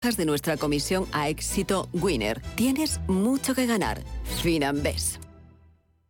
de 0.00 0.24
nuestra 0.24 0.56
comisión 0.56 1.06
a 1.12 1.28
éxito 1.28 1.88
Winner. 1.92 2.40
Tienes 2.54 3.00
mucho 3.06 3.54
que 3.54 3.66
ganar. 3.66 4.02
Finanbes. 4.42 5.20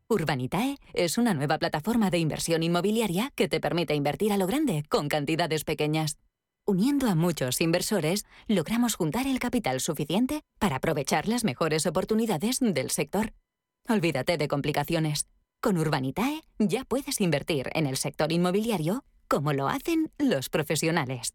Urbanitae 0.09 0.77
es 0.95 1.19
una 1.19 1.35
nueva 1.35 1.59
plataforma 1.59 2.09
de 2.09 2.19
inversión 2.19 2.63
inmobiliaria 2.63 3.33
que 3.35 3.49
te 3.49 3.59
permite 3.61 3.97
invertir 3.97 4.33
a 4.33 4.37
lo 4.37 4.47
grande 4.47 4.85
con 4.89 5.09
cantidades 5.09 5.65
pequeñas. 5.65 6.19
Uniendo 6.65 7.09
a 7.09 7.17
muchos 7.17 7.61
inversores, 7.61 8.27
logramos 8.47 8.95
juntar 8.95 9.27
el 9.27 9.41
capital 9.41 9.81
suficiente 9.81 10.43
para 10.61 10.77
aprovechar 10.77 11.27
las 11.27 11.43
mejores 11.43 11.85
oportunidades 11.87 12.61
del 12.61 12.91
sector. 12.91 13.33
Olvídate 13.89 14.37
de 14.39 14.47
complicaciones. 14.47 15.27
Con 15.61 15.79
Urbanitae 15.79 16.43
ya 16.61 16.85
puedes 16.85 17.21
invertir 17.21 17.71
en 17.75 17.87
el 17.87 17.97
sector 17.97 18.31
inmobiliario 18.31 19.03
como 19.27 19.53
lo 19.53 19.69
hacen 19.69 20.13
los 20.17 20.49
profesionales. 20.49 21.35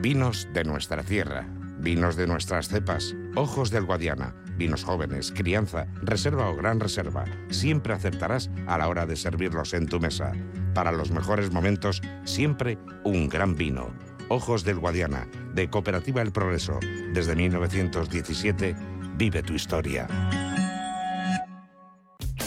Vinos 0.00 0.46
de 0.52 0.62
nuestra 0.64 1.02
tierra, 1.02 1.46
vinos 1.78 2.16
de 2.16 2.26
nuestras 2.26 2.68
cepas, 2.68 3.14
ojos 3.34 3.70
del 3.70 3.86
Guadiana, 3.86 4.34
vinos 4.56 4.84
jóvenes, 4.84 5.32
crianza, 5.32 5.86
reserva 6.02 6.50
o 6.50 6.56
gran 6.56 6.80
reserva. 6.80 7.24
Siempre 7.48 7.94
acertarás 7.94 8.50
a 8.66 8.78
la 8.78 8.88
hora 8.88 9.06
de 9.06 9.16
servirlos 9.16 9.74
en 9.74 9.86
tu 9.86 9.98
mesa. 9.98 10.32
Para 10.74 10.92
los 10.92 11.10
mejores 11.10 11.50
momentos, 11.50 12.02
siempre 12.24 12.78
un 13.04 13.28
gran 13.28 13.56
vino. 13.56 13.90
Ojos 14.28 14.64
del 14.64 14.78
Guadiana, 14.78 15.26
de 15.54 15.70
Cooperativa 15.70 16.20
El 16.20 16.32
Progreso. 16.32 16.78
Desde 17.12 17.34
1917, 17.34 18.76
vive 19.16 19.42
tu 19.42 19.54
historia. 19.54 20.06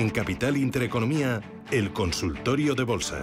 En 0.00 0.08
Capital 0.08 0.56
Intereconomía, 0.56 1.42
el 1.70 1.92
consultorio 1.92 2.74
de 2.74 2.84
bolsa. 2.84 3.22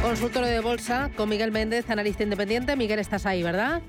Consultorio 0.00 0.48
de 0.48 0.60
bolsa 0.60 1.10
con 1.14 1.28
Miguel 1.28 1.52
Méndez, 1.52 1.90
analista 1.90 2.22
independiente. 2.22 2.74
Miguel, 2.76 3.00
estás 3.00 3.26
ahí, 3.26 3.42
¿verdad? 3.42 3.82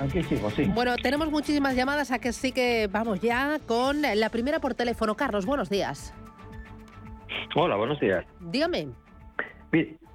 Aquí 0.00 0.22
sigo, 0.22 0.50
sí. 0.50 0.64
Bueno, 0.74 0.96
tenemos 0.96 1.30
muchísimas 1.30 1.76
llamadas, 1.76 2.10
a 2.10 2.18
que 2.18 2.32
sí 2.32 2.52
que 2.52 2.88
vamos 2.90 3.20
ya 3.20 3.58
con 3.66 4.00
la 4.00 4.30
primera 4.30 4.58
por 4.58 4.74
teléfono. 4.74 5.14
Carlos, 5.14 5.44
buenos 5.44 5.68
días. 5.68 6.14
Hola, 7.54 7.76
buenos 7.76 8.00
días. 8.00 8.24
Dígame. 8.40 8.88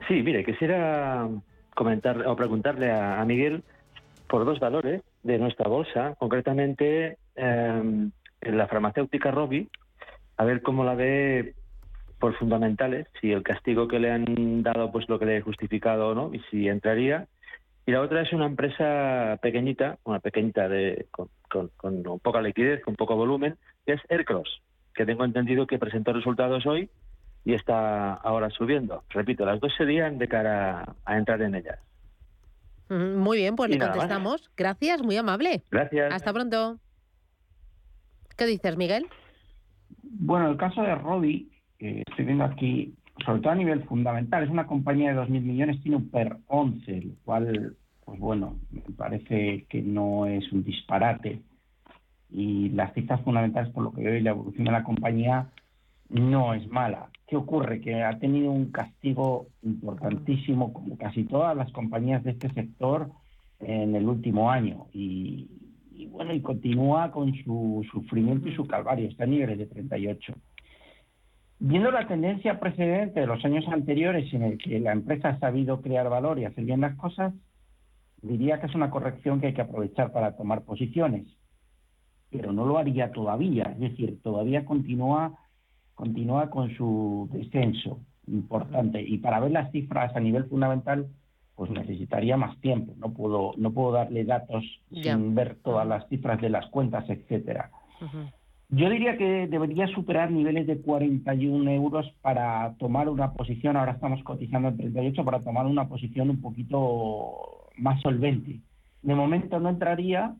Sí, 0.07 0.21
mire, 0.23 0.43
quisiera 0.43 1.27
comentar 1.75 2.25
o 2.27 2.35
preguntarle 2.35 2.91
a, 2.91 3.23
Miguel 3.25 3.63
por 4.27 4.43
dos 4.45 4.59
valores 4.59 5.01
de 5.23 5.37
nuestra 5.37 5.67
bolsa, 5.67 6.15
concretamente 6.17 7.17
en 7.35 8.11
la 8.41 8.67
farmacéutica 8.67 9.31
Robi, 9.31 9.69
a 10.37 10.45
ver 10.45 10.61
cómo 10.61 10.83
la 10.83 10.95
ve 10.95 11.53
por 12.19 12.35
fundamentales, 12.37 13.07
si 13.21 13.31
el 13.31 13.43
castigo 13.43 13.87
que 13.87 13.99
le 13.99 14.11
han 14.11 14.63
dado 14.63 14.91
pues 14.91 15.07
lo 15.09 15.19
que 15.19 15.25
le 15.25 15.37
he 15.37 15.41
justificado 15.41 16.09
o 16.09 16.15
no, 16.15 16.33
y 16.33 16.39
si 16.49 16.67
entraría. 16.67 17.27
Y 17.85 17.91
la 17.91 18.01
otra 18.01 18.21
es 18.21 18.33
una 18.33 18.47
empresa 18.47 19.37
pequeñita, 19.41 19.99
una 20.05 20.19
pequeñita 20.19 20.67
de, 20.67 21.07
con, 21.11 21.29
con, 21.77 22.19
poca 22.19 22.41
liquidez, 22.41 22.81
con 22.81 22.95
poco 22.95 23.15
volumen, 23.15 23.57
que 23.85 23.93
es 23.93 24.01
Aircross, 24.09 24.61
que 24.93 25.05
tengo 25.05 25.23
entendido 25.23 25.67
que 25.67 25.77
presentó 25.77 26.11
resultados 26.11 26.65
hoy 26.65 26.89
y 27.43 27.53
está 27.53 28.13
ahora 28.13 28.49
subiendo. 28.49 29.03
Repito, 29.09 29.45
las 29.45 29.59
dos 29.59 29.71
serían 29.77 30.17
de 30.17 30.27
cara 30.27 30.95
a 31.05 31.17
entrar 31.17 31.41
en 31.43 31.55
ellas. 31.55 31.79
Muy 32.89 33.37
bien, 33.37 33.55
pues 33.55 33.69
le 33.69 33.79
contestamos. 33.79 34.49
Gracias, 34.57 35.01
muy 35.03 35.17
amable. 35.17 35.61
Gracias. 35.69 36.13
Hasta 36.13 36.33
pronto. 36.33 36.79
¿Qué 38.35 38.45
dices, 38.45 38.77
Miguel? 38.77 39.07
Bueno, 40.01 40.49
el 40.49 40.57
caso 40.57 40.81
de 40.81 40.95
Robi, 40.95 41.51
estoy 41.79 42.25
viendo 42.25 42.43
aquí, 42.43 42.95
sobre 43.25 43.41
todo 43.41 43.51
a 43.51 43.55
nivel 43.55 43.83
fundamental, 43.83 44.43
es 44.43 44.49
una 44.49 44.67
compañía 44.67 45.13
de 45.13 45.19
2.000 45.19 45.41
millones, 45.41 45.81
tiene 45.81 45.97
un 45.97 46.09
PER 46.09 46.37
11, 46.47 47.01
lo 47.01 47.15
cual, 47.23 47.75
pues 48.05 48.19
bueno, 48.19 48.57
me 48.71 48.81
parece 48.95 49.65
que 49.67 49.81
no 49.81 50.25
es 50.27 50.51
un 50.51 50.63
disparate. 50.63 51.41
Y 52.29 52.69
las 52.69 52.93
cifras 52.93 53.21
fundamentales, 53.21 53.71
por 53.71 53.83
lo 53.83 53.91
que 53.91 54.03
veo, 54.03 54.15
y 54.15 54.21
la 54.21 54.31
evolución 54.31 54.65
de 54.65 54.71
la 54.71 54.83
compañía 54.83 55.49
no 56.09 56.53
es 56.53 56.67
mala. 56.69 57.09
¿Qué 57.27 57.35
ocurre? 57.35 57.81
Que 57.81 58.03
ha 58.03 58.19
tenido 58.19 58.51
un 58.51 58.71
castigo 58.71 59.47
importantísimo, 59.63 60.71
como 60.73 60.97
casi 60.97 61.23
todas 61.23 61.57
las 61.57 61.71
compañías 61.71 62.23
de 62.23 62.31
este 62.31 62.49
sector, 62.53 63.09
en 63.59 63.95
el 63.95 64.07
último 64.07 64.51
año. 64.51 64.87
Y, 64.93 65.49
y 65.91 66.07
bueno, 66.07 66.33
y 66.33 66.41
continúa 66.41 67.11
con 67.11 67.33
su 67.43 67.83
sufrimiento 67.91 68.49
y 68.49 68.55
su 68.55 68.67
calvario, 68.67 69.07
está 69.07 69.23
a 69.23 69.27
niveles 69.27 69.57
de 69.57 69.65
38. 69.65 70.35
Viendo 71.59 71.89
la 71.89 72.07
tendencia 72.07 72.59
precedente 72.59 73.21
de 73.21 73.27
los 73.27 73.43
años 73.45 73.65
anteriores 73.69 74.31
en 74.33 74.43
el 74.43 74.57
que 74.57 74.79
la 74.79 74.91
empresa 74.91 75.29
ha 75.29 75.39
sabido 75.39 75.81
crear 75.81 76.09
valor 76.09 76.37
y 76.37 76.45
hacer 76.45 76.65
bien 76.65 76.81
las 76.81 76.95
cosas, 76.95 77.33
diría 78.21 78.59
que 78.59 78.67
es 78.67 78.75
una 78.75 78.89
corrección 78.89 79.39
que 79.39 79.47
hay 79.47 79.53
que 79.53 79.61
aprovechar 79.61 80.11
para 80.11 80.35
tomar 80.35 80.63
posiciones. 80.63 81.27
Pero 82.29 82.51
no 82.51 82.65
lo 82.65 82.77
haría 82.77 83.11
todavía, 83.11 83.63
es 83.73 83.79
decir, 83.79 84.21
todavía 84.21 84.65
continúa, 84.65 85.39
continúa 85.93 86.49
con 86.49 86.75
su 86.75 87.29
descenso 87.31 88.01
importante. 88.27 89.01
Y 89.01 89.19
para 89.19 89.39
ver 89.39 89.51
las 89.51 89.71
cifras 89.71 90.13
a 90.15 90.19
nivel 90.19 90.45
fundamental, 90.45 91.07
pues 91.55 91.71
necesitaría 91.71 92.35
más 92.35 92.59
tiempo. 92.59 92.93
No 92.97 93.13
puedo, 93.13 93.53
no 93.57 93.71
puedo 93.71 93.93
darle 93.93 94.25
datos 94.25 94.63
sin 94.91 95.35
ver 95.35 95.57
todas 95.63 95.87
las 95.87 96.07
cifras 96.09 96.41
de 96.41 96.49
las 96.49 96.67
cuentas, 96.67 97.09
etcétera. 97.09 97.71
Yo 98.69 98.89
diría 98.89 99.17
que 99.17 99.47
debería 99.47 99.87
superar 99.87 100.31
niveles 100.31 100.65
de 100.65 100.81
41 100.81 101.69
euros 101.71 102.11
para 102.21 102.73
tomar 102.79 103.09
una 103.09 103.33
posición, 103.33 103.77
ahora 103.77 103.93
estamos 103.93 104.23
cotizando 104.23 104.69
en 104.69 104.77
38, 104.77 105.23
para 105.23 105.39
tomar 105.39 105.65
una 105.67 105.87
posición 105.87 106.29
un 106.29 106.41
poquito 106.41 107.69
más 107.77 108.01
solvente. 108.01 108.59
De 109.03 109.15
momento 109.15 109.59
no 109.59 109.69
entraría, 109.69 110.35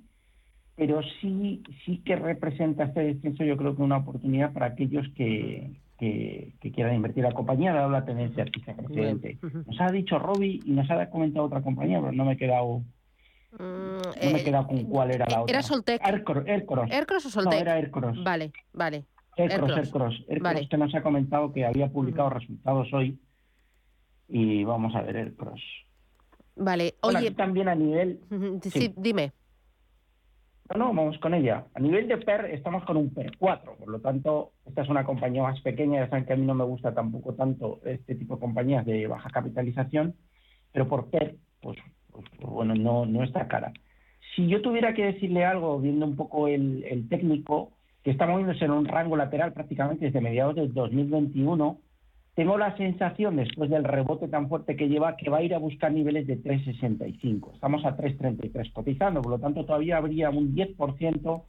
pero 0.75 1.01
sí, 1.21 1.61
sí 1.85 2.01
que 2.03 2.15
representa 2.15 2.85
este 2.85 3.01
descenso, 3.01 3.43
yo 3.43 3.57
creo 3.57 3.75
que 3.75 3.83
una 3.83 3.97
oportunidad 3.97 4.53
para 4.53 4.67
aquellos 4.67 5.07
que, 5.15 5.71
que, 5.99 6.71
quieran 6.73 6.95
invertir 6.95 7.23
la 7.23 7.31
compañía, 7.31 7.73
dado 7.73 7.89
la 7.89 8.05
tendencia 8.05 8.45
precedente. 8.45 9.37
Nos 9.41 9.79
ha 9.79 9.91
dicho 9.91 10.19
Robbie 10.19 10.61
y 10.65 10.71
nos 10.71 10.89
ha 10.89 11.09
comentado 11.09 11.45
otra 11.45 11.61
compañía, 11.61 11.99
pero 11.99 12.11
no 12.11 12.25
me 12.25 12.33
he 12.33 12.37
quedado 12.37 12.81
Mm, 13.59 14.01
no 14.01 14.31
me 14.31 14.37
he 14.37 14.41
eh, 14.41 14.43
quedado 14.43 14.67
con 14.67 14.83
cuál 14.85 15.11
era 15.11 15.25
la 15.29 15.41
otra. 15.41 15.53
¿Era 15.53 15.63
Soltec? 15.63 16.01
Aircross. 16.03 16.45
Aircross. 16.47 17.25
o 17.25 17.29
Soltec? 17.29 17.53
No, 17.53 17.59
era 17.59 17.73
Aircross. 17.73 18.23
Vale, 18.23 18.51
vale. 18.73 19.05
Aircross, 19.37 19.77
Aircross. 19.77 20.25
Aircross, 20.29 20.69
que 20.69 20.77
nos 20.77 20.95
ha 20.95 21.01
comentado 21.01 21.51
que 21.53 21.65
había 21.65 21.87
publicado 21.89 22.29
resultados 22.29 22.91
hoy. 22.93 23.19
Y 24.27 24.63
vamos 24.63 24.95
a 24.95 25.01
ver 25.01 25.17
Aircross. 25.17 25.61
Vale, 26.55 26.95
oye... 27.01 27.31
también 27.31 27.67
a 27.67 27.75
nivel... 27.75 28.19
Sí, 28.63 28.93
dime. 28.95 29.33
No, 30.73 30.79
no, 30.79 30.93
vamos 30.93 31.19
con 31.19 31.33
ella. 31.33 31.65
A 31.75 31.79
nivel 31.79 32.07
de 32.07 32.17
PER 32.17 32.45
estamos 32.45 32.83
con 32.85 32.97
un 32.97 33.13
PER 33.13 33.37
4, 33.37 33.75
por 33.75 33.87
lo 33.87 33.99
tanto, 33.99 34.53
esta 34.65 34.81
es 34.81 34.89
una 34.89 35.05
compañía 35.05 35.43
más 35.43 35.61
pequeña, 35.61 35.99
ya 35.99 36.09
saben 36.09 36.25
que 36.25 36.33
a 36.33 36.37
mí 36.37 36.45
no 36.45 36.55
me 36.55 36.63
gusta 36.63 36.93
tampoco 36.93 37.35
tanto 37.35 37.81
este 37.85 38.15
tipo 38.15 38.35
de 38.35 38.39
compañías 38.39 38.83
de 38.85 39.05
baja 39.05 39.29
capitalización, 39.29 40.15
pero 40.71 40.87
por 40.87 41.11
PER, 41.11 41.35
pues 41.61 41.77
bueno, 42.39 42.75
no, 42.75 43.05
no 43.05 43.23
está 43.23 43.47
cara. 43.47 43.73
Si 44.35 44.47
yo 44.47 44.61
tuviera 44.61 44.93
que 44.93 45.05
decirle 45.05 45.45
algo, 45.45 45.79
viendo 45.79 46.05
un 46.05 46.15
poco 46.15 46.47
el, 46.47 47.07
técnico, 47.09 47.71
que 48.03 48.11
está 48.11 48.27
moviéndose 48.27 48.65
en 48.65 48.71
un 48.71 48.85
rango 48.85 49.15
lateral 49.15 49.53
prácticamente 49.53 50.05
desde 50.05 50.21
mediados 50.21 50.55
del 50.55 50.73
2021, 50.73 51.79
tengo 52.35 52.57
la 52.57 52.75
sensación, 52.75 53.37
después 53.37 53.69
del 53.69 53.85
rebote 53.85 54.27
tan 54.27 54.49
fuerte 54.49 54.75
que 54.75 54.89
lleva, 54.89 55.15
que 55.15 55.29
va 55.29 55.37
a 55.37 55.43
ir 55.43 55.55
a 55.55 55.59
buscar 55.59 55.93
niveles 55.93 56.27
de 56.27 56.37
3,65. 56.43 57.53
Estamos 57.53 57.85
a 57.85 57.95
3,33 57.95 58.73
cotizando, 58.73 59.21
por 59.21 59.31
lo 59.31 59.39
tanto 59.39 59.63
todavía 59.65 59.97
habría 59.97 60.29
un 60.29 60.53
10% 60.53 61.43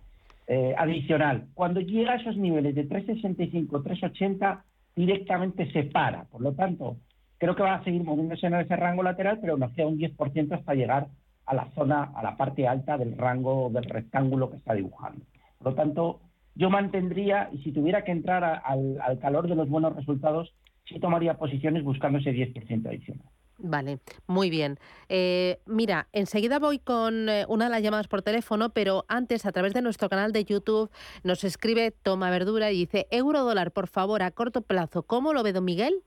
eh, 0.47 0.75
adicional. 0.79 1.49
Cuando 1.55 1.81
llega 1.81 2.13
a 2.13 2.17
esos 2.17 2.37
niveles 2.37 2.77
de 2.77 2.89
3,65, 2.89 3.83
3,80, 3.83 4.63
directamente 4.95 5.71
se 5.73 5.83
para. 5.83 6.25
Por 6.25 6.41
lo 6.41 6.53
tanto, 6.53 6.99
creo 7.39 7.55
que 7.55 7.63
va 7.63 7.75
a 7.75 7.85
seguir 7.85 8.03
moviéndose 8.03 8.47
en 8.47 8.55
ese 8.55 8.77
rango 8.77 9.03
lateral, 9.03 9.39
pero 9.41 9.57
nos 9.57 9.73
queda 9.73 9.87
un 9.87 9.99
10% 9.99 10.53
hasta 10.53 10.75
llegar 10.75 11.09
a 11.47 11.55
la 11.55 11.71
zona, 11.75 12.11
a 12.15 12.23
la 12.23 12.37
parte 12.37 12.67
alta 12.67 12.99
del 12.99 13.17
rango 13.17 13.71
del 13.71 13.85
rectángulo 13.85 14.51
que 14.51 14.57
está 14.57 14.75
dibujando. 14.75 15.25
Por 15.59 15.69
lo 15.69 15.75
tanto, 15.75 16.21
yo 16.55 16.71
mantendría, 16.71 17.51
y 17.53 17.59
si 17.63 17.73
tuviera 17.73 18.03
que 18.03 18.13
entrar 18.13 18.63
al, 18.65 18.99
al 19.01 19.19
calor 19.19 19.49
de 19.49 19.55
los 19.55 19.69
buenos 19.69 19.95
resultados, 19.95 20.53
sí 20.89 20.99
tomaría 20.99 21.35
posiciones 21.35 21.85
buscando 21.85 22.19
ese 22.19 22.33
10% 22.33 22.87
adicional. 22.89 23.27
Vale, 23.59 24.01
muy 24.27 24.51
bien. 24.51 24.79
Eh, 25.09 25.61
mira, 25.65 26.09
enseguida 26.13 26.59
voy 26.59 26.79
con 26.79 27.29
eh, 27.29 27.47
una 27.49 27.67
de 27.67 27.71
las 27.71 27.83
llamadas 27.83 28.07
por 28.07 28.21
teléfono, 28.21 28.71
pero 28.71 29.07
antes 29.09 29.47
a 29.47 29.53
través 29.53 29.73
de 29.73 29.81
nuestro 29.81 30.11
canal 30.11 30.33
de 30.33 30.45
YouTube 30.45 30.91
nos 31.25 31.43
escribe 31.43 31.91
Toma 31.91 32.31
Verdura 32.31 32.71
y 32.71 32.81
dice, 32.81 33.07
euro 33.11 33.45
dólar, 33.45 33.73
por 33.73 33.89
favor, 33.89 34.23
a 34.23 34.31
corto 34.31 34.61
plazo, 34.61 35.05
¿cómo 35.05 35.33
lo 35.33 35.43
ve 35.43 35.55
don 35.55 35.65
Miguel? 35.65 36.03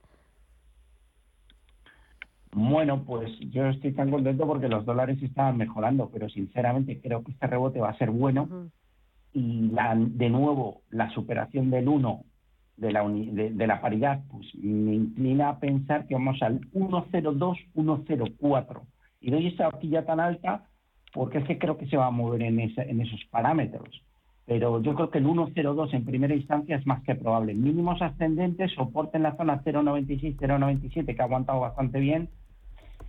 Bueno, 2.51 3.03
pues 3.03 3.31
yo 3.51 3.67
estoy 3.67 3.93
tan 3.93 4.09
contento 4.09 4.47
porque 4.47 4.67
los 4.67 4.85
dólares 4.85 5.21
estaban 5.21 5.57
mejorando, 5.57 6.09
pero 6.11 6.29
sinceramente 6.29 6.99
creo 6.99 7.23
que 7.23 7.31
este 7.31 7.47
rebote 7.47 7.79
va 7.79 7.89
a 7.89 7.97
ser 7.97 8.09
bueno 8.09 8.69
y 9.33 9.69
la, 9.69 9.95
de 9.95 10.29
nuevo 10.29 10.81
la 10.89 11.09
superación 11.11 11.69
del 11.69 11.87
1 11.87 12.23
de 12.77 12.91
la, 12.91 13.07
de, 13.07 13.67
la 13.67 13.81
paridad, 13.81 14.23
pues 14.31 14.47
me 14.55 14.95
inclina 14.95 15.49
a 15.49 15.59
pensar 15.59 16.07
que 16.07 16.15
vamos 16.15 16.41
al 16.41 16.61
102, 16.71 17.57
104. 17.73 18.81
Y 19.21 19.31
doy 19.31 19.47
esa 19.47 19.67
horquilla 19.67 20.05
tan 20.05 20.19
alta 20.19 20.63
porque 21.13 21.39
es 21.39 21.45
que 21.45 21.59
creo 21.59 21.77
que 21.77 21.87
se 21.87 21.97
va 21.97 22.07
a 22.07 22.11
mover 22.11 22.41
en, 22.41 22.59
en 22.59 23.01
esos 23.01 23.23
parámetros. 23.29 24.01
Pero 24.49 24.81
yo 24.81 24.95
creo 24.95 25.11
que 25.11 25.19
el 25.19 25.25
102 25.25 25.93
en 25.93 26.05
primera 26.05 26.33
instancia 26.33 26.75
es 26.75 26.87
más 26.87 27.03
que 27.03 27.13
probable. 27.13 27.53
Mínimos 27.53 28.01
ascendentes, 28.01 28.71
soporte 28.73 29.17
en 29.17 29.23
la 29.23 29.37
zona 29.37 29.61
096, 29.63 30.37
097, 30.41 31.15
que 31.15 31.21
ha 31.21 31.25
aguantado 31.25 31.59
bastante 31.59 31.99
bien. 31.99 32.29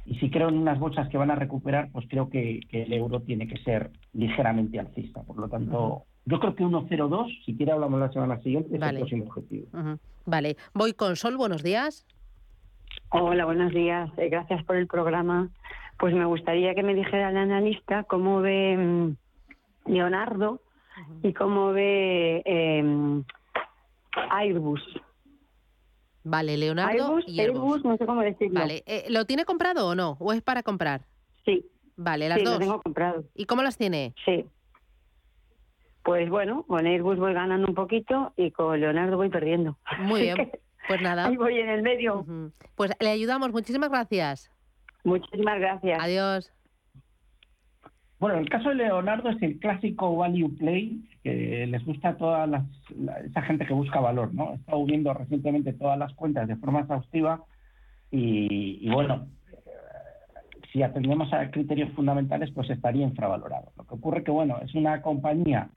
Y 0.05 0.17
si 0.17 0.29
creo 0.29 0.51
en 0.51 0.59
unas 0.59 0.79
bolsas 0.79 1.09
que 1.09 1.17
van 1.17 1.31
a 1.31 1.37
recuperar, 1.37 1.89
pues 1.93 2.05
creo 2.11 2.29
que, 2.29 2.61
el 2.71 2.93
euro 2.93 3.23
tiene 3.23 3.49
que 3.49 3.57
ser 3.63 3.91
ligeramente 4.13 4.79
alcista. 4.79 5.23
Por 5.23 5.39
lo 5.39 5.49
tanto, 5.49 6.05
yo 6.27 6.41
creo 6.41 6.55
que 6.55 6.63
1.02, 6.63 7.45
si 7.47 7.57
quiere 7.57 7.73
hablamos 7.73 7.99
la 8.01 8.13
semana 8.13 8.39
siguiente, 8.43 8.77
es 8.77 8.83
el 8.83 8.97
próximo 8.99 9.25
objetivo. 9.25 9.67
Vale, 10.27 10.59
voy 10.75 10.93
con 10.93 11.17
Sol, 11.17 11.39
buenos 11.39 11.63
días. 11.63 12.07
Hola, 13.13 13.47
buenos 13.47 13.73
días, 13.73 14.11
eh, 14.19 14.29
gracias 14.29 14.63
por 14.65 14.77
el 14.77 14.87
programa. 14.87 15.49
Pues 15.99 16.13
me 16.13 16.27
gustaría 16.27 16.75
que 16.75 16.83
me 16.83 16.95
dijera 16.95 17.31
el 17.31 17.39
analista 17.39 18.05
cómo 18.05 18.43
ve 18.43 18.77
mm, 18.77 19.91
Leonardo 19.91 20.61
y 21.23 21.33
cómo 21.33 21.73
ve 21.73 22.43
eh, 22.45 23.23
Airbus. 24.31 24.83
Vale, 26.23 26.57
Leonardo 26.57 27.19
y 27.27 27.41
Airbus. 27.41 27.85
no 27.85 27.97
sé 27.97 28.07
cómo 28.07 28.21
decirlo. 28.21 28.61
Vale, 28.61 28.83
eh, 28.87 29.07
¿lo 29.09 29.25
tiene 29.25 29.45
comprado 29.45 29.89
o 29.89 29.95
no? 29.95 30.17
¿O 30.21 30.33
es 30.33 30.43
para 30.43 30.63
comprar? 30.63 31.07
Sí. 31.45 31.65
Vale, 31.97 32.29
las 32.29 32.43
dos. 32.43 32.55
Lo 32.55 32.59
tengo 32.59 32.83
comprado. 32.83 33.25
¿Y 33.35 33.47
cómo 33.47 33.63
las 33.63 33.79
tiene? 33.79 34.15
Sí. 34.25 34.45
Pues 36.03 36.29
bueno, 36.31 36.65
con 36.65 36.87
Airbus 36.87 37.19
voy 37.19 37.35
ganando 37.35 37.69
un 37.69 37.75
poquito 37.75 38.33
y 38.37 38.51
con 38.51 38.81
Leonardo 38.81 39.17
voy 39.17 39.29
perdiendo. 39.29 39.79
Muy 39.99 40.21
bien, 40.23 40.51
pues 40.89 41.01
nada. 41.03 41.27
Ahí 41.27 41.37
voy 41.37 41.59
en 41.59 41.69
el 41.69 41.83
medio. 41.83 42.25
Pues 42.75 42.91
le 43.01 43.11
ayudamos, 43.11 43.53
muchísimas 43.53 43.91
gracias. 43.91 44.51
Muchísimas 45.05 45.59
gracias. 45.59 45.99
Adiós. 46.03 46.53
Bueno, 48.21 48.39
el 48.39 48.51
caso 48.51 48.69
de 48.69 48.75
Leonardo 48.75 49.31
es 49.31 49.43
el 49.43 49.59
clásico 49.59 50.15
value 50.15 50.55
play 50.59 51.01
que 51.25 51.67
les 51.67 51.83
gusta 51.87 52.11
a 52.11 52.17
toda 52.19 52.47
las, 52.47 52.65
esa 53.25 53.41
gente 53.43 53.65
que 53.65 53.73
busca 53.73 53.99
valor, 53.99 54.35
¿no? 54.35 54.53
He 54.53 54.57
estado 54.57 54.85
viendo 54.85 55.15
recientemente 55.15 55.73
todas 55.73 55.99
las 55.99 56.13
cuentas 56.13 56.47
de 56.47 56.57
forma 56.57 56.81
exhaustiva 56.81 57.43
y, 58.11 58.87
bueno, 58.91 59.27
si 60.71 60.83
atendemos 60.83 61.33
a 61.33 61.51
criterios 61.51 61.91
fundamentales, 61.93 62.51
pues 62.51 62.69
estaría 62.69 63.05
infravalorado. 63.05 63.73
Lo 63.79 63.87
que 63.87 63.95
ocurre 63.95 64.23
que, 64.23 64.31
bueno, 64.31 64.59
es 64.63 64.75
una 64.75 65.01
compañía 65.01 65.71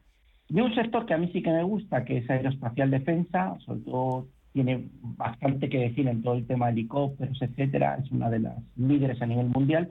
de 0.49 0.61
un 0.61 0.75
sector 0.75 1.05
que 1.05 1.13
a 1.13 1.17
mí 1.17 1.29
sí 1.31 1.41
que 1.41 1.51
me 1.51 1.63
gusta, 1.63 2.03
que 2.03 2.17
es 2.17 2.29
aeroespacial 2.29 2.91
defensa, 2.91 3.57
sobre 3.59 3.79
todo 3.81 4.27
tiene 4.51 4.89
bastante 5.01 5.69
que 5.69 5.79
decir 5.79 6.09
en 6.09 6.21
todo 6.21 6.35
el 6.35 6.45
tema 6.45 6.65
de 6.65 6.73
helicópteros, 6.73 7.41
etcétera, 7.41 7.99
es 8.03 8.11
una 8.11 8.29
de 8.29 8.39
las 8.39 8.57
líderes 8.75 9.21
a 9.21 9.25
nivel 9.25 9.47
mundial. 9.47 9.89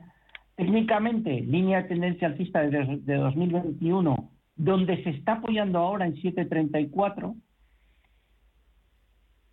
Técnicamente, 0.56 1.40
línea 1.40 1.82
de 1.82 1.88
tendencia 1.88 2.28
alcista 2.28 2.60
desde 2.62 2.98
de 2.98 3.16
2021, 3.16 4.30
donde 4.56 5.02
se 5.02 5.10
está 5.10 5.34
apoyando 5.34 5.78
ahora 5.78 6.06
en 6.06 6.14
734, 6.20 7.34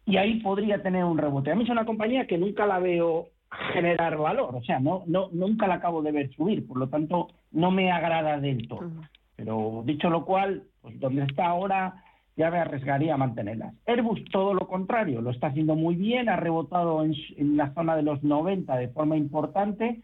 y 0.05 0.17
ahí 0.17 0.41
podría 0.41 0.81
tener 0.81 1.03
un 1.03 1.17
rebote. 1.17 1.51
A 1.51 1.55
mí 1.55 1.63
es 1.63 1.69
una 1.69 1.85
compañía 1.85 2.25
que 2.27 2.37
nunca 2.37 2.65
la 2.65 2.79
veo 2.79 3.27
generar 3.73 4.17
valor, 4.17 4.55
o 4.55 4.63
sea, 4.63 4.79
no, 4.79 5.03
no 5.07 5.29
nunca 5.31 5.67
la 5.67 5.75
acabo 5.75 6.01
de 6.01 6.11
ver 6.11 6.31
subir, 6.33 6.67
por 6.67 6.77
lo 6.77 6.89
tanto 6.89 7.29
no 7.51 7.71
me 7.71 7.91
agrada 7.91 8.39
del 8.39 8.67
todo. 8.67 8.91
Pero 9.35 9.83
dicho 9.85 10.09
lo 10.09 10.25
cual, 10.25 10.63
pues 10.81 10.99
donde 10.99 11.23
está 11.23 11.47
ahora 11.47 12.03
ya 12.35 12.49
me 12.49 12.59
arriesgaría 12.59 13.13
a 13.13 13.17
mantenerlas. 13.17 13.75
Airbus 13.85 14.23
todo 14.31 14.53
lo 14.53 14.67
contrario, 14.67 15.21
lo 15.21 15.29
está 15.29 15.47
haciendo 15.47 15.75
muy 15.75 15.95
bien, 15.95 16.29
ha 16.29 16.37
rebotado 16.37 17.03
en, 17.03 17.57
la 17.57 17.73
zona 17.73 17.95
de 17.95 18.03
los 18.03 18.23
90 18.23 18.77
de 18.77 18.87
forma 18.89 19.17
importante, 19.17 20.01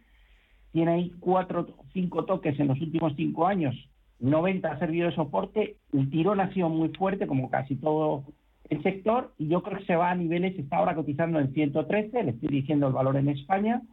tiene 0.76 0.92
ahí 0.92 1.14
cuatro 1.22 1.68
cinco 1.94 2.26
toques 2.26 2.60
en 2.60 2.68
los 2.68 2.82
últimos 2.82 3.14
cinco 3.16 3.48
años, 3.48 3.74
90 4.20 4.70
ha 4.70 4.78
servido 4.78 5.10
de 5.10 5.16
soporte, 5.16 5.78
el 5.94 6.10
tirón 6.10 6.42
ha 6.42 6.54
sido 6.54 6.68
muy 6.68 6.90
fuerte 6.90 7.28
como 7.28 7.50
casi 7.50 7.78
todo 7.78 8.26
el 8.70 8.84
sector 8.84 9.32
y 9.38 9.48
yo 9.48 9.64
creo 9.64 9.78
que 9.78 9.86
se 9.86 9.96
va 9.96 10.12
a 10.12 10.16
niveles, 10.16 10.60
está 10.60 10.76
ahora 10.76 10.94
cotizando 10.94 11.40
en 11.40 11.54
113, 11.54 12.24
le 12.24 12.32
estoy 12.32 12.50
diciendo 12.50 12.88
el 12.88 12.94
valor 12.94 13.16
en 13.16 13.30
España, 13.30 13.84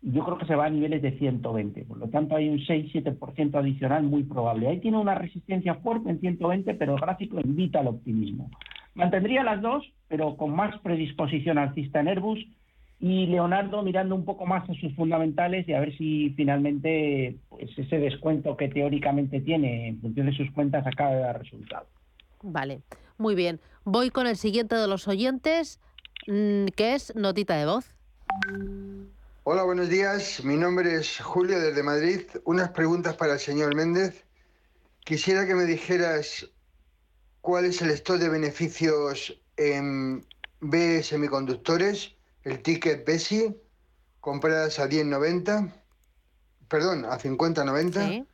yo 0.00 0.24
creo 0.24 0.38
que 0.38 0.46
se 0.46 0.54
va 0.54 0.66
a 0.66 0.70
niveles 0.70 1.02
de 1.02 1.18
120. 1.18 1.86
Por 1.86 1.98
lo 1.98 2.06
tanto, 2.06 2.36
hay 2.36 2.48
un 2.48 2.58
6-7% 2.58 3.56
adicional 3.56 4.04
muy 4.04 4.22
probable. 4.22 4.68
Ahí 4.68 4.78
tiene 4.78 4.98
una 4.98 5.16
resistencia 5.16 5.74
fuerte 5.76 6.08
en 6.08 6.20
120, 6.20 6.72
pero 6.74 6.94
el 6.94 7.00
gráfico 7.00 7.40
invita 7.40 7.80
al 7.80 7.88
optimismo. 7.88 8.48
Mantendría 8.94 9.42
las 9.42 9.60
dos, 9.60 9.92
pero 10.06 10.36
con 10.36 10.54
más 10.54 10.78
predisposición 10.82 11.58
alcista 11.58 11.98
en 11.98 12.08
Airbus 12.08 12.38
y 13.06 13.26
Leonardo 13.26 13.82
mirando 13.82 14.14
un 14.14 14.24
poco 14.24 14.46
más 14.46 14.66
a 14.70 14.72
sus 14.80 14.96
fundamentales 14.96 15.68
y 15.68 15.74
a 15.74 15.80
ver 15.80 15.94
si 15.98 16.30
finalmente 16.38 17.36
pues, 17.50 17.68
ese 17.76 17.98
descuento 17.98 18.56
que 18.56 18.70
teóricamente 18.70 19.42
tiene 19.42 19.88
en 19.88 20.00
función 20.00 20.24
de 20.24 20.34
sus 20.34 20.50
cuentas 20.52 20.86
acaba 20.86 21.10
de 21.10 21.20
dar 21.20 21.38
resultado. 21.38 21.86
Vale, 22.40 22.80
muy 23.18 23.34
bien. 23.34 23.60
Voy 23.84 24.08
con 24.08 24.26
el 24.26 24.38
siguiente 24.38 24.76
de 24.76 24.88
los 24.88 25.06
oyentes, 25.06 25.80
mm, 26.28 26.68
que 26.74 26.94
es 26.94 27.14
notita 27.14 27.56
de 27.56 27.66
voz. 27.66 27.94
Hola, 29.42 29.64
buenos 29.64 29.90
días. 29.90 30.42
Mi 30.42 30.56
nombre 30.56 30.94
es 30.94 31.20
Julio 31.20 31.60
desde 31.60 31.82
Madrid. 31.82 32.22
Unas 32.46 32.70
preguntas 32.70 33.16
para 33.16 33.34
el 33.34 33.38
señor 33.38 33.76
Méndez. 33.76 34.24
Quisiera 35.04 35.46
que 35.46 35.54
me 35.54 35.64
dijeras 35.64 36.50
cuál 37.42 37.66
es 37.66 37.82
el 37.82 37.90
stock 37.90 38.16
de 38.16 38.30
beneficios 38.30 39.38
en 39.58 40.24
B 40.60 41.02
Semiconductores, 41.02 42.13
el 42.44 42.62
ticket 42.62 43.04
BESI, 43.06 43.56
compradas 44.20 44.78
a 44.78 44.88
10.90, 44.88 45.72
perdón, 46.68 47.04
a 47.04 47.18
50.90. 47.18 48.26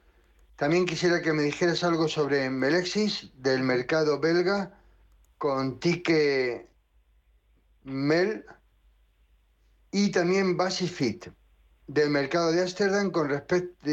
También 0.57 0.85
quisiera 0.85 1.23
que 1.23 1.33
me 1.33 1.43
dijeras 1.43 1.83
algo 1.85 2.07
sobre 2.07 2.51
Melexis 2.51 3.31
del 3.35 3.63
mercado 3.63 4.21
belga 4.21 4.79
con 5.39 5.81
ticket 5.81 6.69
MEL 7.85 8.45
y 9.91 10.11
también 10.11 10.57
Basifit 10.57 11.29
del 11.87 12.11
mercado 12.11 12.53
de 12.53 12.61
Ámsterdam 12.61 13.11
con 13.11 13.31
respecto 13.31 13.91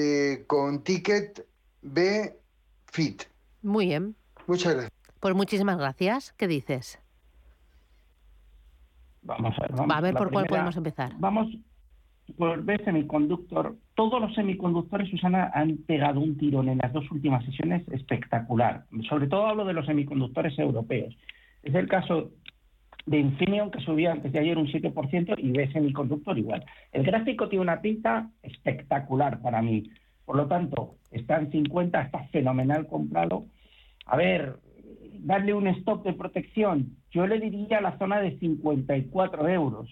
con 0.47 0.83
ticket 0.83 1.47
B 1.81 2.38
Fit. 2.86 3.24
Muy 3.62 3.88
bien. 3.88 4.15
Muchas 4.45 4.74
gracias. 4.74 4.91
Pues 5.19 5.33
muchísimas 5.36 5.77
gracias. 5.77 6.33
¿Qué 6.38 6.47
dices? 6.47 7.00
Vamos 9.27 9.55
a 9.57 9.62
ver. 9.62 9.72
Vamos. 9.74 9.96
a 9.96 10.01
ver 10.01 10.15
por 10.15 10.31
cuál 10.31 10.46
podemos 10.46 10.75
empezar. 10.75 11.12
Vamos, 11.19 11.48
por 12.38 12.63
B 12.63 12.77
Semiconductor, 12.84 13.75
todos 13.96 14.22
los 14.22 14.34
semiconductores, 14.34 15.10
Susana, 15.10 15.51
han 15.53 15.77
pegado 15.86 16.19
un 16.19 16.38
tirón 16.38 16.69
en 16.69 16.79
las 16.79 16.91
dos 16.93 17.10
últimas 17.12 17.46
sesiones 17.46 17.88
espectacular. 17.89 18.86
Sobre 19.10 19.27
todo 19.27 19.48
hablo 19.48 19.65
de 19.65 19.74
los 19.74 19.86
semiconductores 19.86 20.57
europeos. 20.57 21.15
Es 21.63 21.75
el 21.75 21.88
caso 21.88 22.31
de 23.05 23.19
Infineon, 23.19 23.72
que 23.72 23.79
subía 23.79 24.12
antes 24.12 24.31
de 24.31 24.39
ayer 24.39 24.57
un 24.57 24.67
7%, 24.67 25.36
y 25.38 25.51
B 25.51 25.72
Semiconductor 25.72 26.38
igual. 26.38 26.65
El 26.91 27.03
gráfico 27.03 27.48
tiene 27.48 27.63
una 27.63 27.81
pinta 27.81 28.29
espectacular 28.43 29.41
para 29.41 29.62
mí. 29.62 29.89
Por 30.25 30.36
lo 30.36 30.48
tanto, 30.48 30.96
está 31.12 31.38
en 31.38 31.51
50, 31.51 32.01
está 32.01 32.24
fenomenal 32.25 32.88
comprado. 32.88 33.46
A 34.05 34.17
ver, 34.17 34.57
darle 35.19 35.53
un 35.53 35.67
stop 35.67 36.03
de 36.03 36.13
protección, 36.13 36.97
yo 37.12 37.27
le 37.27 37.39
diría 37.39 37.81
la 37.81 37.97
zona 37.97 38.19
de 38.19 38.38
54 38.39 39.47
euros 39.47 39.89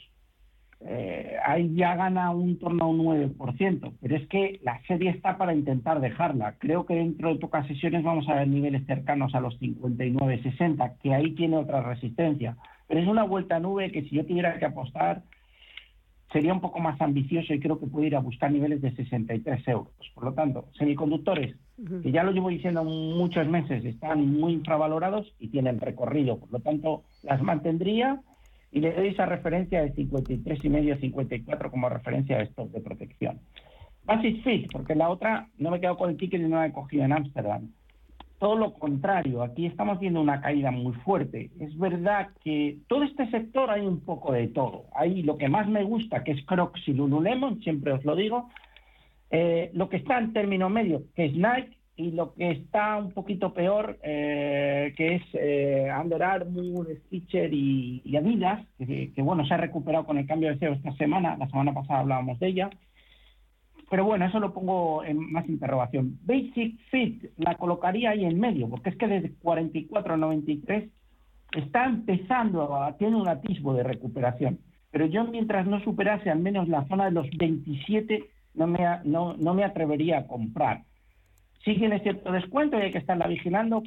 eh, 0.82 1.38
ahí 1.44 1.74
ya 1.74 1.96
gana 1.96 2.30
un 2.30 2.60
torno 2.60 2.84
a 2.86 2.88
un 2.88 3.00
9%, 3.00 3.94
pero 4.02 4.16
es 4.16 4.28
que 4.28 4.60
la 4.62 4.80
serie 4.84 5.10
está 5.10 5.38
para 5.38 5.54
intentar 5.54 6.00
dejarla. 6.00 6.56
Creo 6.60 6.86
que 6.86 6.96
dentro 6.96 7.30
de 7.30 7.40
pocas 7.40 7.66
sesiones 7.68 8.04
vamos 8.04 8.28
a 8.30 8.36
ver 8.36 8.48
niveles 8.48 8.86
cercanos 8.86 9.34
a 9.34 9.40
los 9.40 9.60
59-60, 9.60 10.98
que 11.02 11.14
ahí 11.14 11.32
tiene 11.32 11.58
otra 11.58 11.82
resistencia. 11.82 12.58
Pero 12.88 13.00
es 13.00 13.08
una 13.08 13.24
vuelta 13.24 13.60
nube 13.60 13.92
que 13.92 14.04
si 14.04 14.10
yo 14.16 14.26
tuviera 14.26 14.60
que 14.60 14.66
apostar 14.66 15.24
sería 16.36 16.52
un 16.52 16.60
poco 16.60 16.82
más 16.82 17.00
ambicioso 17.00 17.54
y 17.54 17.62
creo 17.62 17.80
que 17.80 17.88
puede 17.88 18.08
ir 18.08 18.16
a 18.18 18.20
buscar 18.20 18.52
niveles 18.52 18.82
de 18.82 18.94
63 18.94 19.66
euros. 19.70 19.94
Por 20.14 20.26
lo 20.26 20.34
tanto, 20.34 20.66
semiconductores, 20.78 21.56
que 22.04 22.12
ya 22.12 22.24
lo 22.24 22.34
llevo 22.34 22.50
diciendo 22.50 22.84
muchos 22.84 23.48
meses, 23.48 23.86
están 23.86 24.34
muy 24.38 24.52
infravalorados 24.52 25.34
y 25.40 25.48
tienen 25.48 25.80
recorrido. 25.80 26.38
Por 26.38 26.52
lo 26.52 26.60
tanto, 26.60 27.04
las 27.24 27.42
mantendría 27.42 28.20
y 28.70 28.82
le 28.82 28.92
doy 28.92 29.08
esa 29.08 29.26
referencia 29.26 29.82
de 29.82 29.96
53,5, 29.96 31.00
54 31.00 31.72
como 31.72 31.88
referencia 31.88 32.38
de 32.38 32.44
stock 32.44 32.70
de 32.70 32.82
protección. 32.82 33.40
Basis 34.04 34.44
Fit, 34.44 34.70
porque 34.74 34.94
la 34.94 35.08
otra 35.08 35.48
no 35.58 35.72
me 35.72 35.80
quedo 35.80 35.96
con 35.96 36.10
el 36.10 36.18
ticket 36.18 36.42
y 36.42 36.50
no 36.50 36.58
la 36.58 36.66
he 36.66 36.74
cogido 36.74 37.06
en 37.06 37.14
Ámsterdam. 37.14 37.70
Todo 38.40 38.56
lo 38.56 38.74
contrario, 38.74 39.44
aquí 39.44 39.66
estamos 39.66 40.00
viendo 40.00 40.20
una 40.20 40.42
caída 40.42 40.70
muy 40.70 40.94
fuerte. 40.94 41.52
Es 41.60 41.78
verdad 41.78 42.30
que 42.44 42.80
todo 42.88 43.04
este 43.04 43.30
sector 43.32 43.70
hay 43.70 43.86
un 43.86 44.02
poco 44.02 44.34
de 44.34 44.48
todo. 44.48 44.86
Hay 44.94 45.24
lo 45.24 45.38
que 45.38 45.48
más 45.48 45.68
me 45.70 45.84
gusta, 45.84 46.24
que 46.24 46.34
es 46.34 46.46
Crocs 46.46 46.88
y 46.88 46.94
Lululemon, 46.94 47.62
siempre 47.62 47.94
os 47.94 48.04
lo 48.04 48.16
digo. 48.16 48.50
Eh, 49.32 49.72
lo 49.74 49.90
que 49.90 49.98
está 49.98 50.18
en 50.18 50.34
término 50.34 50.70
medio, 50.70 51.04
que 51.16 51.26
es 51.26 51.34
Nike, 51.34 51.78
y 51.98 52.12
lo 52.12 52.34
que 52.34 52.52
está 52.52 52.98
un 52.98 53.12
poquito 53.12 53.54
peor, 53.54 53.98
eh, 54.04 54.94
que 54.98 55.16
es 55.16 55.24
eh, 55.34 55.90
Under 55.98 56.22
Armour, 56.24 56.88
Stitcher 57.08 57.54
y, 57.54 58.02
Adidas, 58.18 58.66
que, 58.78 59.14
bueno, 59.18 59.46
se 59.46 59.54
ha 59.54 59.58
recuperado 59.58 60.06
con 60.06 60.18
el 60.18 60.28
cambio 60.28 60.50
de 60.50 60.58
CEO 60.58 60.74
esta 60.74 60.92
semana, 60.98 61.38
la 61.38 61.48
semana 61.48 61.74
pasada 61.74 62.02
hablábamos 62.02 62.38
de 62.40 62.48
ella, 62.48 62.70
pero 63.90 64.06
bueno, 64.06 64.26
eso 64.26 64.40
lo 64.40 64.54
pongo 64.54 65.04
en 65.04 65.32
más 65.32 65.48
interrogación. 65.48 66.18
Basic 66.24 66.80
Fit 66.90 67.26
la 67.38 67.56
colocaría 67.56 68.12
ahí 68.12 68.26
en 68.26 68.40
medio, 68.40 68.70
porque 68.70 68.90
es 68.90 68.98
que 68.98 69.08
desde 69.08 69.34
44 69.34 70.14
a 70.14 70.18
93 70.18 70.90
está 71.56 71.86
empezando 71.86 72.76
a 72.76 72.98
tener 72.98 73.16
un 73.16 73.28
atisbo 73.28 73.74
de 73.74 73.84
recuperación, 73.84 74.60
pero 74.92 75.06
yo 75.06 75.24
mientras 75.26 75.68
no 75.68 75.80
superase 75.82 76.30
al 76.30 76.40
menos 76.40 76.68
la 76.68 76.86
zona 76.88 77.06
de 77.06 77.12
los 77.12 77.30
27 77.38 78.24
no 78.56 78.68
me, 78.68 78.80
no, 79.04 79.36
no 79.38 79.54
me 79.54 79.64
atrevería 79.64 80.20
a 80.20 80.28
comprar 80.28 80.84
Sí 81.66 81.74
tiene 81.74 82.00
cierto 82.02 82.32
descuento 82.32 82.78
y 82.78 82.84
hay 82.84 82.92
que 82.92 83.00
estarla 83.00 83.26
vigilando, 83.26 83.82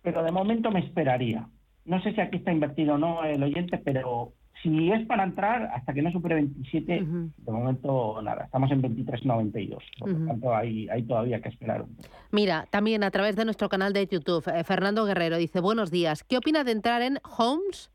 pero 0.00 0.22
de 0.22 0.30
momento 0.30 0.70
me 0.70 0.78
esperaría. 0.78 1.48
No 1.84 2.00
sé 2.02 2.14
si 2.14 2.20
aquí 2.20 2.36
está 2.36 2.52
invertido 2.52 2.94
o 2.94 2.98
no 2.98 3.24
el 3.24 3.42
oyente, 3.42 3.78
pero 3.78 4.32
si 4.62 4.90
es 4.92 5.06
para 5.06 5.24
entrar, 5.24 5.70
hasta 5.74 5.92
que 5.92 6.02
no 6.02 6.10
supere 6.10 6.36
27, 6.36 7.04
de 7.04 7.52
momento 7.52 8.20
nada, 8.22 8.44
estamos 8.44 8.70
en 8.70 8.82
23.92. 8.82 9.78
Por 9.98 10.08
lo 10.10 10.26
tanto, 10.26 10.54
hay, 10.54 10.88
hay, 10.88 11.02
todavía 11.02 11.40
que 11.40 11.48
esperar. 11.48 11.84
Mira, 12.30 12.66
también 12.70 13.02
a 13.02 13.10
través 13.10 13.36
de 13.36 13.44
nuestro 13.44 13.68
canal 13.68 13.92
de 13.92 14.06
YouTube, 14.06 14.46
eh, 14.48 14.64
Fernando 14.64 15.04
Guerrero 15.04 15.36
dice, 15.38 15.60
buenos 15.60 15.90
días, 15.90 16.24
¿qué 16.24 16.38
opina 16.38 16.64
de 16.64 16.72
entrar 16.72 17.02
en 17.02 17.18
Homes? 17.38 17.90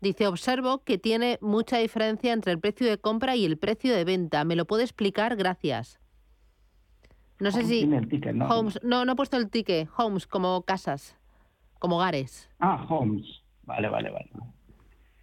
Dice, 0.00 0.26
observo 0.26 0.78
que 0.78 0.98
tiene 0.98 1.38
mucha 1.40 1.78
diferencia 1.78 2.32
entre 2.32 2.50
el 2.50 2.58
precio 2.58 2.88
de 2.88 2.98
compra 2.98 3.36
y 3.36 3.44
el 3.44 3.56
precio 3.56 3.94
de 3.94 4.04
venta. 4.04 4.44
¿Me 4.44 4.56
lo 4.56 4.64
puede 4.64 4.82
explicar? 4.82 5.36
Gracias. 5.36 6.00
No 7.38 7.52
sé 7.52 7.64
si. 7.64 7.86
¿no? 7.86 8.48
Homes. 8.48 8.80
No, 8.82 9.04
no 9.04 9.12
he 9.12 9.16
puesto 9.16 9.36
el 9.36 9.48
ticket. 9.48 9.88
Homes, 9.96 10.26
como 10.26 10.62
casas, 10.62 11.16
como 11.78 11.96
hogares. 11.96 12.50
Ah, 12.58 12.84
homes. 12.88 13.26
Vale, 13.62 13.88
vale, 13.88 14.10
vale. 14.10 14.30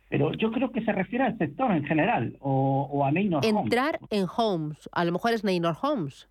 Pero 0.10 0.34
yo 0.34 0.52
creo 0.52 0.72
que 0.72 0.84
se 0.84 0.92
refiere 0.92 1.26
al 1.26 1.38
sector 1.38 1.72
en 1.72 1.86
general 1.86 2.36
o, 2.42 3.06
a 3.06 3.12
Neynor 3.12 3.46
Entrar 3.46 4.00
en 4.10 4.26
homes. 4.36 4.90
A 4.92 5.06
lo 5.06 5.12
mejor 5.12 5.34
es 5.34 5.44
Neynor 5.44 5.78
Homes. 5.82 6.28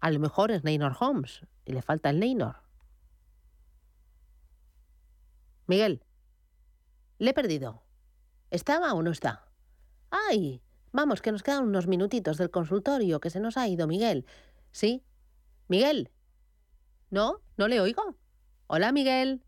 A 0.00 0.10
lo 0.10 0.18
mejor 0.18 0.50
es 0.50 0.64
Neynor 0.64 0.96
Homes. 0.98 1.46
Y 1.64 1.72
le 1.72 1.82
falta 1.82 2.10
el 2.10 2.18
Neynor. 2.18 2.56
Miguel. 5.68 6.02
Le 7.18 7.30
he 7.30 7.34
perdido. 7.34 7.84
¿Estaba 8.50 8.92
o 8.92 9.02
no 9.02 9.12
está? 9.12 9.46
¡Ay! 10.10 10.60
Vamos, 10.90 11.22
que 11.22 11.30
nos 11.30 11.44
quedan 11.44 11.64
unos 11.64 11.86
minutitos 11.86 12.36
del 12.38 12.50
consultorio, 12.50 13.20
que 13.20 13.30
se 13.30 13.38
nos 13.38 13.56
ha 13.56 13.68
ido 13.68 13.86
Miguel. 13.86 14.26
¿Sí? 14.72 15.04
Miguel. 15.68 16.10
¿No? 17.08 17.40
¿No 17.56 17.68
le 17.68 17.80
oigo? 17.80 18.16
Hola, 18.66 18.90
Miguel. 18.90 19.42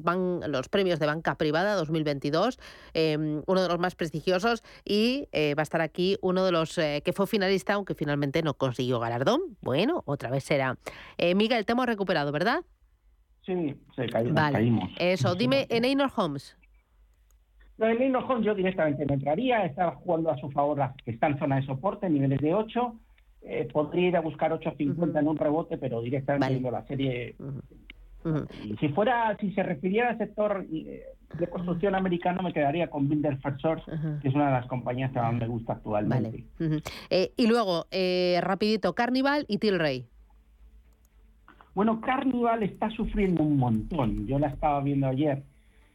los 0.48 0.68
premios 0.68 0.98
de 0.98 1.06
banca 1.06 1.36
privada 1.36 1.74
2022, 1.74 2.58
em, 2.94 3.42
uno 3.46 3.62
de 3.62 3.68
los 3.68 3.78
más 3.78 3.94
prestigiosos 3.94 4.62
y 4.84 5.28
eh, 5.32 5.54
va 5.54 5.62
a 5.62 5.64
estar 5.64 5.80
aquí 5.80 6.16
uno 6.20 6.44
de 6.44 6.52
los 6.52 6.76
que 6.76 7.12
fue 7.14 7.26
finalista, 7.26 7.74
aunque 7.74 7.94
finalmente 7.94 8.42
no 8.42 8.54
consiguió 8.54 9.00
galardón. 9.00 9.56
Bueno, 9.60 10.02
otra 10.06 10.30
vez 10.30 10.44
será. 10.44 10.78
Miguel, 11.46 11.64
te 11.64 11.72
hemos 11.74 11.86
recuperado, 11.86 12.32
¿verdad? 12.32 12.64
Sí, 13.44 13.76
se 13.94 14.08
caímos. 14.08 14.34
Vale. 14.34 14.72
Eso, 14.98 15.36
dime, 15.36 15.66
en 15.68 15.84
Einor 15.84 16.10
Homes. 16.16 16.56
No, 17.78 17.86
en 17.86 18.02
Einor 18.02 18.24
Homes 18.28 18.44
yo 18.44 18.52
directamente 18.52 19.06
no 19.06 19.14
entraría, 19.14 19.64
estaba 19.64 19.92
jugando 19.92 20.32
a 20.32 20.38
su 20.38 20.50
favor, 20.50 20.80
que 21.04 21.12
está 21.12 21.28
en 21.28 21.38
zona 21.38 21.56
de 21.56 21.66
soporte, 21.66 22.10
niveles 22.10 22.40
de 22.40 22.52
8. 22.52 22.94
Eh, 23.42 23.68
podría 23.72 24.08
ir 24.08 24.16
a 24.16 24.22
buscar 24.22 24.50
8.50 24.50 25.20
en 25.20 25.28
un 25.28 25.36
rebote, 25.36 25.78
pero 25.78 26.00
directamente 26.00 26.48
viendo 26.48 26.72
la 26.72 26.84
serie. 26.88 27.36
Si 28.80 28.88
fuera, 28.88 29.36
si 29.38 29.52
se 29.52 29.62
refiriera 29.62 30.08
al 30.08 30.18
sector 30.18 30.66
eh, 30.72 31.04
de 31.38 31.46
construcción 31.48 31.94
americano, 31.94 32.42
me 32.42 32.52
quedaría 32.52 32.90
con 32.90 33.08
Builder 33.08 33.38
First 33.38 33.60
Source, 33.60 33.84
que 34.20 34.26
es 34.26 34.34
una 34.34 34.46
de 34.46 34.52
las 34.52 34.66
compañías 34.66 35.12
que 35.12 35.20
más 35.20 35.34
me 35.34 35.46
gusta 35.46 35.74
actualmente. 35.74 36.44
Eh, 37.08 37.32
y 37.36 37.46
luego, 37.46 37.86
rapidito, 38.40 38.96
Carnival 38.96 39.44
y 39.46 39.58
Tilray. 39.58 40.08
Bueno, 41.76 42.00
Carnival 42.00 42.62
está 42.62 42.88
sufriendo 42.88 43.42
un 43.42 43.58
montón. 43.58 44.26
Yo 44.26 44.38
la 44.38 44.46
estaba 44.46 44.80
viendo 44.80 45.08
ayer 45.08 45.42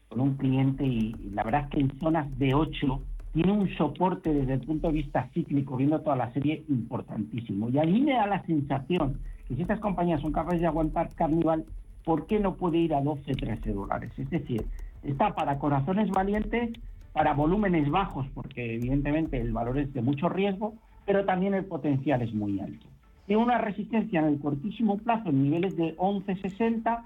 con 0.09 0.19
un 0.19 0.35
cliente 0.35 0.85
y, 0.85 1.11
la 1.33 1.43
verdad 1.43 1.63
es 1.63 1.69
que 1.71 1.79
en 1.79 1.99
zonas 1.99 2.37
de 2.37 2.53
8 2.53 3.01
tiene 3.33 3.51
un 3.51 3.67
soporte 3.77 4.31
desde 4.31 4.53
el 4.53 4.59
punto 4.59 4.89
de 4.89 4.93
vista 4.93 5.27
cíclico, 5.33 5.77
viendo 5.77 5.99
toda 6.01 6.15
la 6.15 6.31
serie, 6.33 6.63
importantísimo. 6.69 7.67
Y 7.69 7.79
a 7.79 7.83
mí 7.83 7.99
me 7.99 8.13
da 8.13 8.27
la 8.27 8.45
sensación 8.45 9.21
que 9.47 9.55
si 9.55 9.63
estas 9.63 9.79
compañías 9.79 10.21
son 10.21 10.31
capaces 10.31 10.61
de 10.61 10.67
aguantar 10.67 11.09
Carnival, 11.15 11.65
¿por 12.05 12.27
qué 12.27 12.39
no 12.39 12.57
puede 12.57 12.77
ir 12.77 12.93
a 12.93 13.01
12, 13.01 13.33
13 13.33 13.73
dólares? 13.73 14.11
Es 14.19 14.29
decir, 14.29 14.63
está 15.01 15.33
para 15.33 15.57
corazones 15.57 16.11
valientes, 16.11 16.77
para 17.11 17.33
volúmenes 17.33 17.89
bajos, 17.89 18.27
porque 18.35 18.75
evidentemente 18.75 19.41
el 19.41 19.51
valor 19.51 19.79
es 19.79 19.91
de 19.95 20.03
mucho 20.03 20.29
riesgo, 20.29 20.75
pero 21.07 21.25
también 21.25 21.55
el 21.55 21.65
potencial 21.65 22.21
es 22.21 22.35
muy 22.35 22.59
alto 22.59 22.85
tiene 23.31 23.45
una 23.45 23.59
resistencia 23.59 24.19
en 24.19 24.25
el 24.25 24.39
cortísimo 24.39 24.97
plazo 24.97 25.29
en 25.29 25.43
niveles 25.43 25.77
de 25.77 25.95
11,60. 25.95 27.01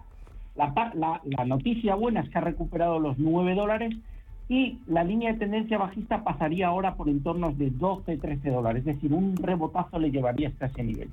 La, 0.55 0.91
la, 0.95 1.45
noticia 1.45 1.93
buena 1.93 2.21
es 2.21 2.29
que 2.29 2.39
ha 2.39 2.41
recuperado 2.41 2.97
los 2.97 3.19
9 3.19 3.53
dólares 3.53 3.95
y 4.49 4.79
la 4.87 5.03
línea 5.03 5.33
de 5.33 5.37
tendencia 5.37 5.77
bajista 5.77 6.23
pasaría 6.23 6.65
ahora 6.65 6.95
por 6.95 7.09
entornos 7.09 7.59
de 7.59 7.69
12, 7.69 8.17
13 8.17 8.49
dólares. 8.49 8.79
Es 8.87 8.95
decir, 8.95 9.13
un 9.13 9.37
rebotazo 9.37 9.99
le 9.99 10.09
llevaría 10.09 10.47
hasta 10.47 10.65
ese 10.65 10.83
nivel. 10.83 11.09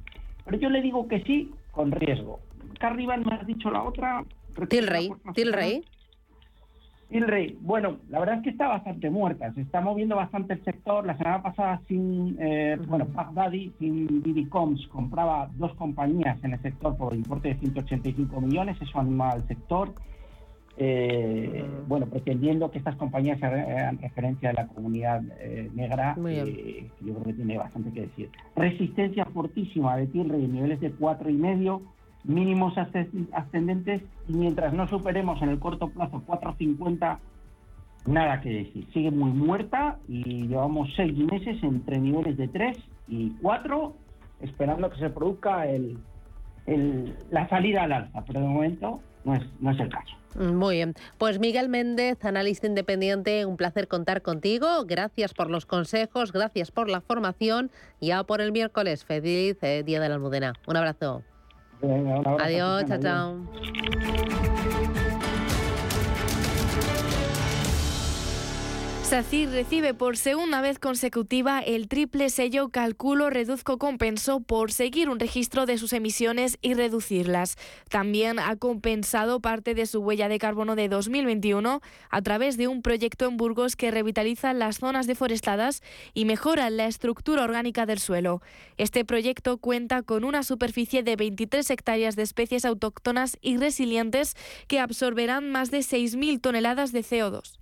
Pero 0.47 0.57
yo 0.57 0.71
le 0.71 0.81
digo 0.81 1.07
que 1.07 1.21
sí, 1.25 1.50
con 1.73 1.92
riesgo. 1.92 2.40
Acá 2.76 2.87
arriba 2.87 3.14
me 3.19 3.35
has 3.35 3.47
dicho 3.47 3.71
la 3.71 3.83
otra, 3.83 4.25
Tilray, 4.71 5.11
Tilray. 5.35 5.85
Tilray, 7.12 7.59
bueno, 7.61 7.99
la 8.09 8.21
verdad 8.21 8.37
es 8.37 8.42
que 8.42 8.50
está 8.50 8.69
bastante 8.69 9.11
muerta, 9.11 9.52
se 9.52 9.61
está 9.61 9.83
moviendo 9.83 10.16
bastante 10.16 10.54
el 10.54 10.64
sector. 10.64 11.04
La 11.04 11.16
semana 11.19 11.42
pasada, 11.42 11.81
sin, 11.87 12.37
eh, 12.40 12.78
bueno, 12.88 13.07
Baghdadi, 13.12 13.71
sin 13.78 14.23
Didicoms, 14.23 14.87
compraba 14.88 15.50
dos 15.57 15.75
compañías 15.75 16.42
en 16.42 16.54
el 16.54 16.62
sector 16.62 16.97
por 16.97 17.14
importe 17.14 17.49
de 17.49 17.57
185 17.57 18.40
millones, 18.40 18.81
eso 18.81 18.99
anima 18.99 19.31
al 19.31 19.47
sector. 19.47 19.92
Eh, 20.78 21.64
bueno, 21.87 22.07
pretendiendo 22.07 22.71
que 22.71 22.78
estas 22.78 22.97
compañías 22.97 23.42
hagan 23.42 23.99
referencia 23.99 24.50
a 24.50 24.52
la 24.54 24.69
comunidad 24.69 25.23
eh, 25.38 25.71
negra, 25.75 26.16
eh, 26.26 26.88
yo 27.02 27.12
creo 27.12 27.25
que 27.25 27.35
tiene 27.35 27.59
bastante 27.59 27.92
que 27.92 28.00
decir. 28.02 28.31
Resistencia 28.57 29.26
fortísima 29.26 29.97
de 29.99 30.07
Tilray 30.07 30.47
en 30.47 30.52
niveles 30.54 30.81
de 30.81 30.90
cuatro 30.92 31.28
y 31.28 31.35
medio, 31.35 31.83
mínimos 32.25 32.75
ascendentes 33.33 34.02
y 34.29 34.33
mientras 34.33 34.73
no 34.73 34.87
superemos 34.88 35.41
en 35.43 35.50
el 35.50 35.59
corto 35.59 35.88
plazo 35.88 36.23
4.50, 36.26 37.19
nada 38.07 38.41
que 38.41 38.50
decir. 38.50 38.87
Sigue 38.93 39.11
muy 39.11 39.31
muerta 39.31 39.99
y 40.09 40.47
llevamos 40.47 40.88
seis 40.97 41.17
meses 41.17 41.62
entre 41.62 41.99
niveles 41.99 42.37
de 42.37 42.49
3 42.49 42.79
y 43.09 43.31
4 43.43 43.95
esperando 44.41 44.91
que 44.91 44.99
se 44.99 45.11
produzca 45.11 45.67
el, 45.67 45.99
la 47.31 47.49
salida 47.49 47.85
al 47.85 47.93
alza, 47.93 48.25
pero 48.26 48.41
de 48.41 48.47
momento 48.47 49.00
no 49.25 49.35
es, 49.35 49.43
no 49.61 49.71
es 49.71 49.81
el 49.81 49.88
caso. 49.88 50.17
Muy 50.35 50.76
bien. 50.76 50.95
Pues 51.19 51.38
Miguel 51.38 51.69
Méndez, 51.69 52.25
analista 52.25 52.67
independiente, 52.67 53.45
un 53.45 53.57
placer 53.57 53.87
contar 53.87 54.23
contigo. 54.23 54.85
Gracias 54.87 55.35
por 55.35 55.50
los 55.50 55.67
consejos, 55.67 56.33
gracias 56.33 56.71
por 56.71 56.88
la 56.88 57.02
formación. 57.02 57.71
Ya 58.00 58.25
por 58.25 58.41
el 58.41 58.50
miércoles, 58.50 59.05
feliz 59.05 59.59
eh, 59.62 59.83
Día 59.85 60.00
de 60.00 60.09
la 60.09 60.14
Almudena. 60.14 60.55
Un 60.67 60.76
abrazo. 60.76 61.23
Adiós, 62.39 62.85
chao, 62.89 62.99
chao. 63.01 63.43
SACIR 69.12 69.50
recibe 69.50 69.92
por 69.92 70.16
segunda 70.16 70.62
vez 70.62 70.78
consecutiva 70.78 71.61
el 71.61 71.87
triple 71.87 72.31
sello 72.31 72.71
Calculo, 72.71 73.28
Reduzco, 73.28 73.76
Compenso 73.76 74.40
por 74.40 74.73
seguir 74.73 75.11
un 75.11 75.21
registro 75.21 75.66
de 75.66 75.76
sus 75.76 75.92
emisiones 75.92 76.57
y 76.62 76.73
reducirlas. 76.73 77.59
También 77.90 78.38
ha 78.38 78.57
compensado 78.57 79.40
parte 79.40 79.75
de 79.75 79.85
su 79.85 80.00
huella 80.00 80.31
de 80.31 80.38
carbono 80.38 80.76
de 80.76 80.88
2021 80.88 81.83
a 82.09 82.23
través 82.23 82.57
de 82.57 82.69
un 82.69 82.81
proyecto 82.81 83.26
en 83.26 83.37
Burgos 83.37 83.76
que 83.76 83.90
revitaliza 83.90 84.54
las 84.54 84.78
zonas 84.78 85.07
deforestadas 85.07 85.83
y 86.14 86.25
mejora 86.25 86.71
la 86.71 86.87
estructura 86.87 87.45
orgánica 87.45 87.85
del 87.85 87.99
suelo. 87.99 88.40
Este 88.78 89.04
proyecto 89.04 89.59
cuenta 89.59 90.00
con 90.00 90.25
una 90.25 90.42
superficie 90.42 91.02
de 91.02 91.16
23 91.16 91.69
hectáreas 91.69 92.16
de 92.16 92.23
especies 92.23 92.64
autóctonas 92.64 93.37
y 93.42 93.59
resilientes 93.59 94.37
que 94.69 94.81
absorberán 94.81 95.50
más 95.50 95.71
de 95.71 95.81
6.000 95.81 96.40
toneladas 96.40 96.92
de 96.92 97.00
CO2. 97.00 97.62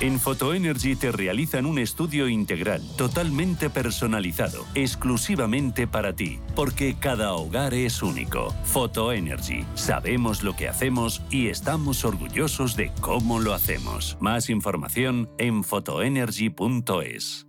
En 0.00 0.20
Photoenergy 0.20 0.94
te 0.94 1.10
realizan 1.10 1.66
un 1.66 1.80
estudio 1.80 2.28
integral, 2.28 2.80
totalmente 2.96 3.68
personalizado, 3.68 4.64
exclusivamente 4.76 5.88
para 5.88 6.14
ti, 6.14 6.38
porque 6.54 6.94
cada 7.00 7.32
hogar 7.32 7.74
es 7.74 8.00
único. 8.00 8.54
Photoenergy, 8.62 9.64
sabemos 9.74 10.44
lo 10.44 10.54
que 10.54 10.68
hacemos 10.68 11.20
y 11.30 11.48
estamos 11.48 12.04
orgullosos 12.04 12.76
de 12.76 12.92
cómo 13.00 13.40
lo 13.40 13.54
hacemos. 13.54 14.16
Más 14.20 14.50
información 14.50 15.28
en 15.36 15.64
photoenergy.es. 15.64 17.48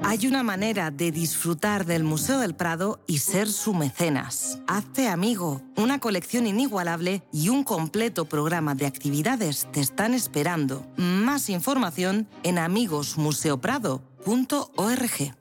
Hay 0.00 0.26
una 0.26 0.42
manera 0.42 0.90
de 0.90 1.12
disfrutar 1.12 1.84
del 1.84 2.02
Museo 2.02 2.38
del 2.38 2.54
Prado 2.54 3.00
y 3.06 3.18
ser 3.18 3.46
su 3.48 3.74
mecenas. 3.74 4.58
Hazte 4.66 5.06
amigo. 5.06 5.60
Una 5.76 6.00
colección 6.00 6.46
inigualable 6.46 7.22
y 7.30 7.50
un 7.50 7.62
completo 7.62 8.24
programa 8.24 8.74
de 8.74 8.86
actividades 8.86 9.68
te 9.70 9.80
están 9.80 10.14
esperando. 10.14 10.86
Más 10.96 11.50
información 11.50 12.26
en 12.42 12.56
amigosmuseoprado.org. 12.58 15.34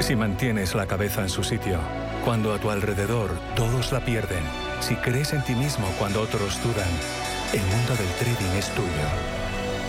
Si 0.00 0.16
mantienes 0.16 0.76
la 0.76 0.86
cabeza 0.86 1.22
en 1.22 1.28
su 1.28 1.42
sitio, 1.42 1.80
cuando 2.24 2.54
a 2.54 2.60
tu 2.60 2.70
alrededor 2.70 3.36
todos 3.56 3.90
la 3.90 4.04
pierden, 4.04 4.44
si 4.80 4.94
crees 4.96 5.32
en 5.32 5.42
ti 5.44 5.56
mismo 5.56 5.88
cuando 5.98 6.20
otros 6.20 6.62
dudan, 6.62 6.88
el 7.52 7.62
mundo 7.62 7.96
del 7.96 8.08
trading 8.18 8.56
es 8.56 8.72
tuyo. 8.74 9.37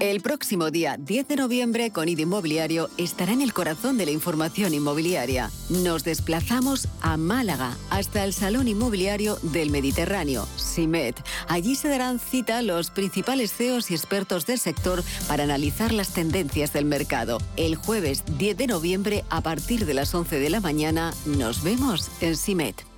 El 0.00 0.20
próximo 0.20 0.70
día 0.70 0.96
10 0.96 1.26
de 1.26 1.34
noviembre, 1.34 1.90
Conid 1.90 2.20
Inmobiliario 2.20 2.88
estará 2.98 3.32
en 3.32 3.42
el 3.42 3.52
corazón 3.52 3.98
de 3.98 4.06
la 4.06 4.12
información 4.12 4.72
inmobiliaria. 4.72 5.50
Nos 5.70 6.04
desplazamos 6.04 6.86
a 7.00 7.16
Málaga, 7.16 7.76
hasta 7.90 8.24
el 8.24 8.32
Salón 8.32 8.68
Inmobiliario 8.68 9.38
del 9.42 9.70
Mediterráneo, 9.70 10.46
SIMET. 10.54 11.16
Allí 11.48 11.74
se 11.74 11.88
darán 11.88 12.20
cita 12.20 12.62
los 12.62 12.92
principales 12.92 13.52
CEOs 13.52 13.90
y 13.90 13.94
expertos 13.94 14.46
del 14.46 14.60
sector 14.60 15.02
para 15.26 15.42
analizar 15.42 15.92
las 15.92 16.14
tendencias 16.14 16.72
del 16.72 16.84
mercado. 16.84 17.38
El 17.56 17.74
jueves 17.74 18.22
10 18.38 18.56
de 18.56 18.66
noviembre, 18.68 19.24
a 19.30 19.40
partir 19.40 19.84
de 19.84 19.94
las 19.94 20.14
11 20.14 20.38
de 20.38 20.50
la 20.50 20.60
mañana, 20.60 21.12
nos 21.26 21.64
vemos 21.64 22.08
en 22.20 22.36
SIMET. 22.36 22.97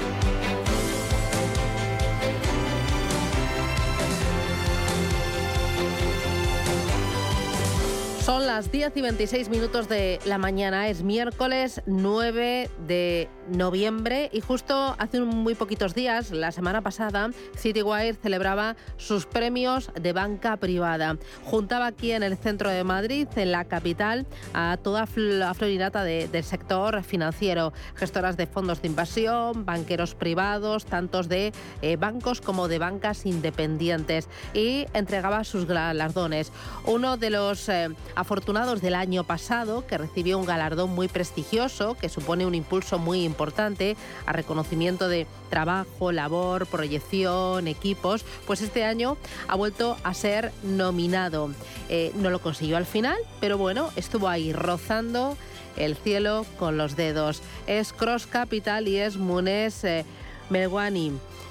Son 8.25 8.45
las 8.45 8.71
10 8.71 8.95
y 8.97 9.01
26 9.01 9.49
minutos 9.49 9.89
de 9.89 10.19
la 10.25 10.37
mañana, 10.37 10.89
es 10.89 11.01
miércoles 11.01 11.81
9 11.87 12.69
de 12.87 13.27
noviembre 13.49 14.29
y 14.31 14.41
justo 14.41 14.95
hace 14.99 15.19
muy 15.21 15.55
poquitos 15.55 15.95
días, 15.95 16.29
la 16.29 16.51
semana 16.51 16.81
pasada, 16.81 17.31
Citywire 17.57 18.13
celebraba 18.13 18.75
sus 18.97 19.25
premios 19.25 19.89
de 19.99 20.13
banca 20.13 20.57
privada. 20.57 21.17
Juntaba 21.45 21.87
aquí 21.87 22.11
en 22.11 22.21
el 22.21 22.37
centro 22.37 22.69
de 22.69 22.83
Madrid, 22.83 23.27
en 23.35 23.51
la 23.51 23.65
capital, 23.65 24.27
a 24.53 24.77
toda 24.81 25.07
la 25.15 25.53
florinata 25.55 26.03
del 26.03 26.43
sector 26.43 27.01
financiero, 27.03 27.73
gestoras 27.95 28.37
de 28.37 28.45
fondos 28.45 28.83
de 28.83 28.87
inversión, 28.87 29.65
banqueros 29.65 30.13
privados, 30.13 30.85
tantos 30.85 31.27
de 31.27 31.53
eh, 31.81 31.95
bancos 31.95 32.39
como 32.39 32.67
de 32.67 32.77
bancas 32.77 33.25
independientes 33.25 34.29
y 34.53 34.85
entregaba 34.93 35.43
sus 35.43 35.65
galardones. 35.65 36.51
Uno 36.85 37.17
de 37.17 37.31
los 37.31 37.67
eh, 37.67 37.89
afortunados 38.15 38.81
del 38.81 38.95
año 38.95 39.23
pasado, 39.23 39.85
que 39.87 39.97
recibió 39.97 40.37
un 40.37 40.45
galardón 40.45 40.89
muy 40.89 41.07
prestigioso, 41.07 41.95
que 41.95 42.09
supone 42.09 42.45
un 42.45 42.55
impulso 42.55 42.99
muy 42.99 43.23
importante 43.23 43.95
a 44.25 44.33
reconocimiento 44.33 45.07
de 45.07 45.27
trabajo, 45.49 46.11
labor, 46.11 46.67
proyección, 46.67 47.67
equipos, 47.67 48.25
pues 48.45 48.61
este 48.61 48.83
año 48.83 49.17
ha 49.47 49.55
vuelto 49.55 49.97
a 50.03 50.13
ser 50.13 50.51
nominado. 50.63 51.51
Eh, 51.89 52.11
no 52.15 52.29
lo 52.29 52.39
consiguió 52.39 52.77
al 52.77 52.85
final, 52.85 53.17
pero 53.39 53.57
bueno, 53.57 53.89
estuvo 53.95 54.27
ahí 54.27 54.53
rozando 54.53 55.37
el 55.77 55.95
cielo 55.95 56.45
con 56.59 56.77
los 56.77 56.95
dedos. 56.95 57.41
Es 57.67 57.93
Cross 57.93 58.27
Capital 58.27 58.87
y 58.87 58.97
es 58.97 59.17
Munes 59.17 59.83
eh. 59.83 60.05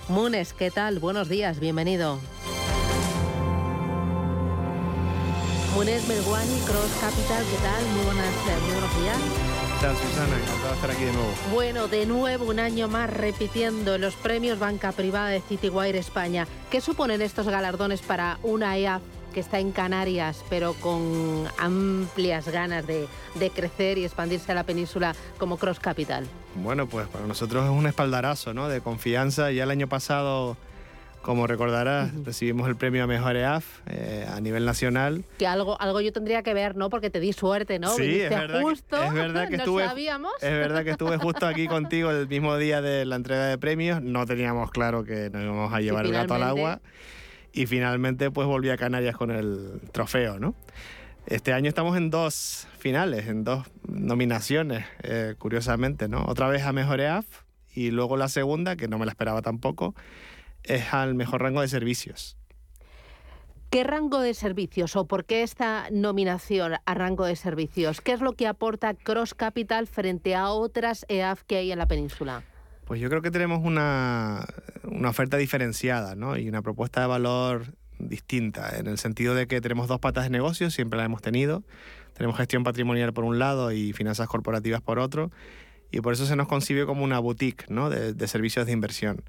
Munes, 0.09 0.53
¿qué 0.53 0.71
tal? 0.71 0.99
Buenos 0.99 1.29
días, 1.29 1.59
bienvenido. 1.59 2.19
Munes 5.75 6.07
Melguani, 6.09 6.59
Cross 6.67 6.99
Capital, 7.01 7.45
¿qué 7.45 7.57
tal? 7.63 7.85
Muy, 7.95 8.05
buenas, 8.05 8.27
muy 8.63 8.73
buenos 8.73 9.01
días. 9.01 9.17
¿Qué 9.79 9.87
tal, 9.87 9.97
Susana? 9.97 10.37
Encantado 10.37 10.69
de 10.69 10.75
estar 10.75 10.91
aquí 10.91 11.05
de 11.05 11.13
nuevo. 11.13 11.29
Bueno, 11.53 11.89
de 11.89 12.07
nuevo 12.07 12.45
un 12.47 12.59
año 12.59 12.89
más 12.89 13.09
repitiendo 13.09 13.97
los 13.97 14.15
premios 14.17 14.59
Banca 14.59 14.91
Privada 14.91 15.29
de 15.29 15.41
Citywire 15.41 15.97
España. 15.97 16.49
¿Qué 16.71 16.81
suponen 16.81 17.23
estos 17.23 17.47
galardones 17.47 18.03
para 18.03 18.39
una 18.43 18.77
EAF 18.77 19.03
que 19.33 19.39
está 19.39 19.61
en 19.61 19.71
Canarias, 19.71 20.45
pero 20.51 20.75
con 20.75 21.47
amplias 21.57 22.49
ganas 22.49 22.85
de, 22.85 23.07
de, 23.37 23.51
crecer 23.51 23.97
y 23.99 24.05
expandirse 24.05 24.51
a 24.51 24.57
la 24.57 24.65
península 24.65 25.15
como 25.39 25.57
Cross 25.57 25.79
Capital? 25.79 26.27
Bueno, 26.57 26.89
pues 26.89 27.07
para 27.07 27.27
nosotros 27.27 27.65
es 27.65 27.71
un 27.71 27.87
espaldarazo 27.87 28.55
¿no? 28.55 28.69
de 28.69 28.81
confianza. 28.81 29.53
Ya 29.53 29.63
el 29.63 29.71
año 29.71 29.87
pasado 29.87 30.57
como 31.23 31.47
recordarás, 31.47 32.15
recibimos 32.25 32.69
el 32.69 32.77
premio 32.77 33.05
a 33.05 33.07
Mejor 33.07 33.37
EAF 33.37 33.81
eh, 33.87 34.27
a 34.29 34.41
nivel 34.41 34.65
nacional. 34.65 35.25
Que 35.39 35.47
algo, 35.47 35.81
algo 35.81 36.01
yo 36.01 36.13
tendría 36.13 36.43
que 36.43 36.55
ver, 36.55 36.77
¿no? 36.77 36.89
Porque 36.89 37.11
te 37.11 37.21
di 37.21 37.33
suerte, 37.33 37.79
¿no? 37.79 37.95
Sí, 37.95 38.21
es 38.21 38.31
verdad, 38.31 38.63
justo, 38.63 38.99
que, 38.99 39.07
es 39.07 39.13
verdad 39.13 39.49
que 39.49 39.57
estuve, 39.57 39.85
sabíamos. 39.85 40.33
Es 40.41 40.53
verdad 40.53 40.85
que 40.85 40.91
estuve 40.91 41.19
justo 41.19 41.47
aquí 41.47 41.67
contigo 41.67 42.11
el 42.11 42.27
mismo 42.27 42.57
día 42.57 42.81
de 42.81 43.05
la 43.05 43.17
entrega 43.17 43.47
de 43.47 43.59
premios. 43.59 44.03
No 44.03 44.27
teníamos 44.27 44.71
claro 44.71 45.05
que 45.05 45.31
nos 45.31 45.43
íbamos 45.43 45.73
a 45.73 45.81
llevar 45.81 46.07
el 46.07 46.13
gato 46.13 46.35
al 46.35 46.43
agua. 46.43 46.81
Y 47.53 47.67
finalmente 47.67 48.31
pues 48.31 48.47
volví 48.47 48.71
a 48.71 48.77
Canarias 48.77 49.17
con 49.17 49.31
el 49.31 49.81
trofeo, 49.93 50.39
¿no? 50.39 50.55
Este 51.27 51.53
año 51.53 51.69
estamos 51.69 51.97
en 51.97 52.11
dos 52.11 52.67
finales, 52.79 53.29
en 53.29 53.45
dos 53.45 53.67
nominaciones, 53.87 54.87
eh, 55.03 55.35
curiosamente, 55.39 56.09
¿no? 56.09 56.25
Otra 56.27 56.49
vez 56.49 56.63
a 56.63 56.73
Mejor 56.73 57.01
EAF 57.01 57.27
y 57.75 57.91
luego 57.91 58.17
la 58.17 58.29
segunda, 58.29 58.77
que 58.77 58.89
no 58.89 58.99
me 58.99 59.05
la 59.05 59.13
esperaba 59.13 59.43
tampoco, 59.43 59.95
es 60.65 60.93
al 60.93 61.15
mejor 61.15 61.43
rango 61.43 61.61
de 61.61 61.69
servicios. 61.69 62.37
¿Qué 63.71 63.85
rango 63.85 64.21
de 64.21 64.35
servicios 64.35 64.97
o 64.97 65.07
por 65.07 65.25
qué 65.25 65.45
esta 65.45 65.89
nominación 65.93 66.73
a 66.85 66.95
rango 66.95 67.25
de 67.25 67.37
servicios? 67.37 68.01
¿Qué 68.01 68.11
es 68.11 68.21
lo 68.21 68.33
que 68.33 68.49
aporta 68.49 68.95
Cross 68.95 69.35
Capital 69.35 69.87
frente 69.87 70.35
a 70.35 70.49
otras 70.49 71.07
EAF 71.09 71.45
que 71.45 71.59
hay 71.59 71.71
en 71.71 71.79
la 71.79 71.87
península? 71.87 72.43
Pues 72.85 73.01
yo 73.01 73.09
creo 73.09 73.23
que 73.23 73.31
tenemos 73.31 73.61
una, 73.63 74.45
oferta 75.09 75.37
diferenciada 75.37 76.17
y 76.37 76.49
una 76.49 76.63
propuesta 76.63 77.01
de 77.01 77.07
valor 77.07 77.67
distinta, 78.01 78.77
en 78.77 78.89
el 78.89 78.99
sentido 78.99 79.37
de 79.37 79.47
que 79.47 79.61
tenemos 79.61 79.87
dos 79.87 80.01
patas 80.01 80.25
de 80.25 80.31
negocio, 80.31 80.71
siempre 80.71 80.99
la 80.99 81.05
hemos 81.05 81.23
tenido. 81.23 81.63
Tenemos 82.15 82.37
gestión 82.37 82.65
patrimonial 82.65 83.13
por 83.13 83.23
un 83.23 83.39
lado 83.39 83.71
y 83.71 83.93
finanzas 83.93 84.27
corporativas 84.27 84.81
por 84.81 84.99
otro, 84.99 85.31
y 85.93 86.01
por 86.01 86.13
eso 86.13 86.27
se 86.27 86.35
nos 86.35 86.49
concibe 86.49 86.87
como 86.87 87.05
una 87.05 87.21
boutique 87.21 87.67
de 87.69 88.27
servicios 88.27 88.67
de 88.67 88.73
inversión. 88.73 89.23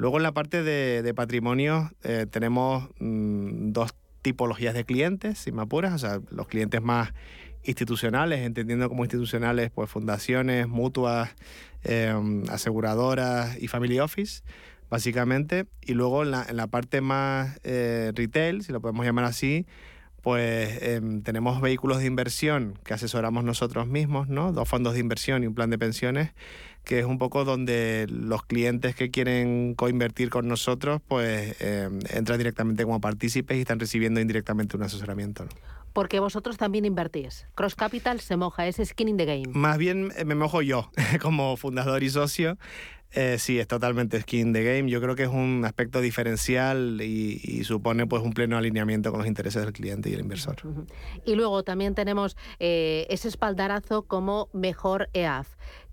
Luego 0.00 0.16
en 0.16 0.22
la 0.22 0.32
parte 0.32 0.62
de, 0.62 1.12
patrimonio 1.12 1.90
eh, 2.04 2.24
tenemos 2.30 2.88
mm, 3.00 3.72
dos 3.72 3.94
tipologías 4.22 4.72
de 4.72 4.86
clientes, 4.86 5.36
si 5.36 5.52
me 5.52 5.60
apuras, 5.60 5.92
o 5.92 5.98
sea, 5.98 6.20
los 6.30 6.48
clientes 6.48 6.80
más 6.80 7.12
institucionales, 7.64 8.40
entendiendo 8.40 8.88
como 8.88 9.04
institucionales, 9.04 9.70
pues 9.70 9.90
fundaciones, 9.90 10.66
mutuas, 10.68 11.36
em, 11.84 12.44
aseguradoras 12.48 13.62
y 13.62 13.68
family 13.68 14.00
office, 14.00 14.42
básicamente. 14.88 15.66
Y 15.82 15.92
luego 15.92 16.22
en 16.22 16.30
la, 16.30 16.66
parte 16.68 17.02
más 17.02 17.60
eh, 17.62 18.12
retail, 18.14 18.62
si 18.62 18.72
lo 18.72 18.80
podemos 18.80 19.04
llamar 19.04 19.26
así, 19.26 19.66
pues 20.22 20.80
em, 20.80 21.20
tenemos 21.20 21.60
vehículos 21.60 21.98
de 21.98 22.06
inversión 22.06 22.78
que 22.84 22.94
asesoramos 22.94 23.44
nosotros 23.44 23.86
mismos, 23.86 24.28
¿no? 24.28 24.52
Dos 24.52 24.66
fondos 24.66 24.94
de 24.94 25.00
inversión 25.00 25.42
y 25.42 25.46
un 25.46 25.54
plan 25.54 25.68
de 25.68 25.76
pensiones 25.76 26.32
que 26.90 26.98
es 26.98 27.06
un 27.06 27.18
poco 27.18 27.44
donde 27.44 28.08
los 28.10 28.42
clientes 28.42 28.96
que 28.96 29.12
quieren 29.12 29.76
coinvertir 29.76 30.28
con 30.28 30.48
nosotros, 30.48 31.00
pues 31.06 31.54
eh, 31.60 31.88
entran 32.10 32.36
directamente 32.36 32.82
como 32.82 33.00
partícipes 33.00 33.56
y 33.56 33.60
están 33.60 33.78
recibiendo 33.78 34.20
indirectamente 34.20 34.76
un 34.76 34.82
asesoramiento. 34.82 35.46
Porque 35.92 36.18
vosotros 36.18 36.56
también 36.56 36.84
invertís. 36.84 37.46
Cross 37.54 37.76
Capital 37.76 38.18
se 38.18 38.36
moja, 38.36 38.66
es 38.66 38.80
skin 38.84 39.06
in 39.06 39.16
the 39.18 39.24
game. 39.24 39.46
Más 39.52 39.78
bien 39.78 40.10
eh, 40.16 40.24
me 40.24 40.34
mojo 40.34 40.62
yo, 40.62 40.90
como 41.22 41.56
fundador 41.56 42.02
y 42.02 42.10
socio. 42.10 42.58
Eh, 43.12 43.36
sí, 43.38 43.58
es 43.58 43.66
totalmente 43.66 44.20
skin 44.20 44.48
in 44.48 44.52
the 44.52 44.62
game. 44.62 44.90
Yo 44.90 45.00
creo 45.00 45.16
que 45.16 45.24
es 45.24 45.28
un 45.28 45.64
aspecto 45.64 46.00
diferencial 46.00 47.00
y, 47.00 47.64
supone 47.64 48.06
pues 48.06 48.22
un 48.22 48.32
pleno 48.32 48.56
alineamiento 48.56 49.10
con 49.10 49.18
los 49.20 49.28
intereses 49.28 49.62
del 49.62 49.72
cliente 49.72 50.10
y 50.10 50.14
el 50.14 50.20
inversor. 50.20 50.56
Y 51.24 51.34
luego 51.34 51.62
también 51.62 51.94
tenemos 51.94 52.36
ese 52.58 53.28
espaldarazo 53.28 54.02
como 54.02 54.48
mejor 54.52 55.10
EAF. 55.12 55.48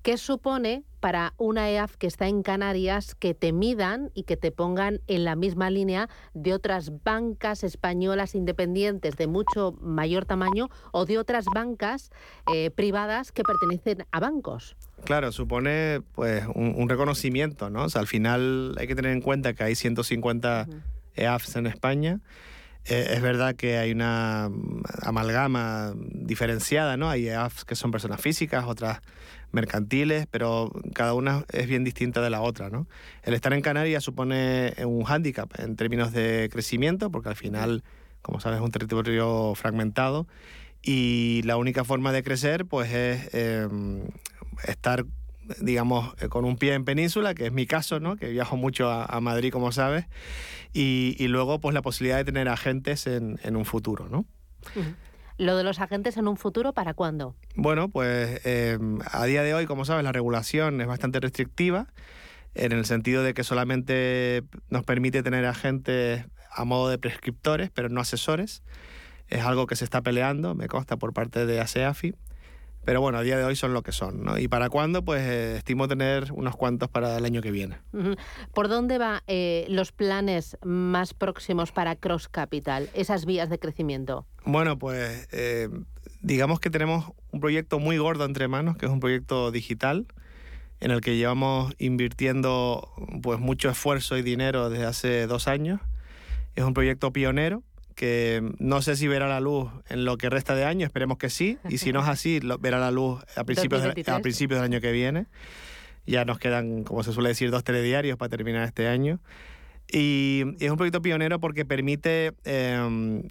¿Qué 0.07 0.17
supone 0.17 0.85
para 1.01 1.33
una 1.37 1.69
EAF 1.69 1.97
que 1.97 2.07
está 2.07 2.27
en 2.27 2.41
Canarias 2.41 3.13
que 3.13 3.33
te 3.33 3.51
midan 3.51 4.09
y 4.13 4.23
que 4.23 4.37
te 4.37 4.51
pongan 4.51 5.01
en 5.07 5.25
la 5.25 5.35
misma 5.35 5.69
línea 5.69 6.07
de 6.33 6.53
otras 6.53 7.03
bancas 7.03 7.63
españolas 7.65 8.33
independientes 8.33 9.17
de 9.17 9.27
mucho 9.27 9.73
mayor 9.81 10.25
tamaño 10.25 10.69
o 10.93 11.05
de 11.05 11.17
otras 11.17 11.43
bancas 11.53 12.11
eh, 12.53 12.71
privadas 12.71 13.33
que 13.33 13.43
pertenecen 13.43 14.07
a 14.11 14.21
bancos? 14.21 14.77
Claro, 15.07 15.31
supone 15.31 16.01
pues 16.15 16.43
un, 16.53 16.89
reconocimiento, 16.89 17.69
¿no? 17.69 17.85
O 17.85 17.89
sea, 17.89 18.01
al 18.01 18.07
final 18.07 18.75
hay 18.77 18.87
que 18.87 18.95
tener 18.95 19.13
en 19.13 19.21
cuenta 19.21 19.53
que 19.53 19.63
hay 19.63 19.73
150 19.73 20.67
EAFs 21.15 21.55
en 21.55 21.65
España. 21.65 22.19
Eh, 22.83 23.11
es 23.11 23.21
verdad 23.21 23.55
que 23.55 23.77
hay 23.77 23.93
una 23.93 24.49
amalgama 25.01 25.93
diferenciada, 25.95 26.97
¿no? 26.97 27.09
Hay 27.09 27.29
EAFs 27.29 27.63
que 27.63 27.75
son 27.75 27.89
personas 27.89 28.19
físicas, 28.19 28.65
otras 28.67 28.99
mercantiles, 29.53 30.27
pero 30.29 30.73
cada 30.93 31.13
una 31.13 31.45
es 31.53 31.69
bien 31.69 31.85
distinta 31.85 32.19
de 32.19 32.29
la 32.29 32.41
otra. 32.41 32.69
¿no? 32.69 32.85
El 33.23 33.33
estar 33.33 33.53
en 33.53 33.61
Canarias 33.61 34.03
supone 34.03 34.73
un 34.85 35.05
hándicap 35.05 35.57
en 35.57 35.77
términos 35.77 36.11
de 36.11 36.49
crecimiento, 36.51 37.11
porque 37.11 37.29
al 37.29 37.37
final, 37.37 37.85
como 38.21 38.41
sabes, 38.41 38.57
es 38.57 38.65
un 38.65 38.71
territorio 38.71 39.55
fragmentado 39.55 40.27
y 40.81 41.41
la 41.43 41.55
única 41.55 41.83
forma 41.83 42.11
de 42.11 42.23
crecer 42.23 42.65
pues 42.65 42.91
es 42.91 43.33
em, 43.33 44.01
estar 44.63 45.05
digamos, 45.61 46.13
con 46.29 46.43
un 46.43 46.57
pie 46.57 46.73
en 46.73 46.83
península, 46.83 47.33
que 47.33 47.45
es 47.45 47.53
mi 47.53 47.65
caso, 47.65 48.01
¿no? 48.01 48.17
que 48.17 48.27
viajo 48.29 48.57
mucho 48.57 48.91
a, 48.91 49.19
Madrid, 49.21 49.49
como 49.51 49.71
sabes, 49.71 50.05
y, 50.73 51.15
luego 51.27 51.59
pues 51.61 51.73
la 51.73 51.81
posibilidad 51.81 52.17
de 52.17 52.25
tener 52.25 52.49
agentes 52.49 53.07
en, 53.07 53.39
en 53.43 53.55
un 53.55 53.63
futuro. 53.63 54.09
¿no? 54.09 54.25
Lo 55.37 55.55
de 55.55 55.63
los 55.63 55.79
agentes 55.79 56.17
en 56.17 56.27
un 56.27 56.37
futuro, 56.37 56.73
¿para 56.73 56.93
cuándo? 56.93 57.35
Bueno, 57.55 57.89
pues 57.89 58.41
em, 58.45 58.99
a 59.11 59.25
día 59.25 59.43
de 59.43 59.53
hoy, 59.53 59.65
como 59.65 59.85
sabes, 59.85 60.03
la 60.03 60.11
regulación 60.11 60.81
es 60.81 60.87
bastante 60.87 61.19
restrictiva 61.19 61.87
en 62.55 62.71
el 62.71 62.85
sentido 62.85 63.21
de 63.21 63.35
que 63.35 63.43
solamente 63.43 64.43
nos 64.69 64.83
permite 64.83 65.21
tener 65.21 65.45
agentes 65.45 66.25
a 66.51 66.65
modo 66.65 66.89
de 66.89 66.97
prescriptores, 66.97 67.69
pero 67.69 67.89
no 67.89 68.01
asesores. 68.01 68.63
Es 69.27 69.43
algo 69.43 69.67
que 69.67 69.75
se 69.75 69.83
está 69.83 70.01
peleando, 70.01 70.55
me 70.55 70.67
consta, 70.67 70.97
por 70.97 71.13
parte 71.13 71.45
de 71.45 71.59
ASEAFI. 71.59 72.15
Pero 72.87 73.01
bueno, 73.01 73.17
a 73.17 73.21
día 73.21 73.37
de 73.37 73.43
hoy 73.43 73.57
son 73.57 73.73
lo 73.73 73.81
que 73.81 73.91
son. 73.91 74.23
¿no? 74.23 74.37
¿Y 74.37 74.47
para 74.47 74.69
cuándo? 74.69 75.03
Pues 75.03 75.21
eh, 75.21 75.57
estimo 75.57 75.89
tener 75.89 76.31
unos 76.31 76.55
cuantos 76.55 76.87
para 76.87 77.17
el 77.17 77.25
año 77.25 77.41
que 77.41 77.51
viene. 77.51 77.79
¿Por 78.53 78.69
dónde 78.69 78.97
van 78.97 79.19
eh, 79.27 79.65
los 79.67 79.91
planes 79.91 80.57
más 80.63 81.13
próximos 81.13 81.73
para 81.73 81.97
Cross 81.97 82.29
Capital, 82.29 82.89
esas 82.93 83.25
vías 83.25 83.49
de 83.49 83.59
crecimiento? 83.59 84.25
Bueno, 84.45 84.79
pues 84.79 85.27
eh, 85.33 85.67
digamos 86.21 86.61
que 86.61 86.69
tenemos 86.69 87.11
un 87.31 87.41
proyecto 87.41 87.77
muy 87.77 87.97
gordo 87.97 88.23
entre 88.23 88.47
manos, 88.47 88.77
que 88.77 88.85
es 88.85 88.91
un 88.93 89.01
proyecto 89.01 89.51
digital 89.51 90.07
en 90.79 90.91
el 90.91 91.01
que 91.01 91.17
llevamos 91.17 91.73
invirtiendo 91.79 92.89
pues 93.21 93.37
mucho 93.37 93.69
esfuerzo 93.69 94.17
y 94.17 94.21
dinero 94.21 94.69
desde 94.69 94.85
hace 94.85 95.27
dos 95.27 95.49
años. 95.49 95.81
Es 96.55 96.63
un 96.63 96.73
proyecto 96.73 97.11
pionero 97.11 97.63
que 97.97 98.47
no 98.59 98.83
sé 98.83 98.95
si 98.95 99.07
verá 99.07 99.27
la 99.27 99.39
luz 99.39 99.71
en 99.89 100.05
lo 100.05 100.19
que 100.19 100.29
resta 100.29 100.53
de 100.53 100.63
año, 100.63 100.85
esperemos 100.85 101.17
que 101.17 101.31
sí, 101.31 101.57
y 101.67 101.79
si 101.79 101.91
no 101.91 102.01
es 102.01 102.07
así, 102.07 102.39
verá 102.59 102.79
la 102.79 102.91
luz 102.91 103.23
a 103.35 103.43
principios, 103.43 103.83
a 103.83 104.19
principios 104.19 104.61
del 104.61 104.71
año 104.71 104.79
que 104.79 104.91
viene. 104.91 105.25
Ya 106.05 106.23
nos 106.23 106.37
quedan, 106.37 106.83
como 106.83 107.01
se 107.01 107.11
suele 107.11 107.29
decir, 107.29 107.49
dos 107.49 107.63
telediarios 107.63 108.15
para 108.15 108.29
terminar 108.29 108.65
este 108.65 108.87
año. 108.87 109.19
Y, 109.91 110.43
es 110.59 110.69
un 110.69 110.77
proyecto 110.77 111.01
pionero 111.01 111.39
porque 111.39 111.65
permite, 111.65 112.33
em, 112.45 113.23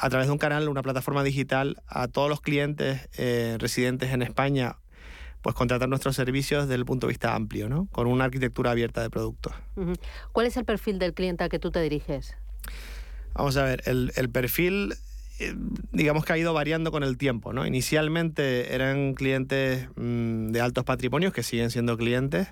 a 0.00 0.10
través 0.10 0.26
de 0.26 0.32
un 0.32 0.38
canal, 0.38 0.68
una 0.68 0.82
plataforma 0.82 1.22
digital, 1.22 1.76
a 1.86 2.08
todos 2.08 2.28
los 2.28 2.40
clientes 2.40 3.08
eh, 3.16 3.56
residentes 3.60 4.12
en 4.12 4.22
España, 4.22 4.76
pues 5.40 5.54
contratar 5.54 5.88
nuestros 5.88 6.16
servicios 6.16 6.64
desde 6.64 6.74
el 6.74 6.84
punto 6.84 7.06
de 7.06 7.12
vista 7.12 7.36
amplio, 7.36 7.68
¿no? 7.68 7.86
con 7.92 8.08
una 8.08 8.24
arquitectura 8.24 8.72
abierta 8.72 9.02
de 9.02 9.10
productos. 9.10 9.54
¿Cuál 10.32 10.46
es 10.46 10.56
el 10.56 10.64
perfil 10.64 10.98
del 10.98 11.14
cliente 11.14 11.44
al 11.44 11.50
que 11.50 11.60
tú 11.60 11.70
te 11.70 11.80
diriges? 11.80 12.36
Vamos 13.34 13.56
a 13.56 13.64
ver, 13.64 13.82
el, 13.86 14.30
perfil 14.30 14.94
eh, 15.40 15.54
digamos 15.92 16.24
que 16.24 16.32
ha 16.32 16.38
ido 16.38 16.54
variando 16.54 16.90
con 16.90 17.02
el 17.02 17.18
tiempo. 17.18 17.52
¿no? 17.52 17.66
Inicialmente 17.66 18.74
eran 18.74 19.14
clientes 19.14 19.88
mm, 19.96 20.48
de 20.48 20.60
altos 20.60 20.84
patrimonios 20.84 21.32
que 21.32 21.42
siguen 21.42 21.70
siendo 21.70 21.96
clientes, 21.96 22.48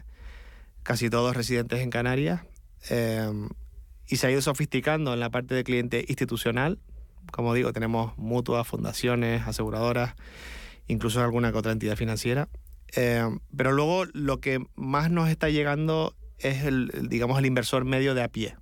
casi 0.82 1.08
todos 1.08 1.36
residentes 1.36 1.80
en 1.80 1.90
Canarias, 1.90 2.40
Em, 2.88 3.48
y 4.08 4.16
se 4.16 4.26
ha 4.26 4.30
ido 4.30 4.42
sofisticando 4.42 5.14
en 5.14 5.20
la 5.20 5.30
parte 5.30 5.54
de 5.54 5.64
cliente 5.64 6.04
institucional. 6.08 6.78
Como 7.30 7.54
digo, 7.54 7.72
tenemos 7.72 8.16
mutuas, 8.18 8.66
fundaciones, 8.66 9.46
aseguradoras, 9.46 10.14
incluso 10.88 11.22
alguna 11.22 11.52
que 11.52 11.58
otra 11.58 11.72
entidad 11.72 11.96
financiera. 11.96 12.48
Em, 12.94 13.40
pero 13.56 13.72
luego 13.72 14.04
lo 14.12 14.40
que 14.40 14.64
más 14.74 15.10
nos 15.10 15.28
está 15.28 15.48
llegando 15.48 16.14
es 16.38 16.64
el, 16.64 16.90
digamos, 17.08 17.38
el 17.38 17.46
inversor 17.46 17.84
medio 17.84 18.14
de 18.14 18.22
a 18.22 18.28
pie. 18.28 18.56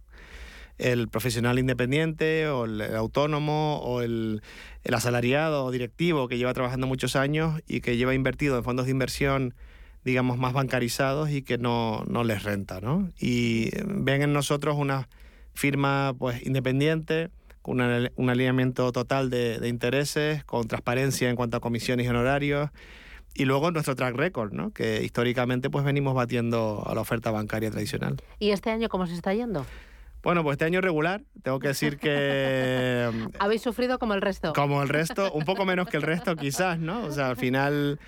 El 0.81 1.09
profesional 1.09 1.59
independiente 1.59 2.49
o 2.49 2.65
el, 2.65 2.81
autónomo 2.97 3.79
o 3.79 4.03
el, 4.03 4.43
asalariado 4.93 5.65
o 5.65 5.71
directivo 5.71 6.29
que 6.29 6.39
lleva 6.39 6.55
trabajando 6.55 6.87
muchos 6.87 7.17
años 7.17 7.61
y 7.67 7.81
que 7.81 7.97
lleva 7.97 8.15
invertido 8.15 8.57
en 8.57 8.65
fondos 8.65 8.87
de 8.87 8.93
inversión 8.93 9.55
digamos, 10.03 10.39
más 10.39 10.55
bancarizados 10.55 11.29
y 11.29 11.43
que 11.43 11.59
no, 11.59 12.05
no 12.09 12.25
les 12.25 12.43
renta, 12.43 12.81
¿no? 12.81 13.11
Y 13.21 13.69
ven 13.85 14.23
en 14.23 14.33
nosotros 14.33 14.77
una 14.79 15.11
firma 15.53 16.15
pues 16.19 16.43
independiente, 16.47 17.29
con 17.61 17.83
un 17.83 18.31
alineamiento 18.31 18.93
total 18.93 19.29
de, 19.29 19.59
de, 19.59 19.69
intereses, 19.69 20.43
con 20.45 20.67
transparencia 20.69 21.29
en 21.29 21.37
cuanto 21.37 21.59
a 21.59 21.61
comisiones 21.61 22.07
y 22.07 22.09
honorarios, 22.09 22.71
y 23.35 23.45
luego 23.45 23.71
nuestro 23.71 23.95
track 23.95 24.17
record, 24.17 24.53
¿no? 24.53 24.73
que 24.73 25.03
históricamente 25.05 25.71
pues 25.71 25.85
venimos 25.85 26.15
batiendo 26.15 26.83
a 26.87 26.95
la 26.95 27.01
oferta 27.01 27.31
bancaria 27.31 27.71
tradicional. 27.71 28.17
¿Y 28.39 28.51
este 28.51 28.71
año 28.71 28.89
cómo 28.89 29.07
se 29.07 29.15
está 29.15 29.35
yendo? 29.35 29.67
Bueno, 30.23 30.43
pues 30.43 30.55
este 30.55 30.67
año 30.67 30.81
regular, 30.81 31.23
tengo 31.43 31.59
que 31.61 31.69
decir 31.69 31.99
que... 31.99 33.11
¿Habéis 33.39 33.63
sufrido 33.63 33.99
como 33.99 34.15
el 34.15 34.21
resto? 34.21 34.53
Como 34.53 34.83
el 34.83 34.89
resto, 34.89 35.33
un 35.33 35.45
poco 35.45 35.65
menos 35.65 35.89
que 35.89 35.97
el 35.97 36.03
resto 36.03 36.37
quizás, 36.37 36.79
¿no? 36.79 37.05
O 37.05 37.11
sea, 37.11 37.29
al 37.29 37.37
final 37.37 37.99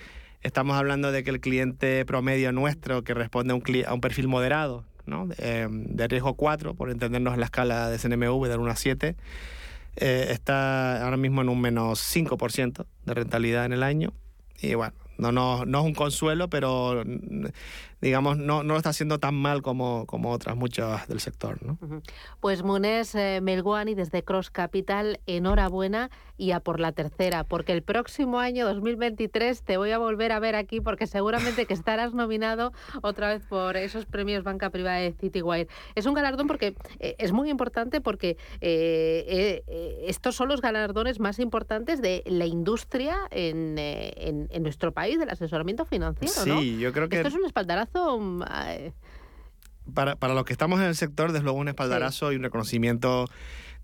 Estamos 0.42 0.76
hablando 0.76 1.12
de 1.12 1.22
que 1.22 1.30
el 1.30 1.40
cliente 1.40 2.04
promedio 2.04 2.50
nuestro, 2.50 3.04
que 3.04 3.14
responde 3.14 3.52
a 3.52 3.56
un, 3.56 3.62
a 3.86 3.94
un 3.94 4.00
perfil 4.00 4.26
moderado, 4.26 4.84
¿no? 5.06 5.28
Eh, 5.38 5.68
de 5.70 6.08
riesgo 6.08 6.34
4, 6.34 6.74
por 6.74 6.90
entendernos 6.90 7.34
en 7.34 7.40
la 7.40 7.46
escala 7.46 7.88
de 7.88 7.98
CNMV 7.98 8.48
de 8.48 8.56
1 8.56 8.70
a 8.70 8.76
7, 8.76 9.16
eh, 9.96 10.26
está 10.30 11.04
ahora 11.04 11.16
mismo 11.16 11.42
en 11.42 11.48
un 11.48 11.60
menos 11.60 12.00
5% 12.00 12.86
de 13.04 13.14
rentabilidad 13.14 13.66
en 13.66 13.72
el 13.72 13.84
año. 13.84 14.14
Y 14.60 14.74
bueno, 14.74 14.94
no, 15.16 15.30
no, 15.30 15.64
no 15.64 15.78
es 15.78 15.84
un 15.84 15.94
consuelo, 15.94 16.50
pero 16.50 17.04
digamos, 18.02 18.36
no, 18.36 18.64
no 18.64 18.74
lo 18.74 18.76
está 18.76 18.90
haciendo 18.90 19.20
tan 19.20 19.36
mal 19.36 19.62
como, 19.62 20.06
como 20.06 20.32
otras 20.32 20.56
muchas 20.56 21.06
del 21.06 21.20
sector. 21.20 21.62
¿no? 21.62 21.78
Pues 22.40 22.64
Munés 22.64 23.14
eh, 23.14 23.38
Melguani 23.40 23.94
desde 23.94 24.24
Cross 24.24 24.50
Capital, 24.50 25.20
enhorabuena 25.26 26.10
y 26.36 26.50
a 26.50 26.58
por 26.58 26.80
la 26.80 26.90
tercera, 26.90 27.44
porque 27.44 27.72
el 27.72 27.82
próximo 27.82 28.40
año 28.40 28.66
2023 28.66 29.62
te 29.62 29.76
voy 29.76 29.92
a 29.92 29.98
volver 29.98 30.32
a 30.32 30.40
ver 30.40 30.56
aquí 30.56 30.80
porque 30.80 31.06
seguramente 31.06 31.64
que 31.66 31.74
estarás 31.74 32.12
nominado 32.12 32.72
otra 33.02 33.28
vez 33.28 33.46
por 33.46 33.76
esos 33.76 34.04
premios 34.04 34.42
Banca 34.42 34.70
Privada 34.70 34.96
de 34.96 35.12
Citywire. 35.12 35.68
Es 35.94 36.04
un 36.04 36.14
galardón 36.14 36.48
porque 36.48 36.74
eh, 36.98 37.14
es 37.18 37.30
muy 37.30 37.50
importante 37.50 38.00
porque 38.00 38.36
eh, 38.60 39.62
estos 40.08 40.34
son 40.34 40.48
los 40.48 40.60
galardones 40.60 41.20
más 41.20 41.38
importantes 41.38 42.02
de 42.02 42.24
la 42.26 42.46
industria 42.46 43.16
en, 43.30 43.78
en, 43.78 44.48
en 44.50 44.62
nuestro 44.64 44.90
país, 44.90 45.20
del 45.20 45.30
asesoramiento 45.30 45.84
financiero. 45.84 46.58
Sí, 46.58 46.80
yo 46.80 46.92
creo 46.92 47.08
que... 47.08 47.18
Esto 47.18 47.28
es 47.28 47.34
un 47.34 47.44
espaldarazo 47.44 47.91
para, 49.94 50.16
para, 50.16 50.34
los 50.34 50.44
que 50.44 50.52
estamos 50.52 50.80
en 50.80 50.86
el 50.86 50.94
sector, 50.94 51.32
desde 51.32 51.44
luego 51.44 51.58
un 51.58 51.68
espaldarazo 51.68 52.32
y 52.32 52.36
un 52.36 52.42
reconocimiento, 52.42 53.26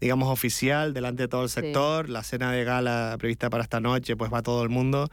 digamos, 0.01 0.29
oficial 0.29 0.95
delante 0.95 1.25
de 1.25 1.29
todo 1.29 1.43
el 1.43 1.49
sector. 1.49 2.09
La 2.09 2.23
cena 2.23 2.53
de 2.53 2.65
gala 2.65 3.17
prevista 3.19 3.51
para 3.51 3.63
esta 3.63 3.81
noche, 3.81 4.17
pues 4.17 4.33
va 4.33 4.43
todo 4.43 4.63
el 4.63 4.69
mundo. 4.69 5.11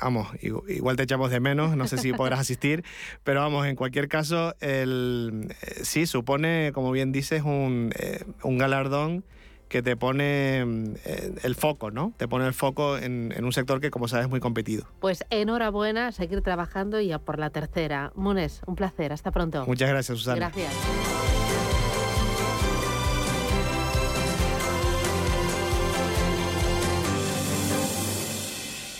vamos, 0.00 0.28
igual 0.42 0.96
te 0.96 1.04
echamos 1.04 1.30
de 1.30 1.40
menos, 1.40 1.76
no 1.76 1.88
sé 1.88 1.98
si 1.98 2.12
podrás 2.12 2.40
asistir, 2.40 2.84
pero 3.24 3.40
vamos, 3.40 3.66
en 3.66 3.76
cualquier 3.76 4.08
caso, 4.08 4.54
el, 4.60 5.54
eh, 5.62 5.80
sí, 5.82 6.06
supone, 6.06 6.72
como 6.72 6.92
bien 6.92 7.12
dices, 7.12 7.42
un, 7.42 7.92
eh, 7.98 8.24
un 8.42 8.58
galardón 8.58 9.24
que 9.72 9.82
te 9.82 9.96
pone 9.96 10.60
eh, 11.04 11.34
el 11.42 11.54
foco, 11.54 11.90
¿no? 11.90 12.12
Te 12.18 12.28
pone 12.28 12.46
el 12.46 12.52
foco 12.52 12.98
en, 12.98 13.32
un 13.42 13.52
sector 13.52 13.80
que, 13.80 13.90
como 13.90 14.06
sabes, 14.06 14.26
es 14.26 14.30
muy 14.30 14.38
competido. 14.38 14.86
Pues 15.00 15.24
enhorabuena, 15.30 16.12
seguir 16.12 16.42
trabajando 16.42 17.00
y 17.00 17.10
a 17.10 17.18
por 17.18 17.38
la 17.38 17.48
tercera. 17.48 18.12
Munes, 18.14 18.60
un 18.66 18.76
placer. 18.76 19.14
Hasta 19.14 19.30
pronto. 19.30 19.64
Muchas 19.66 19.88
gracias, 19.88 20.18
Susana. 20.18 20.36
Gracias. 20.36 21.41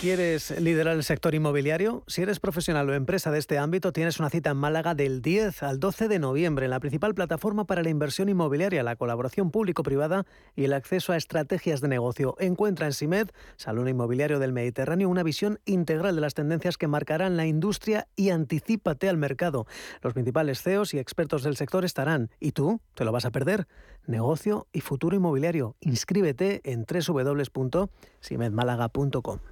¿Quieres 0.03 0.51
liderar 0.61 0.97
el 0.97 1.05
sector 1.05 1.33
inmobiliario? 1.33 2.03
Si 2.09 2.23
eres 2.23 2.41
profesional 2.41 2.91
o 2.91 2.95
empresa 2.95 3.31
de 3.31 3.39
este 3.39 3.59
ámbito, 3.59 3.93
tienes 3.93 4.19
una 4.19 4.31
cita 4.31 4.51
en 4.51 4.57
Málaga 4.57 4.97
del 4.97 5.23
10 5.23 5.63
al 5.63 5.79
12 5.79 6.09
de 6.09 6.19
noviembre 6.19 6.65
en 6.65 6.71
la 6.71 6.81
principal 6.81 7.15
plataforma 7.15 7.67
para 7.67 7.85
la 7.85 7.91
inversión 7.91 8.29
inmobiliaria, 8.29 8.83
la 8.83 8.97
colaboración 8.97 9.53
público-privada 9.53 10.27
y 10.57 10.65
el 10.65 10.73
acceso 10.73 11.13
a 11.13 11.17
estrategias 11.17 11.81
de 11.81 11.87
negocio. 11.87 12.35
Encuentra 12.41 12.87
en 12.87 12.95
SIMED, 12.95 13.29
Salón 13.55 13.87
Inmobiliario 13.87 14.41
del 14.41 14.53
Mediterráneo, 14.53 15.09
una 15.09 15.23
visión 15.23 15.61
integral 15.67 16.17
de 16.17 16.21
las 16.21 16.35
tendencias 16.35 16.77
que 16.77 16.89
marcarán 16.89 17.37
la 17.37 17.47
industria 17.47 18.09
y 18.17 18.31
anticípate 18.31 19.09
al 19.09 19.19
mercado. 19.19 19.69
Los 20.03 20.15
principales 20.15 20.63
CEOs 20.63 20.95
y 20.95 20.99
expertos 20.99 21.45
del 21.45 21.55
sector 21.55 21.85
estarán. 21.85 22.29
¿Y 22.41 22.51
tú? 22.51 22.81
¿Te 22.95 23.05
lo 23.05 23.13
vas 23.13 23.25
a 23.25 23.31
perder? 23.31 23.69
Negocio 24.09 24.67
y 24.73 24.81
futuro 24.81 25.17
inmobiliario. 25.17 25.77
Inscríbete 25.79 26.61
en 26.65 26.87
www.simedmálaga.com. 26.91 29.52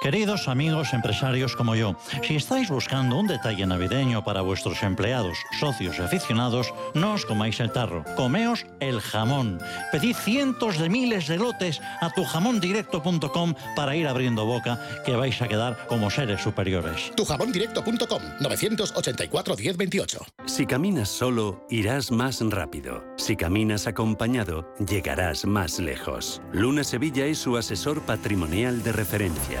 Queridos 0.00 0.48
amigos 0.48 0.94
empresarios 0.94 1.54
como 1.54 1.76
yo, 1.76 1.94
si 2.26 2.34
estáis 2.34 2.70
buscando 2.70 3.18
un 3.18 3.26
detalle 3.26 3.66
navideño 3.66 4.24
para 4.24 4.40
vuestros 4.40 4.82
empleados, 4.82 5.36
socios 5.58 5.98
y 5.98 6.02
aficionados, 6.02 6.72
no 6.94 7.12
os 7.12 7.26
comáis 7.26 7.60
el 7.60 7.70
tarro, 7.70 8.02
comeos 8.16 8.64
el 8.80 9.02
jamón. 9.02 9.60
Pedid 9.92 10.16
cientos 10.16 10.78
de 10.78 10.88
miles 10.88 11.28
de 11.28 11.36
lotes 11.36 11.82
a 12.00 12.08
tujamondirecto.com 12.14 13.54
para 13.76 13.94
ir 13.94 14.08
abriendo 14.08 14.46
boca, 14.46 14.80
que 15.04 15.16
vais 15.16 15.42
a 15.42 15.48
quedar 15.48 15.86
como 15.86 16.08
seres 16.08 16.40
superiores. 16.40 17.12
Tujamondirecto.com 17.14 18.22
984 18.40 19.54
1028. 19.54 20.18
Si 20.46 20.64
caminas 20.64 21.10
solo, 21.10 21.66
irás 21.68 22.10
más 22.10 22.40
rápido. 22.40 23.04
Si 23.18 23.36
caminas 23.36 23.86
acompañado, 23.86 24.74
llegarás 24.78 25.44
más 25.44 25.78
lejos. 25.78 26.40
Luna 26.52 26.84
Sevilla 26.84 27.26
es 27.26 27.36
su 27.36 27.58
asesor 27.58 28.00
patrimonial 28.00 28.82
de 28.82 28.92
referencia. 28.92 29.60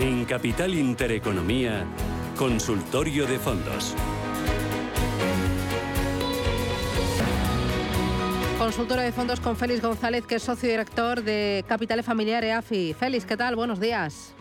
En 0.00 0.24
Capital 0.24 0.72
Intereconomía, 0.72 1.84
Consultorio 2.34 3.26
de 3.26 3.38
Fondos. 3.38 3.94
Consultora 8.58 9.02
de 9.02 9.12
fondos 9.12 9.40
con 9.40 9.56
Félix 9.56 9.82
González, 9.82 10.26
que 10.26 10.36
es 10.36 10.42
socio 10.42 10.70
director 10.70 11.22
de 11.22 11.66
Capitales 11.68 12.06
Familiar 12.06 12.42
EAFI. 12.42 12.94
Félix, 12.94 13.26
¿qué 13.26 13.36
tal? 13.36 13.56
Buenos 13.56 13.78
días. 13.78 14.34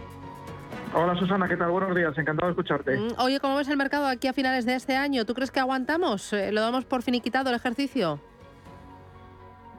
Hola 0.93 1.19
Susana, 1.19 1.50
¿qué 1.50 1.58
tal? 1.58 1.72
Buenos 1.72 1.93
días, 1.93 2.17
encantado 2.17 2.48
de 2.48 2.52
escucharte. 2.54 2.98
Mm, 2.98 3.15
Oye, 3.17 3.41
¿cómo 3.41 3.58
ves 3.58 3.67
el 3.67 3.76
mercado 3.76 4.08
aquí 4.08 4.30
a 4.30 4.34
finales 4.34 4.65
de 4.65 4.76
este 4.76 4.95
año? 4.95 5.26
¿Tú 5.26 5.34
crees 5.34 5.52
que 5.52 5.60
aguantamos? 5.60 6.32
Eh, 6.32 6.54
¿Lo 6.54 6.62
damos 6.62 6.86
por 6.86 7.04
finiquitado 7.04 7.50
el 7.50 7.58
ejercicio? 7.58 8.22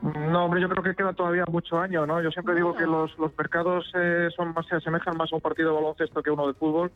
No, 0.03 0.47
hombre, 0.47 0.63
yo 0.63 0.69
creo 0.71 0.83
que 0.83 0.95
queda 0.95 1.13
todavía 1.13 1.45
mucho 1.47 1.79
año, 1.79 2.07
¿no? 2.07 2.23
Yo 2.23 2.31
siempre 2.31 2.55
digo 2.55 2.75
que 2.75 2.87
los, 2.87 3.19
los 3.19 3.37
mercados 3.37 3.93
eh, 3.95 4.29
son 4.35 4.55
más, 4.55 4.67
se 4.67 4.77
asemejan 4.77 5.17
más 5.17 5.31
a 5.31 5.37
un 5.37 5.43
partido 5.43 5.71
de 5.71 5.77
baloncesto 5.77 6.23
que 6.23 6.31
uno 6.31 6.47
de 6.47 6.55
fútbol 6.55 6.91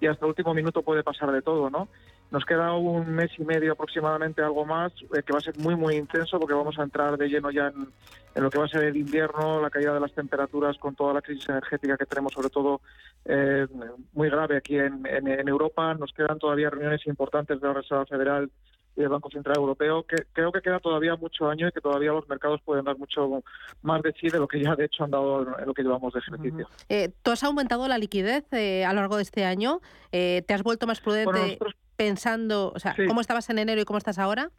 y 0.00 0.06
hasta 0.06 0.24
el 0.24 0.30
último 0.30 0.54
minuto 0.54 0.82
puede 0.82 1.02
pasar 1.02 1.32
de 1.32 1.42
todo, 1.42 1.68
¿no? 1.68 1.88
Nos 2.30 2.44
queda 2.44 2.72
un 2.74 3.12
mes 3.12 3.32
y 3.38 3.44
medio 3.44 3.72
aproximadamente, 3.72 4.40
algo 4.40 4.64
más, 4.64 4.92
eh, 5.16 5.22
que 5.24 5.32
va 5.32 5.38
a 5.38 5.42
ser 5.42 5.58
muy, 5.58 5.74
muy 5.74 5.96
intenso 5.96 6.38
porque 6.38 6.54
vamos 6.54 6.78
a 6.78 6.84
entrar 6.84 7.16
de 7.16 7.28
lleno 7.28 7.50
ya 7.50 7.68
en, 7.68 7.88
en 8.36 8.42
lo 8.42 8.50
que 8.50 8.58
va 8.58 8.66
a 8.66 8.68
ser 8.68 8.84
el 8.84 8.96
invierno, 8.96 9.60
la 9.60 9.70
caída 9.70 9.92
de 9.92 10.00
las 10.00 10.12
temperaturas 10.12 10.78
con 10.78 10.94
toda 10.94 11.12
la 11.12 11.22
crisis 11.22 11.48
energética 11.48 11.96
que 11.96 12.06
tenemos, 12.06 12.32
sobre 12.32 12.50
todo 12.50 12.80
eh, 13.24 13.66
muy 14.12 14.30
grave 14.30 14.58
aquí 14.58 14.78
en, 14.78 15.04
en, 15.06 15.26
en 15.26 15.48
Europa. 15.48 15.92
Nos 15.94 16.12
quedan 16.12 16.38
todavía 16.38 16.70
reuniones 16.70 17.04
importantes 17.06 17.60
de 17.60 17.66
la 17.66 17.74
Reserva 17.74 18.06
Federal 18.06 18.48
y 18.96 19.00
del 19.00 19.08
Banco 19.10 19.30
Central 19.30 19.56
Europeo, 19.56 20.04
que 20.04 20.16
creo 20.32 20.52
que 20.52 20.60
queda 20.60 20.78
todavía 20.78 21.16
mucho 21.16 21.48
año 21.48 21.68
y 21.68 21.72
que 21.72 21.80
todavía 21.80 22.12
los 22.12 22.28
mercados 22.28 22.60
pueden 22.64 22.84
dar 22.84 22.96
mucho 22.96 23.42
más 23.82 24.02
de 24.02 24.12
sí 24.12 24.28
de 24.28 24.38
lo 24.38 24.46
que 24.46 24.62
ya 24.62 24.76
de 24.76 24.84
hecho 24.84 25.04
han 25.04 25.10
dado 25.10 25.42
en 25.58 25.66
lo 25.66 25.74
que 25.74 25.82
llevamos 25.82 26.12
de 26.12 26.20
ejercicio. 26.20 26.68
Eh, 26.88 27.10
¿Tú 27.22 27.30
has 27.32 27.42
aumentado 27.44 27.88
la 27.88 27.98
liquidez 27.98 28.44
eh, 28.52 28.84
a 28.84 28.92
lo 28.92 29.00
largo 29.00 29.16
de 29.16 29.22
este 29.22 29.44
año? 29.44 29.80
Eh, 30.12 30.42
¿Te 30.46 30.54
has 30.54 30.62
vuelto 30.62 30.86
más 30.86 31.00
prudente 31.00 31.30
Bueno, 31.32 31.46
nosotros- 31.46 31.74
pensando, 31.96 32.72
o 32.74 32.78
sea, 32.78 32.94
Sí. 32.94 33.06
cómo 33.06 33.20
estabas 33.20 33.48
en 33.50 33.58
enero 33.58 33.80
y 33.80 33.84
cómo 33.84 33.98
estás 33.98 34.18
ahora? 34.18 34.50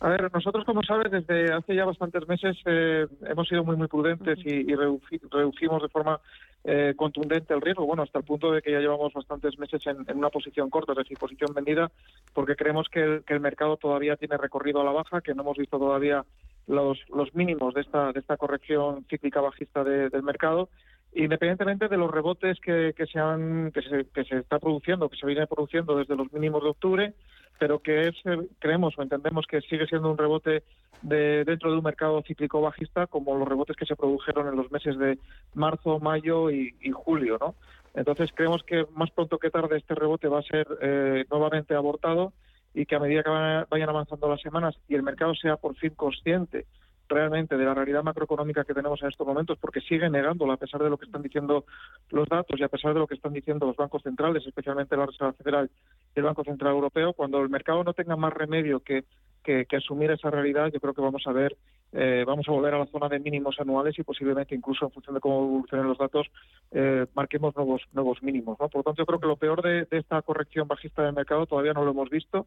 A 0.00 0.08
ver, 0.08 0.30
nosotros, 0.32 0.64
como 0.64 0.82
sabes, 0.82 1.10
desde 1.10 1.52
hace 1.52 1.74
ya 1.74 1.84
bastantes 1.84 2.26
meses 2.28 2.56
eh, 2.66 3.06
hemos 3.26 3.48
sido 3.48 3.64
muy, 3.64 3.76
muy 3.76 3.88
prudentes 3.88 4.38
y, 4.44 4.50
y 4.50 4.74
reduci- 4.74 5.20
reducimos 5.30 5.80
de 5.82 5.88
forma 5.88 6.20
eh, 6.64 6.94
contundente 6.96 7.52
el 7.52 7.60
riesgo, 7.60 7.84
bueno, 7.84 8.02
hasta 8.02 8.18
el 8.18 8.24
punto 8.24 8.50
de 8.50 8.62
que 8.62 8.72
ya 8.72 8.80
llevamos 8.80 9.12
bastantes 9.12 9.58
meses 9.58 9.86
en, 9.86 10.04
una 10.16 10.30
posición 10.30 10.70
corta, 10.70 10.92
es 10.92 10.98
decir, 10.98 11.18
posición 11.18 11.52
vendida, 11.52 11.90
porque 12.32 12.56
creemos 12.56 12.88
que 12.88 13.22
el, 13.26 13.40
mercado 13.40 13.76
todavía 13.76 14.16
tiene 14.16 14.38
recorrido 14.38 14.80
a 14.80 14.84
la 14.84 14.92
baja, 14.92 15.20
que 15.20 15.34
no 15.34 15.42
hemos 15.42 15.58
visto 15.58 15.78
todavía 15.78 16.24
los, 16.66 16.98
mínimos 17.34 17.74
de 17.74 17.82
esta, 17.82 18.12
de 18.12 18.20
esta 18.20 18.38
corrección 18.38 19.04
cíclica 19.10 19.42
bajista 19.42 19.84
de- 19.84 20.08
del 20.08 20.22
mercado. 20.22 20.70
Independientemente 21.16 21.86
de 21.88 21.96
los 21.96 22.10
rebotes 22.10 22.58
que, 22.60 22.92
se 23.12 23.18
han 23.20 23.70
que 23.70 24.24
se 24.24 24.36
está 24.38 24.58
produciendo, 24.58 25.08
que 25.08 25.16
se 25.16 25.26
viene 25.26 25.46
produciendo 25.46 25.96
desde 25.96 26.16
los 26.16 26.32
mínimos 26.32 26.64
de 26.64 26.70
octubre, 26.70 27.14
pero 27.58 27.78
que 27.80 28.08
es 28.08 28.14
eh, 28.24 28.48
creemos 28.58 28.94
o 28.98 29.02
entendemos 29.02 29.46
que 29.46 29.60
sigue 29.62 29.86
siendo 29.86 30.10
un 30.10 30.18
rebote 30.18 30.62
de, 31.02 31.44
dentro 31.44 31.70
de 31.70 31.78
un 31.78 31.84
mercado 31.84 32.22
cíclico 32.22 32.60
bajista, 32.60 33.06
como 33.06 33.36
los 33.36 33.48
rebotes 33.48 33.76
que 33.76 33.86
se 33.86 33.96
produjeron 33.96 34.48
en 34.48 34.56
los 34.56 34.70
meses 34.72 34.98
de 34.98 35.18
marzo, 35.54 35.98
mayo 36.00 36.50
y, 36.50 36.74
julio, 36.92 37.38
¿no? 37.40 37.54
Entonces 37.94 38.30
creemos 38.34 38.62
que 38.64 38.86
más 38.94 39.10
pronto 39.10 39.38
que 39.38 39.50
tarde 39.50 39.76
este 39.76 39.94
rebote 39.94 40.28
va 40.28 40.40
a 40.40 40.42
ser 40.42 40.66
eh, 40.80 41.24
nuevamente 41.30 41.74
abortado 41.74 42.32
y 42.74 42.86
que 42.86 42.96
a 42.96 42.98
medida 42.98 43.22
que 43.22 43.30
vayan 43.70 43.88
avanzando 43.88 44.28
las 44.28 44.40
semanas 44.40 44.74
y 44.88 44.96
el 44.96 45.04
mercado 45.04 45.34
sea 45.34 45.56
por 45.56 45.76
fin 45.76 45.90
consciente 45.94 46.66
realmente 47.14 47.56
de 47.56 47.64
la 47.64 47.74
realidad 47.74 48.02
macroeconómica 48.02 48.64
que 48.64 48.74
tenemos 48.74 49.00
en 49.02 49.08
estos 49.08 49.26
momentos, 49.26 49.56
porque 49.58 49.80
sigue 49.80 50.10
negándola 50.10 50.54
a 50.54 50.56
pesar 50.56 50.82
de 50.82 50.90
lo 50.90 50.98
que 50.98 51.06
están 51.06 51.22
diciendo 51.22 51.64
los 52.10 52.28
datos 52.28 52.58
y 52.58 52.62
a 52.64 52.68
pesar 52.68 52.92
de 52.92 53.00
lo 53.00 53.06
que 53.06 53.14
están 53.14 53.32
diciendo 53.32 53.66
los 53.66 53.76
bancos 53.76 54.02
centrales, 54.02 54.44
especialmente 54.46 54.96
la 54.96 55.06
Reserva 55.06 55.32
Federal 55.32 55.70
y 56.14 56.18
el 56.18 56.24
Banco 56.24 56.44
Central 56.44 56.72
Europeo, 56.72 57.12
cuando 57.12 57.40
el 57.40 57.48
mercado 57.48 57.84
no 57.84 57.92
tenga 57.92 58.16
más 58.16 58.32
remedio 58.32 58.80
que, 58.80 59.04
que, 59.44 59.76
asumir 59.76 60.10
esa 60.10 60.30
realidad, 60.30 60.70
yo 60.72 60.80
creo 60.80 60.94
que 60.94 61.02
vamos 61.02 61.22
a 61.26 61.32
ver, 61.32 61.56
eh, 61.92 62.24
vamos 62.26 62.48
a 62.48 62.52
volver 62.52 62.74
a 62.74 62.78
la 62.78 62.86
zona 62.86 63.08
de 63.08 63.20
mínimos 63.20 63.60
anuales 63.60 63.98
y 63.98 64.02
posiblemente 64.02 64.54
incluso 64.54 64.86
en 64.86 64.90
función 64.90 65.14
de 65.14 65.20
cómo 65.20 65.44
evolucionen 65.44 65.86
los 65.86 65.98
datos, 65.98 66.26
eh, 66.74 67.06
marquemos 67.14 67.54
nuevos 67.56 67.82
nuevos 67.92 68.22
mínimos. 68.22 68.58
¿no? 68.60 68.68
Por 68.68 68.80
lo 68.80 68.82
tanto, 68.82 69.02
yo 69.02 69.06
creo 69.06 69.20
que 69.20 69.26
lo 69.26 69.36
peor 69.36 69.62
de, 69.62 69.84
de 69.84 69.98
esta 69.98 70.20
corrección 70.22 70.68
bajista 70.68 71.02
del 71.02 71.14
mercado 71.14 71.46
todavía 71.46 71.72
no 71.72 71.84
lo 71.84 71.92
hemos 71.92 72.10
visto 72.10 72.46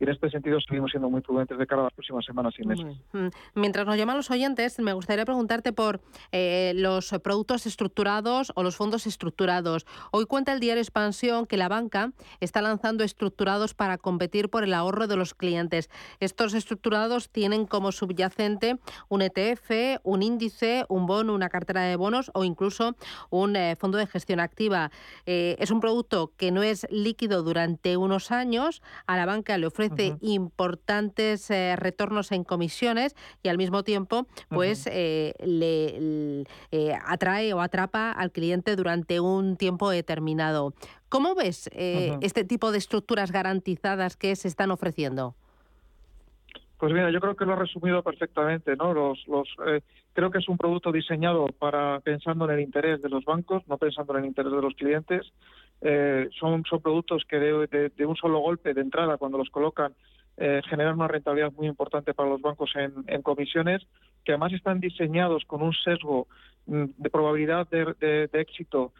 y 0.00 0.04
en 0.04 0.10
este 0.10 0.30
sentido 0.30 0.60
seguimos 0.60 0.90
siendo 0.90 1.10
muy 1.10 1.20
prudentes 1.20 1.58
de 1.58 1.66
cara 1.66 1.82
a 1.82 1.84
las 1.84 1.92
próximas 1.92 2.24
semanas 2.24 2.54
y 2.58 2.66
meses. 2.66 2.96
Mm, 3.12 3.28
Mientras 3.54 3.86
nos 3.86 3.96
llaman 3.96 4.16
los 4.16 4.30
oyentes, 4.30 4.78
me 4.78 4.92
gustaría 4.92 5.24
preguntarte 5.24 5.72
por 5.72 6.00
eh, 6.32 6.72
los 6.76 7.10
productos 7.22 7.66
estructurados 7.66 8.52
o 8.54 8.62
los 8.62 8.76
fondos 8.76 9.06
estructurados. 9.06 9.86
Hoy 10.12 10.26
cuenta 10.26 10.52
el 10.52 10.60
diario 10.60 10.82
Expansión 10.82 11.46
que 11.46 11.56
la 11.56 11.68
banca 11.68 12.12
está 12.40 12.62
lanzando 12.62 13.02
estructurados 13.02 13.74
para 13.74 13.98
competir 13.98 14.50
por 14.50 14.62
el 14.64 14.74
ahorro 14.74 15.06
de 15.06 15.16
los 15.16 15.34
clientes. 15.34 15.90
Estos 16.20 16.54
estructurados 16.54 17.30
tienen 17.30 17.66
como 17.66 17.92
subyacente 17.92 18.78
un 19.08 19.22
ETF, 19.22 20.00
un 20.04 20.22
índice, 20.22 20.84
un 20.88 21.06
bono, 21.06 21.34
una 21.34 21.48
cartera 21.48 21.82
de 21.82 21.96
bonos 21.96 22.30
o 22.34 22.44
incluso 22.44 22.94
un 23.30 23.56
eh, 23.56 23.67
fondo 23.76 23.98
de 23.98 24.06
gestión 24.06 24.40
activa. 24.40 24.90
Eh, 25.26 25.56
es 25.58 25.70
un 25.70 25.80
producto 25.80 26.32
que 26.36 26.50
no 26.50 26.62
es 26.62 26.86
líquido 26.90 27.42
durante 27.42 27.96
unos 27.96 28.30
años. 28.30 28.82
A 29.06 29.16
la 29.16 29.26
banca 29.26 29.58
le 29.58 29.66
ofrece 29.66 30.16
importantes 30.20 31.50
eh, 31.50 31.76
retornos 31.76 32.32
en 32.32 32.44
comisiones 32.44 33.14
y 33.42 33.48
al 33.48 33.58
mismo 33.58 33.82
tiempo, 33.82 34.26
pues 34.48 34.86
le, 34.86 36.44
atrae 37.04 37.52
o 37.52 37.60
atrapa 37.60 38.12
al 38.12 38.32
cliente 38.32 38.76
durante 38.76 39.20
un 39.20 39.56
tiempo 39.56 39.90
determinado. 39.90 40.74
¿Cómo 41.08 41.34
ves 41.34 41.70
este 41.72 42.44
tipo 42.44 42.70
de 42.70 42.78
estructuras 42.78 43.32
garantizadas 43.32 44.16
que 44.16 44.36
se 44.36 44.48
están 44.48 44.70
ofreciendo? 44.70 45.34
Pues 46.78 46.92
mira, 46.92 47.10
yo 47.10 47.20
creo 47.20 47.34
que 47.34 47.44
lo 47.44 47.54
ha 47.54 47.56
resumido 47.56 48.02
perfectamente, 48.04 48.76
¿no? 48.76 48.94
Los, 48.94 49.26
los, 49.26 49.48
eh, 49.66 49.80
creo 50.12 50.30
que 50.30 50.38
es 50.38 50.48
un 50.48 50.56
producto 50.56 50.92
diseñado 50.92 51.46
para 51.58 51.98
pensando 52.00 52.44
en 52.44 52.52
el 52.52 52.60
interés 52.60 53.02
de 53.02 53.08
los 53.08 53.24
bancos, 53.24 53.66
no 53.66 53.78
pensando 53.78 54.12
en 54.12 54.20
el 54.20 54.28
interés 54.28 54.52
de 54.52 54.62
los 54.62 54.74
clientes. 54.74 55.26
Eh, 55.80 56.28
son, 56.38 56.62
son 56.64 56.80
productos 56.80 57.24
que 57.28 57.38
de, 57.38 58.06
un 58.06 58.14
solo 58.14 58.38
golpe 58.38 58.74
de 58.74 58.80
entrada, 58.80 59.16
cuando 59.16 59.38
los 59.38 59.50
colocan, 59.50 59.92
eh, 60.36 60.62
generan 60.68 60.94
una 60.94 61.08
rentabilidad 61.08 61.52
muy 61.52 61.66
importante 61.66 62.14
para 62.14 62.28
los 62.28 62.40
bancos 62.40 62.70
en, 62.76 63.22
comisiones, 63.22 63.82
que 64.24 64.32
además 64.32 64.52
están 64.52 64.78
diseñados 64.78 65.44
con 65.46 65.62
un 65.62 65.72
sesgo 65.72 66.28
mm, 66.66 66.84
de 66.96 67.10
probabilidad 67.10 67.68
de, 67.68 68.28
éxito 68.34 68.92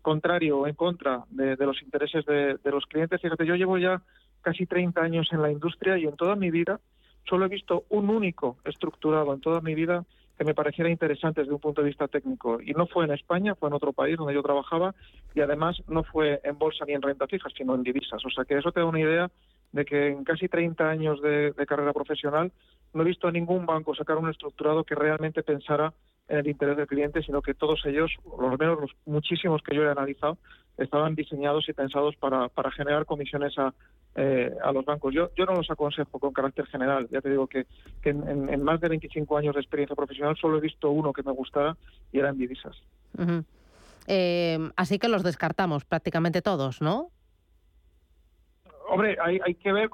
contrario 0.00 0.60
o 0.60 0.66
en 0.66 0.74
contra 0.74 1.24
de, 1.28 1.54
los 1.58 1.80
intereses 1.82 2.24
de 2.24 2.58
los 2.64 2.86
clientes. 2.86 3.20
Fíjate, 3.20 3.46
yo 3.46 3.54
llevo 3.54 3.76
ya 3.78 4.02
casi 4.42 4.66
30 4.66 5.00
años 5.00 5.28
en 5.32 5.42
la 5.42 5.50
industria 5.50 5.98
y 5.98 6.04
en 6.04 6.16
toda 6.16 6.36
mi 6.36 6.50
vida 6.50 6.80
solo 7.28 7.46
he 7.46 7.48
visto 7.48 7.84
un 7.90 8.10
único 8.10 8.56
estructurado 8.64 9.32
en 9.32 9.40
toda 9.40 9.60
mi 9.60 9.74
vida 9.74 10.04
que 10.40 10.44
me 10.44 10.54
pareciera 10.54 10.88
interesante 10.88 11.42
desde 11.42 11.52
un 11.52 11.60
punto 11.60 11.82
de 11.82 11.88
vista 11.88 12.08
técnico. 12.08 12.62
Y 12.62 12.72
no 12.72 12.86
fue 12.86 13.04
en 13.04 13.12
España, 13.12 13.54
fue 13.54 13.68
en 13.68 13.74
otro 13.74 13.92
país 13.92 14.16
donde 14.16 14.32
yo 14.32 14.42
trabajaba 14.42 14.94
y 15.34 15.42
además 15.42 15.82
no 15.86 16.02
fue 16.02 16.40
en 16.42 16.56
bolsa 16.56 16.86
ni 16.86 16.94
en 16.94 17.02
renta 17.02 17.26
fija, 17.26 17.50
sino 17.54 17.74
en 17.74 17.82
divisas. 17.82 18.24
O 18.24 18.30
sea 18.30 18.46
que 18.46 18.56
eso 18.56 18.72
te 18.72 18.80
da 18.80 18.86
una 18.86 19.00
idea 19.00 19.30
de 19.72 19.84
que 19.84 20.08
en 20.08 20.24
casi 20.24 20.48
30 20.48 20.88
años 20.88 21.20
de, 21.20 21.52
carrera 21.68 21.92
profesional 21.92 22.52
no 22.94 23.02
he 23.02 23.04
visto 23.04 23.28
a 23.28 23.32
ningún 23.32 23.66
banco 23.66 23.94
sacar 23.94 24.16
un 24.16 24.30
estructurado 24.30 24.82
que 24.84 24.94
realmente 24.94 25.42
pensara 25.42 25.92
en 26.26 26.38
el 26.38 26.48
interés 26.48 26.78
del 26.78 26.86
cliente, 26.86 27.22
sino 27.22 27.42
que 27.42 27.52
todos 27.52 27.84
ellos, 27.84 28.10
o 28.24 28.48
al 28.48 28.58
menos 28.58 28.80
los 28.80 28.90
muchísimos 29.04 29.62
que 29.62 29.76
yo 29.76 29.82
he 29.82 29.90
analizado, 29.90 30.38
estaban 30.78 31.14
diseñados 31.14 31.68
y 31.68 31.74
pensados 31.74 32.16
para, 32.16 32.48
para 32.48 32.70
generar 32.70 33.04
comisiones 33.04 33.58
a, 33.58 33.74
eh, 34.16 34.52
a 34.62 34.72
los 34.72 34.84
bancos. 34.84 35.14
Yo, 35.14 35.30
yo 35.36 35.44
no 35.46 35.54
los 35.54 35.70
aconsejo 35.70 36.18
con 36.18 36.32
carácter 36.32 36.66
general. 36.66 37.08
Ya 37.10 37.20
te 37.20 37.30
digo 37.30 37.46
que, 37.46 37.66
que 38.02 38.10
en, 38.10 38.62
más 38.62 38.80
de 38.80 38.88
25 38.88 39.36
años 39.36 39.54
de 39.54 39.60
experiencia 39.60 39.94
profesional 39.94 40.36
solo 40.36 40.58
he 40.58 40.60
visto 40.60 40.90
uno 40.90 41.12
que 41.12 41.22
me 41.22 41.32
gustara 41.32 41.76
y 42.12 42.18
eran 42.18 42.36
divisas. 42.36 42.76
Eh, 44.06 44.58
así 44.76 44.98
que 44.98 45.08
los 45.08 45.22
descartamos 45.22 45.84
prácticamente 45.84 46.42
todos, 46.42 46.80
¿no? 46.80 47.10
Hombre, 48.88 49.16
hay, 49.22 49.38
hay 49.46 49.54
que 49.54 49.72
ver, 49.72 49.88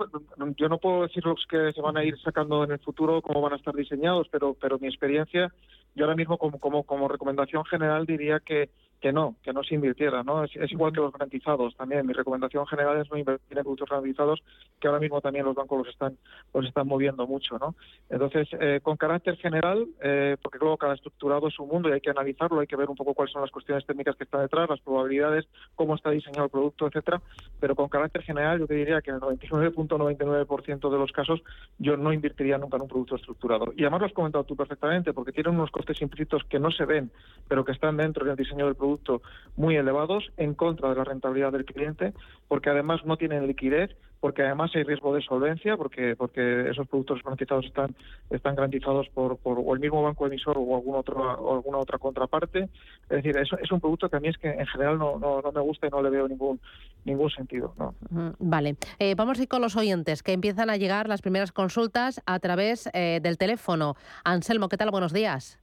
yo 0.56 0.68
no 0.70 0.78
puedo 0.78 1.02
decir 1.02 1.22
los 1.26 1.44
que 1.50 1.70
se 1.74 1.82
van 1.82 1.98
a 1.98 2.04
ir 2.04 2.18
sacando 2.20 2.64
en 2.64 2.70
el 2.70 2.78
futuro, 2.78 3.20
cómo 3.20 3.42
van 3.42 3.52
a 3.52 3.56
estar 3.56 3.74
diseñados, 3.74 4.26
pero, 4.30 4.54
pero 4.58 4.78
mi 4.78 4.86
experiencia, 4.88 5.52
yo 5.94 6.04
ahora 6.06 6.16
mismo 6.16 6.38
como, 6.38 6.58
como, 6.58 6.82
como 6.84 7.06
recomendación 7.06 7.66
general 7.66 8.06
diría 8.06 8.40
que 8.40 8.70
que 9.00 9.12
no, 9.12 9.36
que 9.42 9.52
no 9.52 9.62
se 9.62 9.74
invirtiera, 9.74 10.22
¿no? 10.22 10.44
Es, 10.44 10.50
igual 10.72 10.92
que 10.92 11.00
los 11.00 11.12
garantizados 11.12 11.76
también. 11.76 12.06
Mi 12.06 12.12
recomendación 12.12 12.66
general 12.66 13.00
es 13.00 13.10
no 13.10 13.18
invertir 13.18 13.56
en 13.56 13.64
productos 13.64 13.88
garantizados, 13.88 14.42
que 14.80 14.88
ahora 14.88 15.00
mismo 15.00 15.20
también 15.20 15.44
los 15.44 15.54
bancos 15.54 15.78
los 15.78 15.88
están, 15.88 16.16
los 16.54 16.66
están 16.66 16.86
moviendo 16.88 17.26
mucho, 17.26 17.58
¿no? 17.58 17.74
Entonces, 18.08 18.48
eh, 18.58 18.80
con 18.82 18.96
carácter 18.96 19.36
general, 19.36 19.86
eh, 20.00 20.36
porque 20.40 20.58
luego 20.58 20.76
cada 20.76 20.94
estructurado 20.94 21.48
es 21.48 21.58
un 21.58 21.68
mundo 21.68 21.88
y 21.88 21.92
hay 21.92 22.00
que 22.00 22.10
analizarlo, 22.10 22.60
hay 22.60 22.66
que 22.66 22.76
ver 22.76 22.88
un 22.88 22.96
poco 22.96 23.14
cuáles 23.14 23.32
son 23.32 23.42
las 23.42 23.50
cuestiones 23.50 23.84
técnicas 23.84 24.16
que 24.16 24.24
están 24.24 24.42
detrás, 24.42 24.68
las 24.68 24.80
probabilidades, 24.80 25.46
cómo 25.74 25.94
está 25.94 26.10
diseñado 26.10 26.44
el 26.44 26.50
producto, 26.50 26.86
etcétera. 26.86 27.20
Pero 27.60 27.74
con 27.74 27.88
carácter 27.88 28.22
general, 28.22 28.60
yo 28.60 28.66
te 28.66 28.74
diría 28.74 29.02
que 29.02 29.10
en 29.10 29.16
el 29.16 29.22
99.99% 29.22 30.90
de 30.90 30.98
los 30.98 31.12
casos 31.12 31.42
yo 31.78 31.96
no 31.96 32.12
invertiría 32.12 32.58
nunca 32.58 32.76
en 32.76 32.82
un 32.82 32.88
producto 32.88 33.16
estructurado. 33.16 33.72
Y 33.76 33.82
además 33.82 34.00
lo 34.00 34.06
has 34.06 34.12
comentado 34.12 34.44
tú 34.44 34.56
perfectamente, 34.56 35.12
porque 35.12 35.32
tienen 35.32 35.54
unos 35.54 35.70
costes 35.70 36.00
implícitos 36.00 36.44
que 36.44 36.58
no 36.58 36.70
se 36.70 36.86
ven, 36.86 37.10
pero 37.46 37.64
que 37.64 37.72
están 37.72 37.96
dentro 37.96 38.24
del 38.24 38.36
diseño 38.36 38.66
del 38.66 38.74
producto 38.74 38.85
producto 38.86 39.22
muy 39.56 39.76
elevados 39.76 40.30
en 40.36 40.54
contra 40.54 40.90
de 40.90 40.96
la 40.96 41.04
rentabilidad 41.04 41.52
del 41.52 41.64
cliente, 41.64 42.12
porque 42.48 42.70
además 42.70 43.04
no 43.04 43.16
tienen 43.16 43.46
liquidez, 43.46 43.96
porque 44.20 44.42
además 44.42 44.70
hay 44.74 44.82
riesgo 44.82 45.14
de 45.14 45.22
solvencia, 45.22 45.76
porque 45.76 46.14
porque 46.16 46.70
esos 46.70 46.86
productos 46.88 47.22
garantizados 47.22 47.64
están 47.66 47.94
están 48.30 48.54
garantizados 48.54 49.08
por, 49.10 49.38
por 49.38 49.58
o 49.58 49.74
el 49.74 49.80
mismo 49.80 50.02
banco 50.02 50.26
emisor 50.26 50.56
o 50.58 50.76
algún 50.76 50.96
otro 50.96 51.16
o 51.16 51.54
alguna 51.54 51.78
otra 51.78 51.98
contraparte. 51.98 52.68
Es 53.04 53.22
decir, 53.22 53.36
es, 53.36 53.48
es 53.62 53.70
un 53.70 53.80
producto 53.80 54.08
que 54.08 54.16
a 54.16 54.20
mí 54.20 54.28
es 54.28 54.38
que 54.38 54.48
en 54.48 54.66
general 54.66 54.98
no, 54.98 55.18
no, 55.18 55.52
me 55.52 55.60
gusta 55.60 55.86
y 55.86 55.90
no 55.90 56.02
le 56.02 56.10
veo 56.10 56.28
ningún 56.28 56.60
ningún 57.04 57.30
sentido. 57.30 57.74
¿no? 57.78 57.94
Vale, 58.38 58.76
eh, 58.98 59.14
vamos 59.14 59.38
a 59.38 59.42
ir 59.42 59.48
con 59.48 59.62
los 59.62 59.76
oyentes 59.76 60.22
que 60.22 60.32
empiezan 60.32 60.70
a 60.70 60.76
llegar 60.76 61.08
las 61.08 61.22
primeras 61.22 61.52
consultas 61.52 62.22
a 62.26 62.38
través 62.40 62.90
eh, 62.94 63.20
del 63.22 63.38
teléfono. 63.38 63.94
Anselmo, 64.24 64.68
¿qué 64.68 64.76
tal? 64.76 64.90
Buenos 64.90 65.12
días. 65.12 65.60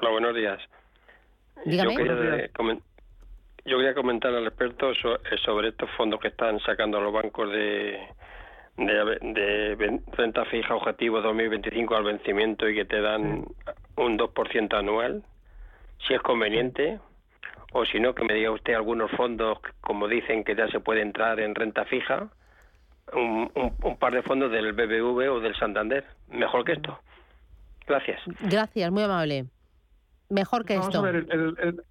Hola, 0.00 0.10
buenos 0.10 0.34
días. 0.34 0.60
Yo 1.64 1.82
quería, 3.76 3.94
comentar 3.94 4.34
al 4.34 4.46
experto 4.46 4.92
eh, 4.92 4.94
sobre 5.44 5.68
estos 5.68 5.90
fondos 5.90 6.20
que 6.20 6.28
están 6.28 6.58
sacando 6.60 7.00
los 7.00 7.12
bancos 7.12 7.50
de, 7.50 7.98
de, 8.76 10.00
renta 10.12 10.44
fija 10.46 10.74
objetivo 10.74 11.20
2025 11.20 11.94
al 11.94 12.04
vencimiento 12.04 12.68
y 12.68 12.74
que 12.74 12.84
te 12.84 13.00
dan 13.00 13.44
un 13.96 14.18
2% 14.18 14.78
anual, 14.78 15.22
si 16.06 16.14
es 16.14 16.20
conveniente, 16.22 16.98
o 17.72 17.84
si 17.84 18.00
no, 18.00 18.14
que 18.14 18.24
me 18.24 18.34
diga 18.34 18.50
usted 18.50 18.74
algunos 18.74 19.10
fondos, 19.12 19.58
como 19.80 20.08
dicen 20.08 20.42
que 20.44 20.56
ya 20.56 20.66
se 20.68 20.80
puede 20.80 21.02
entrar 21.02 21.38
en 21.40 21.54
renta 21.54 21.84
fija, 21.84 22.28
un, 23.12 23.50
un, 23.82 23.96
par 23.98 24.14
de 24.14 24.22
fondos 24.22 24.50
del 24.50 24.72
BBV 24.72 25.30
o 25.30 25.40
del 25.40 25.54
Santander, 25.56 26.04
mejor 26.28 26.64
que 26.64 26.72
esto. 26.72 26.98
Gracias. 27.86 28.20
Gracias, 28.40 28.90
muy 28.90 29.02
amable 29.02 29.46
mejor 30.30 30.64
que 30.64 30.74
esto. 30.74 31.06
el, 31.06 31.82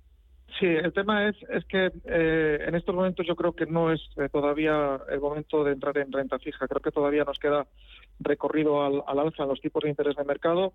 sí, 0.60 0.66
el 0.66 0.92
tema 0.94 1.28
es, 1.28 1.36
es 1.50 1.66
que 1.66 1.92
eh, 2.06 2.66
en 2.68 2.76
estos 2.76 2.96
momentos 2.96 3.26
yo 3.28 3.36
creo 3.36 3.54
que 3.54 3.66
no 3.66 3.92
es 3.92 4.02
eh, 4.18 4.30
todavía 4.32 5.00
el 5.10 5.20
momento 5.20 5.64
de 5.64 5.74
entrar 5.74 5.98
en 5.98 6.12
renta 6.12 6.40
fija. 6.40 6.68
Creo 6.68 6.82
que 6.82 6.92
todavía 6.92 7.24
nos 7.24 7.40
queda 7.40 7.68
recorrido 8.20 8.84
al, 8.84 9.04
al 9.08 9.20
alza 9.20 9.44
en 9.44 9.50
los 9.50 9.62
tipos 9.62 9.84
de 9.84 9.90
interés 9.90 10.16
de 10.16 10.24
mercado 10.24 10.74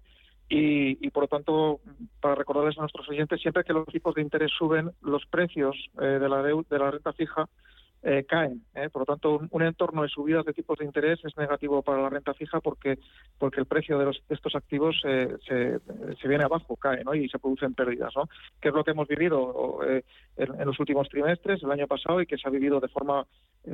y, 0.48 1.04
y, 1.04 1.10
por 1.10 1.24
lo 1.24 1.28
tanto, 1.28 1.80
para 2.20 2.34
recordarles 2.34 2.76
a 2.78 2.82
nuestros 2.82 3.08
oyentes, 3.08 3.40
siempre 3.40 3.64
que 3.64 3.72
los 3.72 3.86
tipos 3.86 4.14
de 4.14 4.22
interés 4.22 4.50
suben, 4.56 4.90
los 5.02 5.24
precios 5.26 5.76
eh, 6.00 6.04
de, 6.04 6.28
la 6.28 6.42
de 6.42 6.78
la 6.78 6.90
renta 6.90 7.12
fija 7.12 7.48
eh, 8.04 8.24
caen. 8.28 8.62
¿eh? 8.74 8.90
Por 8.90 9.02
lo 9.02 9.06
tanto, 9.06 9.40
un, 9.50 9.62
entorno 9.62 10.02
de 10.02 10.08
subidas 10.08 10.44
de 10.44 10.52
tipos 10.52 10.78
de 10.78 10.84
interés 10.84 11.24
es 11.24 11.36
negativo 11.38 11.82
para 11.82 12.02
la 12.02 12.10
renta 12.10 12.34
fija 12.34 12.60
porque 12.60 12.98
porque 13.38 13.60
el 13.60 13.66
precio 13.66 13.98
de, 13.98 14.04
los, 14.04 14.22
estos 14.28 14.54
activos 14.54 15.00
se, 15.02 15.38
se, 15.46 16.28
viene 16.28 16.44
abajo, 16.44 16.76
cae 16.76 17.02
¿no? 17.02 17.14
y 17.14 17.28
se 17.30 17.38
producen 17.38 17.74
pérdidas. 17.74 18.12
¿no? 18.14 18.28
Que 18.60 18.68
es 18.68 18.74
lo 18.74 18.84
que 18.84 18.90
hemos 18.90 19.08
vivido 19.08 19.80
eh, 19.88 20.04
en, 20.36 20.66
los 20.66 20.78
últimos 20.78 21.08
trimestres, 21.08 21.62
el 21.62 21.70
año 21.70 21.86
pasado, 21.86 22.20
y 22.20 22.26
que 22.26 22.36
se 22.36 22.46
ha 22.46 22.50
vivido 22.50 22.78
de 22.78 22.88
forma 22.88 23.26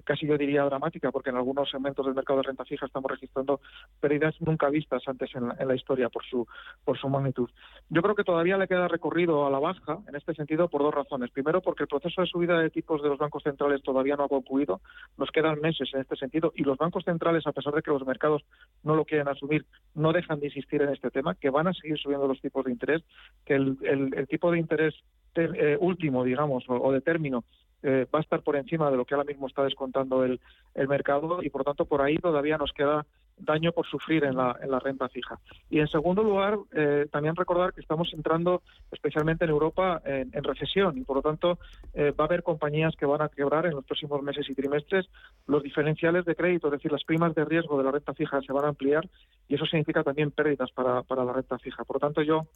casi 0.04 0.26
yo 0.26 0.38
diría 0.38 0.64
dramática, 0.64 1.10
porque 1.10 1.30
en 1.30 1.36
algunos 1.36 1.70
segmentos 1.70 2.04
del 2.06 2.14
mercado 2.14 2.38
de 2.38 2.44
renta 2.44 2.64
fija 2.64 2.86
estamos 2.86 3.10
registrando 3.10 3.60
pérdidas 4.00 4.34
nunca 4.40 4.68
vistas 4.68 5.02
antes 5.06 5.30
en 5.34 5.48
la, 5.48 5.74
historia 5.74 6.08
por 6.08 6.24
su, 6.24 6.46
por 6.84 6.98
su 6.98 7.08
magnitud. 7.08 7.48
Yo 7.88 8.02
creo 8.02 8.14
que 8.14 8.24
todavía 8.24 8.56
le 8.56 8.68
queda 8.68 8.88
recorrido 8.88 9.46
a 9.46 9.50
la 9.50 9.58
baja 9.58 9.98
en 10.08 10.14
este 10.14 10.34
sentido 10.34 10.68
por 10.68 10.82
dos 10.82 10.94
razones. 10.94 11.30
Primero, 11.30 11.60
porque 11.60 11.84
el 11.84 11.88
proceso 11.88 12.20
de 12.20 12.26
subida 12.26 12.58
de 12.58 12.70
tipos 12.70 13.02
de 13.02 13.08
los 13.08 13.18
bancos 13.18 13.42
centrales 13.42 13.82
todavía 13.82 14.16
no 14.16 14.24
ha 14.24 14.28
concluido, 14.28 14.80
nos 15.16 15.30
quedan 15.30 15.60
meses 15.60 15.88
en 15.94 16.00
este 16.00 16.16
sentido 16.16 16.52
y 16.54 16.64
los 16.64 16.78
bancos 16.78 17.04
centrales, 17.04 17.46
a 17.46 17.52
pesar 17.52 17.74
de 17.74 17.82
que 17.82 17.90
los 17.90 18.06
mercados 18.06 18.42
no 18.82 18.94
lo 18.94 19.04
quieren 19.04 19.28
asumir, 19.28 19.66
no 19.94 20.12
dejan 20.12 20.40
de 20.40 20.46
insistir 20.46 20.82
en 20.82 20.90
este 20.90 21.10
tema, 21.10 21.34
que 21.34 21.50
van 21.50 21.66
a 21.66 21.74
seguir 21.74 21.98
subiendo 21.98 22.26
los 22.26 22.40
tipos 22.40 22.64
de 22.64 22.72
interés, 22.72 23.02
que 23.44 23.54
el, 23.54 23.78
el, 23.82 24.28
tipo 24.28 24.50
de 24.50 24.58
interés 24.58 24.94
eh, 25.34 25.76
último, 25.80 26.24
digamos, 26.24 26.64
o 26.68 26.92
de 26.92 27.00
término 27.00 27.44
eh, 27.82 28.06
va 28.12 28.18
a 28.18 28.22
estar 28.22 28.42
por 28.42 28.56
encima 28.56 28.90
de 28.90 28.96
lo 28.96 29.04
que 29.04 29.14
ahora 29.14 29.26
mismo 29.26 29.46
está 29.46 29.62
descontando 29.64 30.24
el, 30.24 30.40
el 30.74 30.88
mercado 30.88 31.42
y 31.42 31.50
por 31.50 31.64
tanto 31.64 31.84
por 31.84 32.02
ahí 32.02 32.16
todavía 32.16 32.58
nos 32.58 32.72
queda 32.72 33.06
daño 33.40 33.72
por 33.72 33.86
sufrir 33.86 34.24
en 34.24 34.36
la, 34.36 34.56
en 34.62 34.70
la 34.70 34.78
renta 34.78 35.08
fija. 35.08 35.38
Y 35.68 35.80
en 35.80 35.88
segundo 35.88 36.22
lugar, 36.22 36.58
eh, 36.72 37.06
también 37.10 37.36
recordar 37.36 37.72
que 37.72 37.80
estamos 37.80 38.12
entrando, 38.12 38.62
especialmente 38.90 39.44
en 39.44 39.50
Europa, 39.50 40.00
en, 40.04 40.30
recesión 40.44 40.98
y 40.98 41.04
por 41.04 41.16
lo 41.16 41.22
tanto 41.22 41.58
eh, 41.94 42.12
va 42.12 42.24
a 42.24 42.26
haber 42.26 42.42
compañías 42.42 42.94
que 42.96 43.06
van 43.06 43.22
a 43.22 43.28
quebrar 43.28 43.66
en 43.66 43.72
los 43.72 43.84
próximos 43.84 44.22
meses 44.22 44.48
y 44.48 44.54
trimestres. 44.54 45.06
Los 45.46 45.62
diferenciales 45.62 46.24
de 46.24 46.34
crédito, 46.34 46.68
es 46.68 46.72
decir, 46.72 46.90
las 46.92 47.04
primas 47.04 47.34
de 47.34 47.44
riesgo 47.44 47.78
de 47.78 47.84
la 47.84 47.92
renta 47.92 48.14
fija 48.14 48.40
se 48.42 48.52
van 48.52 48.64
a 48.64 48.68
ampliar 48.68 49.08
y 49.48 49.54
eso 49.54 49.66
significa 49.66 50.02
también 50.02 50.30
pérdidas 50.30 50.70
para, 50.72 51.02
para 51.02 51.24
la 51.24 51.32
renta 51.32 51.58
fija. 51.58 51.84
Por 51.84 51.96
lo 51.96 52.00
tanto, 52.00 52.22
yo 52.22 52.46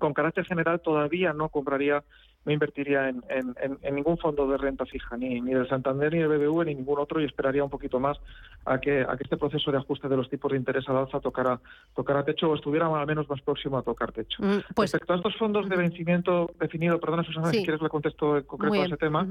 con 0.00 0.12
carácter 0.12 0.44
general 0.44 0.80
todavía 0.80 1.32
no 1.32 1.48
compraría 1.48 2.02
no 2.44 2.52
invertiría 2.52 3.08
en, 3.08 3.94
ningún 3.94 4.16
fondo 4.16 4.46
de 4.48 4.56
renta 4.56 4.86
fija, 4.86 5.16
ni, 5.16 5.40
ni 5.40 5.52
del 5.52 5.68
Santander, 5.68 6.12
ni 6.12 6.20
del 6.20 6.28
BBV, 6.28 6.64
ni 6.64 6.74
ningún 6.74 6.98
otro, 6.98 7.20
y 7.20 7.26
esperaría 7.26 7.62
un 7.62 7.68
poquito 7.68 8.00
más 8.00 8.18
a 8.64 8.78
que, 8.78 9.02
a 9.02 9.16
que 9.16 9.24
este 9.24 9.36
proceso 9.36 9.70
de 9.70 9.78
ajuste 9.78 10.08
de 10.08 10.16
los 10.16 10.30
tipos 10.30 10.50
de 10.50 10.56
interés 10.56 10.88
al 10.88 10.96
alza 10.96 11.20
tocara, 11.20 11.60
tocara 11.94 12.24
techo 12.24 12.48
o 12.48 12.54
estuviera 12.54 12.86
al 12.86 13.06
menos 13.06 13.28
más 13.28 13.42
próximo 13.42 13.76
a 13.76 13.82
tocar 13.82 14.12
techo. 14.12 14.42
Mm, 14.42 14.60
pues, 14.74 14.92
Respecto 14.92 15.12
a 15.12 15.16
estos 15.16 15.36
fondos 15.36 15.68
de 15.68 15.76
vencimiento 15.76 16.50
definido, 16.58 16.98
perdona 16.98 17.24
Susana, 17.24 17.50
si 17.50 17.62
quieres 17.62 17.82
le 17.82 17.90
contesto 17.90 18.38
en 18.38 18.44
concreto 18.44 18.82
a 18.82 18.86
ese 18.86 18.96
tema, 18.96 19.26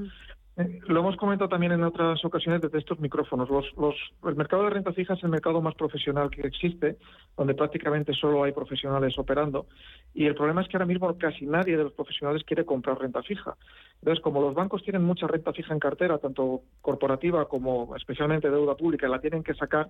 lo 0.88 0.99
hemos 0.99 1.16
comentado 1.16 1.47
también 1.47 1.72
en 1.72 1.84
otras 1.84 2.24
ocasiones 2.26 2.62
desde 2.62 2.80
estos 2.80 2.99
micrófonos. 2.99 3.49
Los, 3.49 3.66
los, 3.78 3.95
el 4.26 4.36
mercado 4.36 4.64
de 4.64 4.72
renta 4.72 4.91
fija 4.91 5.14
es 5.14 5.24
el 5.24 5.30
mercado 5.30 5.62
más 5.62 5.76
profesional 5.76 6.30
que 6.30 6.41
existe, 6.41 6.97
donde 7.38 7.53
prácticamente 7.53 8.14
solo 8.14 8.43
hay 8.43 8.51
profesionales 8.51 9.18
operando, 9.18 9.68
y 10.14 10.26
el 10.26 10.36
problema 10.36 10.62
es 10.62 10.68
que 10.68 10.76
ahora 10.76 10.86
mismo 10.86 11.18
casi 11.18 11.45
nadie 11.45 11.78
de 11.78 11.84
los 11.84 11.93
profesionales 11.93 12.43
quiere 12.43 12.66
comprar 12.66 12.99
renta 12.99 13.24
fija. 13.24 13.55
Entonces, 14.02 14.24
como 14.24 14.41
los 14.41 14.54
bancos 14.54 14.84
tienen 14.84 15.04
mucha 15.04 15.28
renta 15.28 15.52
fija 15.52 15.74
en 15.74 15.80
cartera, 15.80 16.18
tanto 16.20 16.62
corporativa 16.82 17.47
como 17.47 17.95
especialmente 17.95 18.50
deuda 18.50 18.76
pública, 18.76 19.10
la 19.10 19.20
tienen 19.20 19.43
que 19.43 19.54
sacar, 19.54 19.89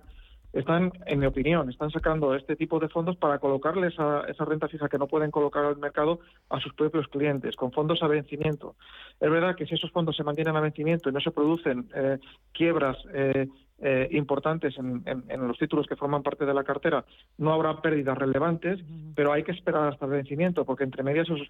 están, 0.52 0.90
en 1.06 1.20
mi 1.20 1.26
opinión, 1.26 1.70
están 1.70 1.92
sacando 1.92 2.34
este 2.34 2.56
tipo 2.56 2.80
de 2.80 2.88
fondos 2.88 3.16
para 3.16 3.38
colocarle 3.38 3.86
esa, 3.86 4.22
esa 4.22 4.44
renta 4.44 4.66
fija 4.66 4.88
que 4.88 4.98
no 4.98 5.06
pueden 5.06 5.30
colocar 5.30 5.64
al 5.64 5.76
mercado 5.76 6.18
a 6.48 6.58
sus 6.58 6.74
propios 6.74 7.06
clientes, 7.06 7.54
con 7.54 7.70
fondos 7.70 8.02
a 8.02 8.08
vencimiento. 8.08 8.74
Es 9.20 9.30
verdad 9.30 9.54
que 9.54 9.66
si 9.66 9.76
esos 9.76 9.92
fondos 9.92 10.16
se 10.16 10.24
mantienen 10.24 10.56
a 10.56 10.60
vencimiento 10.60 11.08
y 11.08 11.12
no 11.12 11.20
se 11.20 11.30
producen 11.30 11.88
eh, 11.94 12.18
quiebras 12.52 12.96
eh, 13.14 13.46
eh, 13.82 14.08
importantes 14.12 14.76
en, 14.78 15.02
los 15.46 15.58
títulos 15.58 15.86
que 15.86 15.96
forman 15.96 16.22
parte 16.22 16.44
de 16.44 16.54
la 16.54 16.64
cartera, 16.64 17.04
no 17.38 17.52
habrá 17.52 17.80
pérdidas 17.80 18.18
relevantes, 18.18 18.80
pero 19.14 19.32
hay 19.32 19.42
que 19.42 19.52
esperar 19.52 19.88
hasta 19.88 20.04
el 20.04 20.12
vencimiento, 20.12 20.64
porque 20.64 20.84
entre 20.84 21.02
medias 21.02 21.28
esos, 21.28 21.40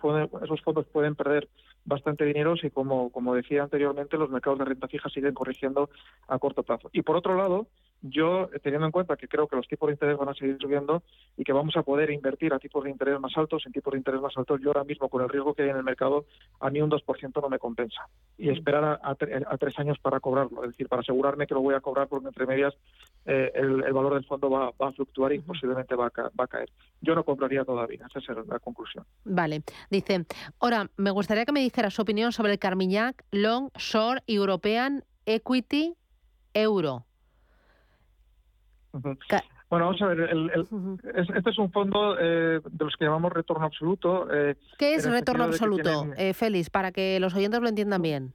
esos 0.42 0.60
fondos 0.62 0.86
pueden 0.86 1.16
perder 1.16 1.48
bastante 1.84 2.24
dinero 2.24 2.54
y, 2.62 2.70
como, 2.70 3.10
como 3.10 3.34
decía 3.34 3.62
anteriormente, 3.62 4.16
los 4.16 4.30
mercados 4.30 4.58
de 4.60 4.64
renta 4.64 4.88
fija 4.88 5.08
siguen 5.08 5.34
corrigiendo 5.34 5.90
a 6.28 6.38
corto 6.38 6.62
plazo. 6.62 6.88
Y 6.92 7.02
por 7.02 7.16
otro 7.16 7.36
lado, 7.36 7.66
yo, 8.02 8.48
teniendo 8.62 8.86
en 8.86 8.92
cuenta 8.92 9.16
que 9.16 9.28
creo 9.28 9.46
que 9.46 9.56
los 9.56 9.68
tipos 9.68 9.88
de 9.88 9.92
interés 9.92 10.16
van 10.16 10.28
a 10.30 10.34
seguir 10.34 10.56
subiendo 10.60 11.02
y 11.36 11.44
que 11.44 11.52
vamos 11.52 11.76
a 11.76 11.82
poder 11.82 12.10
invertir 12.10 12.52
a 12.54 12.58
tipos 12.58 12.84
de 12.84 12.90
interés 12.90 13.20
más 13.20 13.36
altos, 13.36 13.64
en 13.66 13.72
tipos 13.72 13.92
de 13.92 13.98
interés 13.98 14.20
más 14.20 14.36
altos, 14.36 14.60
yo 14.60 14.70
ahora 14.70 14.84
mismo, 14.84 15.08
con 15.08 15.22
el 15.22 15.28
riesgo 15.28 15.54
que 15.54 15.62
hay 15.62 15.70
en 15.70 15.76
el 15.76 15.82
mercado, 15.82 16.24
a 16.60 16.70
mí 16.70 16.80
un 16.80 16.90
2% 16.90 17.42
no 17.42 17.48
me 17.48 17.58
compensa. 17.58 18.08
Y 18.38 18.48
esperar 18.48 19.00
a, 19.02 19.14
tres 19.14 19.78
años 19.78 19.98
para 19.98 20.20
cobrarlo, 20.20 20.64
es 20.64 20.70
decir, 20.70 20.88
para 20.88 21.00
asegurarme 21.00 21.46
que 21.46 21.54
lo 21.54 21.60
voy 21.60 21.74
a 21.74 21.80
cobrar 21.80 22.08
porque 22.08 22.28
entre 22.28 22.46
medias 22.46 22.74
eh, 23.26 23.52
el, 23.54 23.92
valor 23.92 24.14
del 24.14 24.24
fondo 24.24 24.48
va, 24.48 24.72
a 24.78 24.92
fluctuar 24.92 25.32
y 25.32 25.40
posiblemente 25.40 25.94
va 25.94 26.06
a, 26.06 26.46
caer. 26.46 26.70
Yo 27.00 27.14
no 27.14 27.24
compraría 27.24 27.64
todavía, 27.64 28.06
esa 28.14 28.32
es 28.32 28.46
la 28.46 28.58
conclusión. 28.58 29.04
Vale, 29.24 29.62
dice, 29.90 30.24
ahora, 30.58 30.90
me 30.96 31.10
gustaría 31.10 31.44
que 31.44 31.52
me 31.52 31.60
dijera 31.60 31.90
su 31.90 32.02
opinión 32.02 32.32
sobre 32.32 32.52
el 32.52 32.58
Carmiñac 32.58 33.24
Long 33.30 33.70
Short 33.76 34.22
European 34.26 35.04
Equity 35.26 35.94
Euro. 36.54 37.04
Bueno, 38.92 39.86
vamos 39.86 40.02
a 40.02 40.06
ver, 40.06 40.28
este 41.34 41.50
es 41.50 41.58
un 41.58 41.70
fondo 41.70 42.16
eh, 42.18 42.60
de 42.60 42.84
los 42.84 42.96
que 42.96 43.04
llamamos 43.04 43.32
retorno 43.32 43.66
absoluto. 43.66 44.26
Eh, 44.32 44.56
¿Qué 44.78 44.94
es 44.94 45.08
retorno 45.08 45.44
absoluto, 45.44 46.06
eh, 46.16 46.34
Félix, 46.34 46.70
para 46.70 46.90
que 46.90 47.20
los 47.20 47.34
oyentes 47.34 47.60
lo 47.60 47.68
entiendan 47.68 48.02
bien? 48.02 48.34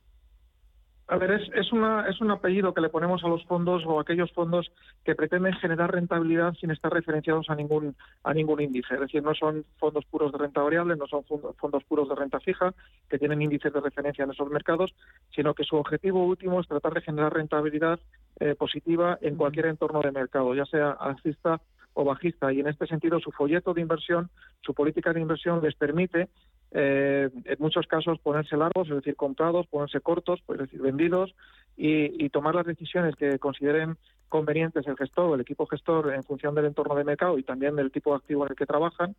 A 1.08 1.18
ver, 1.18 1.32
es, 1.32 1.50
es, 1.54 1.72
una, 1.72 2.08
es 2.10 2.20
un 2.20 2.32
apellido 2.32 2.74
que 2.74 2.82
le 2.82 2.90
ponemos 2.90 3.24
a 3.24 3.28
los 3.28 3.46
fondos 3.46 3.84
o 3.86 4.00
a 4.00 4.02
aquellos 4.02 4.32
fondos 4.32 4.72
que 5.04 5.14
pretenden 5.14 5.54
generar 5.54 5.92
rentabilidad 5.92 6.56
sin 6.56 6.72
estar 6.72 6.92
referenciados 6.92 7.48
a 7.52 7.56
ningún, 7.56 7.96
a 8.24 8.34
ningún 8.34 8.60
índice. 8.62 8.96
Es 8.96 9.02
decir, 9.02 9.22
no 9.22 9.36
son 9.36 9.66
fondos 9.78 10.04
puros 10.06 10.32
de 10.32 10.40
renta 10.40 10.64
variable, 10.64 10.96
no 10.96 11.06
son 11.06 11.24
fondos 11.24 11.84
puros 11.84 12.10
de 12.10 12.16
renta 12.16 12.40
fija, 12.40 12.74
que 13.08 13.20
tienen 13.20 13.44
índices 13.44 13.72
de 13.72 13.82
referencia 13.82 14.24
en 14.24 14.32
esos 14.32 14.50
mercados, 14.50 14.96
sino 15.36 15.54
que 15.54 15.64
su 15.64 15.76
objetivo 15.76 16.26
último 16.26 16.60
es 16.60 16.68
tratar 16.68 16.94
de 16.96 17.02
generar 17.02 17.34
rentabilidad 17.34 18.00
eh, 18.40 18.56
positiva 18.56 19.20
en 19.22 19.36
cualquier 19.36 19.68
entorno 19.68 20.02
de 20.02 20.12
mercado, 20.12 20.56
ya 20.56 20.66
sea 20.66 20.90
alcista 20.90 21.62
o 21.96 22.04
bajista. 22.04 22.54
Y 22.54 22.60
en 22.60 22.68
este 22.68 22.86
sentido, 22.86 23.20
su 23.20 23.32
folleto 23.32 23.74
de 23.74 23.82
inversión, 23.82 24.30
su 24.62 24.74
política 24.74 25.12
de 25.12 25.22
inversión 25.22 25.62
les 25.64 25.74
permite 25.76 26.30
eh, 26.72 27.30
en 27.46 27.56
muchos 27.60 27.88
casos 27.88 28.20
ponerse 28.20 28.58
largos, 28.58 28.90
es 28.90 28.96
decir, 28.96 29.16
comprados, 29.16 29.66
ponerse 29.68 30.02
cortos, 30.02 30.44
es 30.48 30.58
decir, 30.58 30.82
vendidos, 30.82 31.34
y, 31.78 32.30
tomar 32.30 32.56
las 32.56 32.66
decisiones 32.66 33.16
que 33.16 33.40
consideren 33.40 33.98
convenientes 34.30 34.88
el 34.88 34.98
gestor 34.98 35.36
el 35.36 35.42
equipo 35.42 35.66
gestor 35.68 36.14
en 36.14 36.24
función 36.24 36.56
del 36.56 36.66
entorno 36.66 36.96
de 36.96 37.04
mercado 37.04 37.38
y 37.38 37.44
también 37.44 37.76
del 37.76 37.92
tipo 37.92 38.16
activo 38.16 38.46
en 38.46 38.52
el 38.52 38.58
que 38.58 38.66
trabajan, 38.66 39.16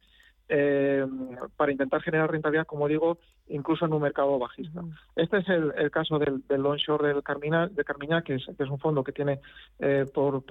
eh, 0.48 1.04
para 1.56 1.72
intentar 1.72 2.02
generar 2.02 2.30
rentabilidad, 2.30 2.66
como 2.66 2.88
digo, 2.88 3.18
incluso 3.48 3.84
en 3.84 3.92
un 3.92 4.02
mercado 4.02 4.38
bajista. 4.38 4.82
Este 5.14 5.38
es 5.38 5.48
el, 5.48 5.90
caso 5.90 6.18
del, 6.18 6.42
del 6.46 6.64
onshore 6.64 7.08
del 7.08 7.22
Carmina, 7.22 7.68
de 7.68 7.84
Carmiña, 7.84 8.22
que 8.22 8.34
es, 8.34 8.48
un 8.58 8.78
fondo 8.78 9.04
que 9.04 9.12
tiene 9.12 9.40
eh, 9.78 10.04
por, 10.12 10.44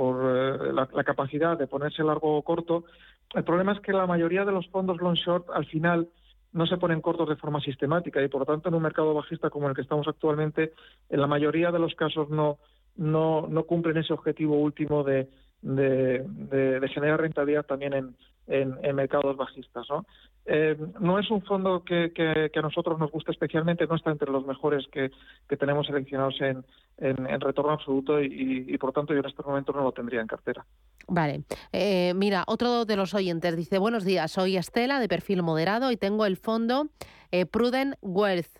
la, 0.73 0.87
la, 0.93 1.03
capacidad 1.03 1.57
de 1.57 1.67
ponerse 1.67 2.03
largo 2.03 2.37
o 2.37 2.41
corto. 2.41 2.85
El 3.33 3.43
problema 3.43 3.73
es 3.73 3.79
que 3.79 3.93
la 3.93 4.05
mayoría 4.05 4.45
de 4.45 4.51
los 4.51 4.67
fondos 4.69 5.01
long 5.01 5.15
short 5.15 5.49
al 5.49 5.65
final 5.65 6.07
no 6.55 6.65
se 6.65 6.77
ponen 6.77 7.01
cortos 7.01 7.27
de 7.27 7.35
forma 7.35 7.59
sistemática 7.59 8.21
y 8.23 8.29
por 8.29 8.39
lo 8.39 8.45
tanto 8.45 8.69
en 8.69 8.75
un 8.75 8.81
mercado 8.81 9.13
bajista 9.13 9.49
como 9.49 9.67
el 9.67 9.75
que 9.75 9.81
estamos 9.81 10.07
actualmente, 10.07 10.71
en 11.09 11.19
la 11.19 11.27
mayoría 11.27 11.69
de 11.69 11.79
los 11.79 11.95
casos 11.95 12.29
no, 12.29 12.59
no, 12.95 13.47
no 13.47 13.63
cumplen 13.63 13.97
ese 13.97 14.13
objetivo 14.13 14.57
último 14.57 15.03
de, 15.03 15.27
de, 15.61 16.89
generar 16.93 17.19
rentabilidad 17.19 17.65
también 17.65 17.93
en, 17.93 18.15
en, 18.47 18.95
mercados 18.95 19.35
bajistas. 19.35 19.85
¿no? 19.89 20.05
Eh, 20.45 20.77
no 20.99 21.19
es 21.19 21.29
un 21.31 21.41
fondo 21.41 21.83
que, 21.83 22.11
que, 22.13 22.51
a 22.53 22.61
nosotros 22.61 22.99
nos 22.99 23.11
guste 23.11 23.31
especialmente, 23.31 23.87
no 23.87 23.95
está 23.95 24.11
entre 24.11 24.31
los 24.31 24.45
mejores 24.45 24.85
que, 24.91 25.11
que 25.49 25.57
tenemos 25.57 25.87
seleccionados 25.87 26.39
en, 26.41 26.63
en, 26.97 27.41
retorno 27.41 27.73
absoluto 27.73 28.21
y, 28.21 28.77
por 28.77 28.93
tanto 28.93 29.13
yo 29.13 29.19
en 29.19 29.25
este 29.25 29.43
momento 29.43 29.73
no 29.73 29.83
lo 29.83 29.91
tendría 29.91 30.21
en 30.21 30.27
cartera. 30.27 30.65
Vale. 31.07 31.43
Eh, 31.71 32.13
mira, 32.15 32.43
otro 32.47 32.85
de 32.85 32.95
los 32.95 33.13
oyentes 33.13 33.55
dice, 33.55 33.77
buenos 33.77 34.05
días, 34.05 34.31
soy 34.31 34.57
Estela 34.57 34.99
de 34.99 35.07
perfil 35.07 35.43
moderado 35.43 35.91
y 35.91 35.97
tengo 35.97 36.25
el 36.25 36.37
fondo 36.37 36.87
eh, 37.31 37.45
Prudent 37.45 37.95
Wealth. 38.01 38.59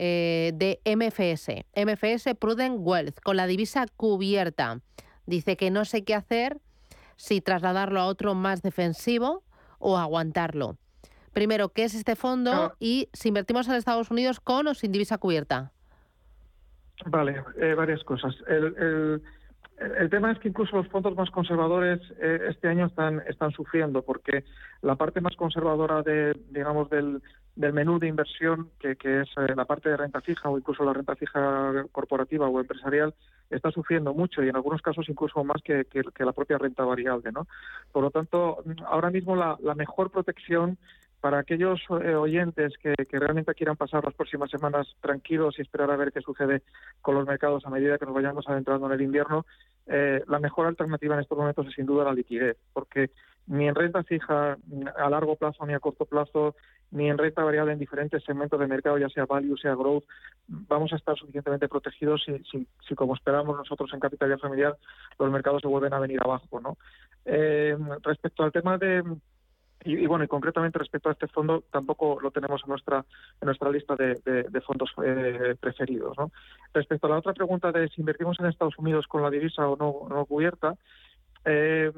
Eh, 0.00 0.52
de 0.54 0.80
MFS, 0.84 1.66
MFS 1.74 2.36
Prudent 2.38 2.76
Wealth, 2.78 3.18
con 3.18 3.36
la 3.36 3.48
divisa 3.48 3.84
cubierta. 3.96 4.80
Dice 5.26 5.56
que 5.56 5.72
no 5.72 5.84
sé 5.84 6.04
qué 6.04 6.14
hacer, 6.14 6.58
si 7.18 7.42
trasladarlo 7.42 8.00
a 8.00 8.06
otro 8.06 8.34
más 8.34 8.62
defensivo 8.62 9.42
o 9.78 9.98
aguantarlo. 9.98 10.78
Primero, 11.34 11.68
¿qué 11.68 11.84
es 11.84 11.94
este 11.94 12.16
fondo? 12.16 12.50
Ah. 12.52 12.74
Y 12.80 13.10
si 13.12 13.28
invertimos 13.28 13.68
en 13.68 13.74
Estados 13.74 14.10
Unidos 14.10 14.40
con 14.40 14.66
o 14.66 14.72
sin 14.72 14.92
divisa 14.92 15.18
cubierta. 15.18 15.72
Vale, 17.04 17.44
varias 17.76 18.02
cosas. 18.04 18.34
el, 18.48 19.22
el 19.80 20.10
tema 20.10 20.32
es 20.32 20.38
que 20.38 20.48
incluso 20.48 20.76
los 20.76 20.88
fondos 20.88 21.14
más 21.16 21.30
conservadores 21.30 22.00
eh, 22.20 22.40
este 22.48 22.68
año 22.68 22.86
están, 22.86 23.22
están 23.28 23.52
sufriendo 23.52 24.02
porque 24.02 24.44
la 24.82 24.96
parte 24.96 25.20
más 25.20 25.36
conservadora 25.36 26.02
de, 26.02 26.36
digamos, 26.50 26.90
del, 26.90 27.22
del 27.54 27.72
menú 27.72 27.98
de 27.98 28.08
inversión, 28.08 28.70
que, 28.80 28.96
que 28.96 29.20
es 29.20 29.28
eh, 29.36 29.54
la 29.54 29.66
parte 29.66 29.88
de 29.88 29.96
renta 29.96 30.20
fija 30.20 30.48
o 30.48 30.58
incluso 30.58 30.84
la 30.84 30.92
renta 30.92 31.14
fija 31.14 31.84
corporativa 31.92 32.48
o 32.48 32.60
empresarial, 32.60 33.14
está 33.50 33.70
sufriendo 33.70 34.14
mucho 34.14 34.42
y 34.42 34.48
en 34.48 34.56
algunos 34.56 34.82
casos 34.82 35.08
incluso 35.08 35.42
más 35.44 35.62
que, 35.62 35.84
que, 35.86 36.24
la 36.24 36.32
propia 36.32 36.58
renta 36.58 36.84
variable. 36.84 37.32
¿no? 37.32 37.46
Por 37.92 38.02
lo 38.02 38.10
tanto, 38.10 38.62
ahora 38.86 39.10
mismo 39.10 39.36
la, 39.36 39.56
la 39.60 39.74
mejor 39.74 40.10
protección 40.10 40.78
para 41.20 41.38
aquellos 41.38 41.80
eh, 42.02 42.14
oyentes 42.14 42.74
que, 42.78 42.94
realmente 43.10 43.54
quieran 43.54 43.76
pasar 43.76 44.04
las 44.04 44.14
próximas 44.14 44.50
semanas 44.50 44.86
tranquilos 45.00 45.58
y 45.58 45.62
esperar 45.62 45.90
a 45.90 45.96
ver 45.96 46.12
qué 46.12 46.20
sucede 46.20 46.62
con 47.00 47.14
los 47.14 47.26
mercados 47.26 47.66
a 47.66 47.70
medida 47.70 47.98
que 47.98 48.06
nos 48.06 48.14
vayamos 48.14 48.48
adentrando 48.48 48.86
en 48.86 48.92
el 48.92 49.02
invierno, 49.02 49.44
eh, 49.86 50.22
la 50.28 50.38
mejor 50.38 50.66
alternativa 50.66 51.14
en 51.14 51.20
estos 51.20 51.36
momentos 51.36 51.66
es 51.66 51.74
sin 51.74 51.86
duda 51.86 52.04
la 52.04 52.12
liquidez, 52.12 52.56
porque 52.72 53.10
ni 53.46 53.66
en 53.66 53.74
renta 53.74 54.02
fija 54.04 54.56
a 54.96 55.10
largo 55.10 55.36
plazo 55.36 55.66
ni 55.66 55.72
a 55.72 55.80
corto 55.80 56.04
plazo, 56.04 56.54
ni 56.90 57.08
en 57.08 57.18
renta 57.18 57.42
variable 57.42 57.72
en 57.72 57.78
diferentes 57.78 58.22
segmentos 58.24 58.60
de 58.60 58.66
mercado, 58.66 58.98
ya 58.98 59.08
sea 59.08 59.26
value, 59.26 59.56
sea 59.56 59.74
growth, 59.74 60.04
vamos 60.46 60.92
a 60.92 60.96
estar 60.96 61.16
suficientemente 61.16 61.68
protegidos 61.68 62.22
si, 62.24 62.66
si, 62.86 62.94
como 62.94 63.14
esperamos 63.14 63.56
nosotros 63.56 63.90
en 63.92 64.00
capitalidad 64.00 64.38
familiar, 64.38 64.76
los 65.18 65.30
mercados 65.30 65.62
se 65.62 65.68
vuelven 65.68 65.94
a 65.94 65.98
venir 65.98 66.20
abajo. 66.22 66.60
¿no? 66.60 66.76
Eh, 67.24 67.76
respecto 68.02 68.42
al 68.42 68.52
tema 68.52 68.78
de 68.78 69.02
y, 69.84 70.06
bueno, 70.06 70.24
y 70.24 70.28
concretamente 70.28 70.78
respecto 70.78 71.08
a 71.08 71.12
este 71.12 71.28
fondo, 71.28 71.62
tampoco 71.70 72.18
lo 72.20 72.30
tenemos 72.30 72.62
en 72.64 72.70
nuestra 72.70 73.04
en 73.40 73.46
nuestra 73.46 73.70
lista 73.70 73.94
de, 73.94 74.62
fondos 74.66 74.90
eh, 75.04 75.54
preferidos. 75.60 76.16
¿no? 76.18 76.30
Respecto 76.74 77.06
a 77.06 77.10
la 77.10 77.18
otra 77.18 77.32
pregunta 77.32 77.70
de 77.70 77.88
si 77.88 78.00
invertimos 78.00 78.38
en 78.40 78.46
Estados 78.46 78.78
Unidos 78.78 79.06
con 79.06 79.22
la 79.22 79.30
divisa 79.30 79.68
o 79.68 79.76
no, 79.76 80.24
cubierta, 80.24 80.74
eh, 81.44 81.92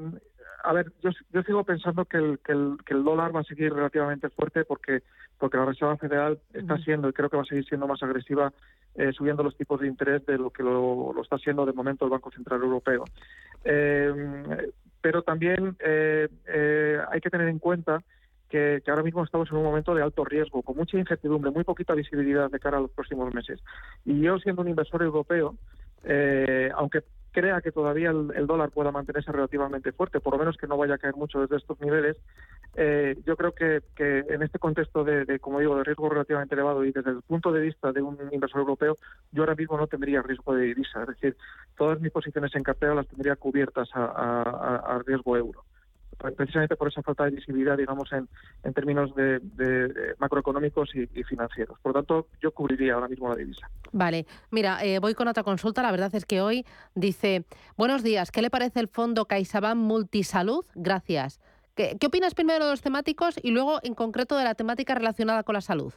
a 0.63 0.73
ver, 0.73 0.91
yo, 1.01 1.09
yo 1.33 1.41
sigo 1.41 1.63
pensando 1.63 2.05
que 2.05 2.17
el, 2.17 2.39
que, 2.39 2.51
el, 2.51 2.77
que 2.85 2.93
el 2.93 3.03
dólar 3.03 3.35
va 3.35 3.39
a 3.39 3.45
seguir 3.45 3.73
relativamente 3.73 4.29
fuerte 4.29 4.63
porque 4.63 5.01
porque 5.39 5.57
la 5.57 5.65
Reserva 5.65 5.97
Federal 5.97 6.37
está 6.53 6.77
siendo 6.77 7.09
y 7.09 7.13
creo 7.13 7.27
que 7.27 7.35
va 7.35 7.41
a 7.41 7.47
seguir 7.47 7.65
siendo 7.65 7.87
más 7.87 8.03
agresiva 8.03 8.53
eh, 8.93 9.11
subiendo 9.11 9.41
los 9.41 9.57
tipos 9.57 9.79
de 9.79 9.87
interés 9.87 10.23
de 10.27 10.37
lo 10.37 10.51
que 10.51 10.61
lo, 10.61 11.13
lo, 11.13 11.21
está 11.21 11.37
haciendo 11.37 11.65
de 11.65 11.73
momento 11.73 12.05
el 12.05 12.11
Banco 12.11 12.29
Central 12.29 12.61
Europeo. 12.61 13.05
Eh, 13.63 14.71
pero 15.01 15.23
también 15.23 15.75
eh, 15.79 16.27
eh, 16.47 16.99
hay 17.09 17.21
que 17.21 17.29
tener 17.29 17.47
en 17.47 17.59
cuenta 17.59 18.03
que, 18.49 18.83
ahora 18.87 19.03
mismo 19.03 19.23
estamos 19.23 19.49
en 19.49 19.57
un 19.57 19.63
momento 19.63 19.95
de 19.95 20.03
alto 20.03 20.25
riesgo, 20.25 20.61
con 20.61 20.75
mucha 20.75 20.97
incertidumbre, 20.97 21.51
muy 21.51 21.63
poquita 21.63 21.93
visibilidad 21.93 22.51
de 22.51 22.59
cara 22.59 22.77
a 22.77 22.81
los 22.81 22.91
próximos 22.91 23.33
meses. 23.33 23.59
Y 24.05 24.21
yo, 24.21 24.37
siendo 24.39 24.61
un 24.61 24.67
inversor 24.67 25.01
europeo, 25.03 25.55
eh, 26.03 26.69
aunque 26.75 27.03
crea 27.31 27.61
que 27.61 27.71
todavía 27.71 28.09
el, 28.11 28.47
dólar 28.47 28.71
pueda 28.71 28.91
mantenerse 28.91 29.31
relativamente 29.31 29.91
fuerte, 29.91 30.19
por 30.19 30.33
lo 30.33 30.39
menos 30.39 30.57
que 30.57 30.67
no 30.67 30.77
vaya 30.77 30.95
a 30.95 30.97
caer 30.97 31.15
mucho 31.15 31.39
desde 31.39 31.57
estos 31.57 31.79
niveles, 31.81 32.17
eh, 32.75 33.17
yo 33.25 33.35
creo 33.35 33.53
que, 33.53 33.81
en 33.97 34.43
este 34.43 34.59
contexto 34.59 35.03
de, 35.03 35.39
como 35.39 35.59
digo, 35.59 35.75
de 35.75 35.83
riesgo 35.83 36.09
relativamente 36.09 36.55
elevado 36.55 36.83
y 36.83 36.91
desde 36.91 37.11
el 37.11 37.21
punto 37.21 37.51
de 37.51 37.61
vista 37.61 37.91
de 37.91 38.01
un 38.01 38.17
inversor 38.31 38.61
europeo, 38.61 38.97
yo 39.31 39.43
ahora 39.43 39.55
mismo 39.55 39.77
no 39.77 39.87
tendría 39.87 40.21
riesgo 40.21 40.53
de 40.55 40.65
divisa, 40.65 41.01
es 41.03 41.07
decir, 41.07 41.37
todas 41.77 41.99
mis 41.99 42.11
posiciones 42.11 42.53
en 42.55 42.63
cartera 42.63 42.95
las 42.95 43.07
tendría 43.07 43.35
cubiertas 43.35 43.89
a 43.93 45.01
riesgo 45.05 45.37
euro 45.37 45.63
precisamente 46.35 46.75
por 46.75 46.87
esa 46.87 47.01
falta 47.01 47.25
de 47.25 47.31
visibilidad, 47.31 47.77
digamos, 47.77 48.11
en, 48.11 48.27
en 48.63 48.73
términos 48.73 49.13
de, 49.15 49.41
macroeconómicos 50.19 50.89
y, 50.95 51.07
financieros. 51.23 51.79
Por 51.81 51.93
lo 51.93 52.01
tanto, 52.01 52.27
yo 52.41 52.51
cubriría 52.51 52.95
ahora 52.95 53.07
mismo 53.07 53.29
la 53.29 53.35
divisa. 53.35 53.69
Vale, 53.91 54.25
mira, 54.49 54.83
eh, 54.83 54.99
voy 54.99 55.13
con 55.13 55.27
otra 55.27 55.43
consulta. 55.43 55.81
La 55.81 55.91
verdad 55.91 56.13
es 56.13 56.25
que 56.25 56.41
hoy 56.41 56.65
dice, 56.95 57.45
buenos 57.77 58.03
días, 58.03 58.31
¿qué 58.31 58.41
le 58.41 58.49
parece 58.49 58.79
el 58.79 58.87
fondo 58.87 59.25
CaixaBank 59.25 59.77
Multisalud? 59.77 60.65
Gracias. 60.75 61.39
¿Qué, 61.75 61.97
¿Qué 61.99 62.07
opinas 62.07 62.33
primero 62.33 62.65
de 62.65 62.71
los 62.71 62.81
temáticos 62.81 63.35
y 63.41 63.51
luego 63.51 63.79
en 63.83 63.95
concreto 63.95 64.37
de 64.37 64.43
la 64.43 64.55
temática 64.55 64.93
relacionada 64.93 65.43
con 65.43 65.53
la 65.53 65.61
salud? 65.61 65.93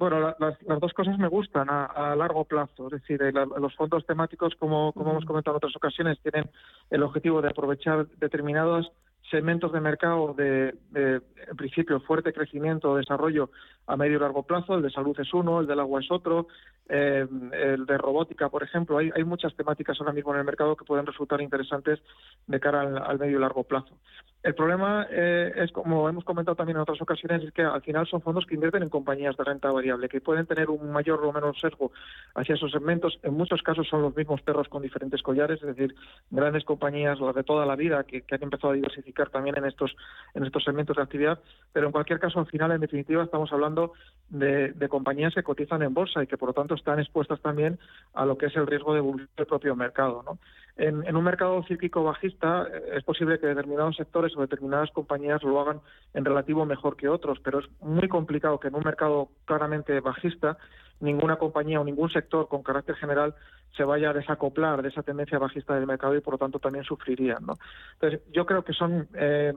Bueno, 0.00 0.34
las, 0.38 0.56
dos 0.80 0.94
cosas 0.94 1.18
me 1.18 1.28
gustan 1.28 1.68
a, 1.68 2.16
largo 2.16 2.46
plazo. 2.46 2.86
Es 2.86 3.02
decir, 3.02 3.20
los 3.34 3.74
fondos 3.76 4.06
temáticos, 4.06 4.54
como, 4.54 4.94
como 4.94 5.10
hemos 5.10 5.26
comentado 5.26 5.56
en 5.56 5.58
otras 5.58 5.76
ocasiones, 5.76 6.18
tienen 6.22 6.50
el 6.88 7.02
objetivo 7.02 7.42
de 7.42 7.50
aprovechar 7.50 8.06
determinados 8.16 8.90
segmentos 9.30 9.72
de 9.72 9.80
mercado 9.80 10.34
de, 10.34 10.74
en 10.94 11.56
principio, 11.56 12.00
fuerte 12.00 12.32
crecimiento 12.32 12.90
o 12.90 12.96
desarrollo 12.96 13.50
a 13.86 13.96
medio 13.96 14.16
y 14.16 14.20
largo 14.20 14.42
plazo. 14.42 14.74
El 14.74 14.82
de 14.82 14.90
salud 14.90 15.18
es 15.18 15.32
uno, 15.32 15.60
el 15.60 15.66
del 15.66 15.80
agua 15.80 16.00
es 16.00 16.10
otro, 16.10 16.48
eh, 16.88 17.26
el 17.52 17.86
de 17.86 17.98
robótica, 17.98 18.48
por 18.48 18.62
ejemplo. 18.62 18.98
Hay, 18.98 19.10
hay 19.14 19.24
muchas 19.24 19.54
temáticas 19.54 19.98
ahora 20.00 20.12
mismo 20.12 20.32
en 20.32 20.40
el 20.40 20.44
mercado 20.44 20.76
que 20.76 20.84
pueden 20.84 21.06
resultar 21.06 21.40
interesantes 21.40 22.00
de 22.46 22.60
cara 22.60 22.82
al 22.82 23.18
medio 23.18 23.38
y 23.38 23.40
largo 23.40 23.64
plazo. 23.64 23.94
El 24.42 24.54
problema 24.54 25.06
eh, 25.10 25.52
es, 25.54 25.70
como 25.70 26.08
hemos 26.08 26.24
comentado 26.24 26.54
también 26.54 26.76
en 26.78 26.82
otras 26.82 27.00
ocasiones, 27.02 27.42
es 27.42 27.52
que 27.52 27.60
al 27.60 27.82
final 27.82 28.06
son 28.06 28.22
fondos 28.22 28.46
que 28.46 28.54
invierten 28.54 28.82
en 28.82 28.88
compañías 28.88 29.36
de 29.36 29.44
renta 29.44 29.70
variable, 29.70 30.08
que 30.08 30.22
pueden 30.22 30.46
tener 30.46 30.70
un 30.70 30.90
mayor 30.90 31.22
o 31.22 31.32
menor 31.32 31.58
sesgo 31.60 31.92
hacia 32.34 32.54
esos 32.54 32.72
segmentos. 32.72 33.18
En 33.22 33.34
muchos 33.34 33.62
casos 33.62 33.86
son 33.86 34.00
los 34.00 34.16
mismos 34.16 34.40
perros 34.40 34.66
con 34.68 34.80
diferentes 34.80 35.22
collares, 35.22 35.60
es 35.60 35.76
decir, 35.76 35.94
grandes 36.30 36.64
compañías, 36.64 37.20
las 37.20 37.34
de 37.34 37.44
toda 37.44 37.66
la 37.66 37.76
vida, 37.76 38.02
que, 38.04 38.24
han 38.30 38.42
empezado 38.42 38.72
a 38.72 38.76
diversificar 38.76 39.19
también 39.28 39.56
en 39.58 39.66
estos, 39.66 39.94
en 40.34 40.44
estos 40.44 40.64
segmentos 40.64 40.96
de 40.96 41.02
actividad. 41.02 41.38
Pero 41.72 41.86
en 41.86 41.92
cualquier 41.92 42.18
caso, 42.18 42.40
al 42.40 42.46
final, 42.46 42.72
en 42.72 42.80
definitiva, 42.80 43.22
estamos 43.22 43.52
hablando 43.52 43.92
de, 44.30 44.74
compañías 44.88 45.34
que 45.34 45.42
cotizan 45.42 45.82
en 45.82 45.94
bolsa 45.94 46.22
y 46.22 46.26
que, 46.26 46.38
por 46.38 46.48
lo 46.48 46.52
tanto, 46.54 46.74
están 46.74 46.98
expuestas 46.98 47.40
también 47.40 47.78
a 48.14 48.24
lo 48.24 48.38
que 48.38 48.46
es 48.46 48.56
el 48.56 48.66
riesgo 48.66 48.92
de 48.92 49.00
evolución 49.00 49.28
del 49.36 49.46
propio 49.46 49.76
mercado. 49.76 50.22
¿no? 50.24 50.38
En, 50.80 51.14
un 51.14 51.24
mercado 51.24 51.62
cíclico 51.64 52.02
bajista 52.02 52.66
eh, 52.72 52.96
es 52.96 53.04
posible 53.04 53.38
que 53.38 53.46
determinados 53.46 53.96
sectores 53.96 54.34
o 54.34 54.40
determinadas 54.40 54.90
compañías 54.92 55.42
lo 55.42 55.60
hagan 55.60 55.82
en 56.14 56.24
relativo 56.24 56.64
mejor 56.64 56.96
que 56.96 57.06
otros, 57.06 57.38
pero 57.44 57.58
es 57.58 57.66
muy 57.80 58.08
complicado 58.08 58.58
que 58.58 58.68
en 58.68 58.74
un 58.74 58.82
mercado 58.82 59.28
claramente 59.44 60.00
bajista 60.00 60.56
ninguna 61.00 61.36
compañía 61.36 61.82
o 61.82 61.84
ningún 61.84 62.08
sector 62.10 62.48
con 62.48 62.62
carácter 62.62 62.96
general 62.96 63.34
se 63.76 63.84
vaya 63.84 64.08
a 64.08 64.14
desacoplar 64.14 64.80
de 64.80 64.88
esa 64.88 65.02
tendencia 65.02 65.38
bajista 65.38 65.74
del 65.74 65.86
mercado 65.86 66.16
y 66.16 66.22
por 66.22 66.34
lo 66.34 66.38
tanto 66.38 66.58
también 66.58 66.84
sufrirían. 66.84 67.44
¿no? 67.44 67.58
Entonces, 67.94 68.22
yo 68.32 68.46
creo 68.46 68.64
que 68.64 68.72
son 68.72 69.06
eh, 69.12 69.52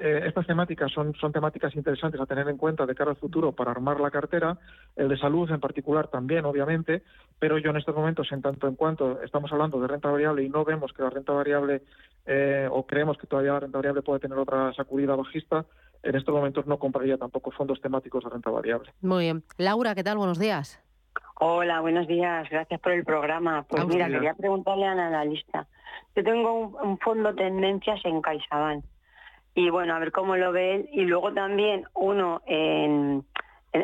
eh, 0.00 0.22
estas 0.26 0.46
temáticas 0.46 0.92
son, 0.92 1.12
son 1.16 1.32
temáticas 1.32 1.74
interesantes 1.74 2.20
a 2.20 2.26
tener 2.26 2.48
en 2.48 2.56
cuenta 2.56 2.86
de 2.86 2.94
cara 2.94 3.10
al 3.10 3.16
futuro 3.16 3.50
para 3.50 3.72
armar 3.72 3.98
la 3.98 4.12
cartera, 4.12 4.56
el 4.94 5.08
de 5.08 5.18
salud 5.18 5.50
en 5.50 5.58
particular 5.58 6.06
también, 6.06 6.44
obviamente, 6.44 7.02
pero 7.40 7.58
yo 7.58 7.70
en 7.70 7.78
estos 7.78 7.96
momentos, 7.96 8.30
en 8.30 8.40
tanto 8.40 8.68
en 8.68 8.76
cuanto 8.76 9.20
estamos 9.22 9.52
hablando 9.52 9.80
de 9.80 9.88
renta 9.88 10.08
variable 10.08 10.44
y 10.44 10.48
no 10.48 10.64
vemos 10.64 10.92
que 10.92 11.02
la 11.02 11.10
renta 11.10 11.32
variable 11.32 11.82
eh, 12.26 12.68
o 12.70 12.86
creemos 12.86 13.18
que 13.18 13.26
todavía 13.26 13.54
la 13.54 13.60
renta 13.60 13.78
variable 13.78 14.02
puede 14.02 14.20
tener 14.20 14.38
otra 14.38 14.72
sacudida 14.74 15.16
bajista, 15.16 15.64
en 16.04 16.14
estos 16.14 16.32
momentos 16.32 16.64
no 16.68 16.78
compraría 16.78 17.18
tampoco 17.18 17.50
fondos 17.50 17.80
temáticos 17.80 18.22
de 18.22 18.30
renta 18.30 18.50
variable. 18.50 18.92
Muy 19.02 19.24
bien. 19.24 19.42
Laura, 19.56 19.96
¿qué 19.96 20.04
tal? 20.04 20.16
Buenos 20.16 20.38
días. 20.38 20.80
Hola, 21.40 21.80
buenos 21.80 22.06
días. 22.06 22.48
Gracias 22.48 22.80
por 22.80 22.92
el 22.92 23.04
programa. 23.04 23.64
Pues 23.68 23.84
mira, 23.86 24.08
quería 24.08 24.34
preguntarle 24.34 24.86
a 24.86 24.94
la 24.94 25.08
analista. 25.08 25.66
Yo 26.14 26.22
tengo 26.22 26.52
un, 26.52 26.76
un 26.88 26.98
fondo 26.98 27.34
tendencias 27.34 28.00
en 28.04 28.22
CaixaBank 28.22 28.84
y 29.58 29.70
bueno, 29.70 29.92
a 29.92 29.98
ver 29.98 30.12
cómo 30.12 30.36
lo 30.36 30.52
ve 30.52 30.76
él. 30.76 30.88
Y 30.92 31.04
luego 31.04 31.32
también 31.32 31.84
uno 31.92 32.42
en, 32.46 33.24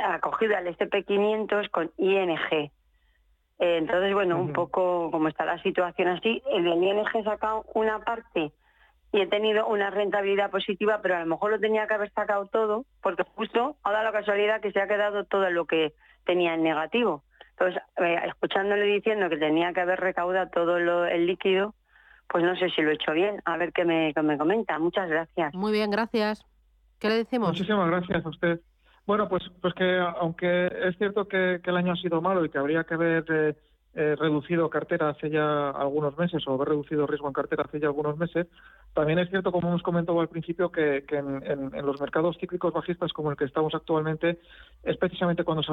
acogida 0.05 0.59
al 0.59 0.69
SP500 0.69 1.69
con 1.71 1.91
ING. 1.97 2.71
Entonces, 3.59 4.15
bueno, 4.15 4.39
un 4.39 4.53
poco 4.53 5.11
como 5.11 5.27
está 5.27 5.45
la 5.45 5.61
situación 5.65 6.07
así, 6.07 6.41
el 6.53 6.65
ING 6.65 7.05
he 7.13 7.25
sacado 7.25 7.65
una 7.75 7.99
parte 8.05 8.53
y 9.11 9.21
he 9.21 9.27
tenido 9.27 9.67
una 9.67 9.91
rentabilidad 9.91 10.53
positiva, 10.53 11.01
pero 11.03 11.17
a 11.17 11.21
lo 11.21 11.27
mejor 11.27 11.51
lo 11.51 11.59
tenía 11.59 11.89
que 11.89 11.95
haber 11.95 12.13
sacado 12.13 12.47
todo, 12.47 12.85
porque 13.03 13.25
justo 13.35 13.77
ha 13.83 13.91
dado 13.91 14.05
la 14.05 14.13
casualidad 14.13 14.61
que 14.61 14.71
se 14.71 14.81
ha 14.81 14.87
quedado 14.87 15.25
todo 15.25 15.51
lo 15.51 15.65
que 15.65 15.93
tenía 16.25 16.55
en 16.55 16.63
negativo. 16.63 17.25
Entonces, 17.51 17.83
eh, 17.97 18.21
escuchándole 18.27 18.85
diciendo 18.85 19.29
que 19.29 19.39
tenía 19.39 19.73
que 19.73 19.81
haber 19.81 19.99
recaudado 19.99 20.51
todo 20.51 20.77
el 20.77 21.27
líquido, 21.27 21.75
pues 22.29 22.45
no 22.45 22.57
sé 22.57 22.71
si 22.71 22.83
lo 22.83 22.91
he 22.91 22.95
hecho 22.95 23.13
bien. 23.13 23.41
A 23.45 23.57
ver 23.57 23.73
qué 23.73 23.85
me, 23.85 24.13
me 24.23 24.39
comenta. 24.39 24.79
Muchas 24.79 25.09
gracias. 25.09 25.55
Muy 25.55 25.73
bien, 25.73 25.91
gracias. 25.91 26.45
¿Qué 26.99 27.09
le 27.09 27.17
decimos? 27.17 27.49
Muchísimas 27.51 27.89
gracias 27.89 28.25
a 28.25 28.29
usted. 28.29 28.61
Bueno, 29.07 29.29
pues, 29.29 29.43
pues 29.61 29.75
que 29.75 29.99
aunque 29.99 30.67
es 30.67 30.97
cierto 30.97 31.29
que, 31.29 31.61
el 31.63 31.77
año 31.77 31.93
ha 31.93 31.97
sido 31.97 32.23
malo 32.23 32.45
y 32.45 32.49
que 32.49 32.59
habría 32.59 32.85
que 32.85 32.95
haber 32.95 33.25
eh, 33.29 33.57
reducido 33.95 34.69
cartera 34.71 35.11
hace 35.11 35.31
ya 35.31 35.71
algunos 35.71 36.19
meses 36.19 36.43
o 36.47 36.55
haber 36.55 36.69
reducido 36.69 37.07
riesgo 37.07 37.29
en 37.29 37.33
cartera 37.33 37.65
hace 37.65 37.79
ya 37.81 37.87
algunos 37.87 38.19
meses. 38.19 38.47
También 38.93 39.19
es 39.19 39.29
cierto, 39.29 39.51
como 39.51 39.69
hemos 39.69 39.83
comentado 39.83 40.21
al 40.21 40.29
principio, 40.29 40.71
que, 40.71 41.05
en, 41.09 41.71
los 41.85 42.01
mercados 42.01 42.37
cíclicos 42.39 42.73
bajistas 42.73 43.13
como 43.13 43.31
el 43.31 43.37
que 43.37 43.45
estamos 43.45 43.75
actualmente 43.75 44.39
es 44.85 44.97
precisamente 44.97 45.43
cuando 45.43 45.63
se, 45.63 45.73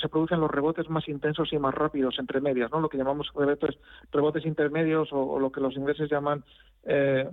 se, 0.00 0.08
producen 0.08 0.40
los 0.40 0.50
rebotes 0.50 0.88
más 0.88 1.08
intensos 1.08 1.52
y 1.52 1.58
más 1.58 1.74
rápidos 1.74 2.16
entre 2.18 2.40
medias, 2.40 2.70
¿no? 2.70 2.80
lo 2.80 2.88
que 2.88 2.98
llamamos 2.98 3.30
rebotes, 3.34 3.76
rebotes 4.12 4.46
intermedios 4.46 5.08
o, 5.12 5.38
lo 5.38 5.50
que 5.50 5.60
los 5.60 5.74
ingleses 5.76 6.08
llaman 6.08 6.44
eh, 6.84 7.28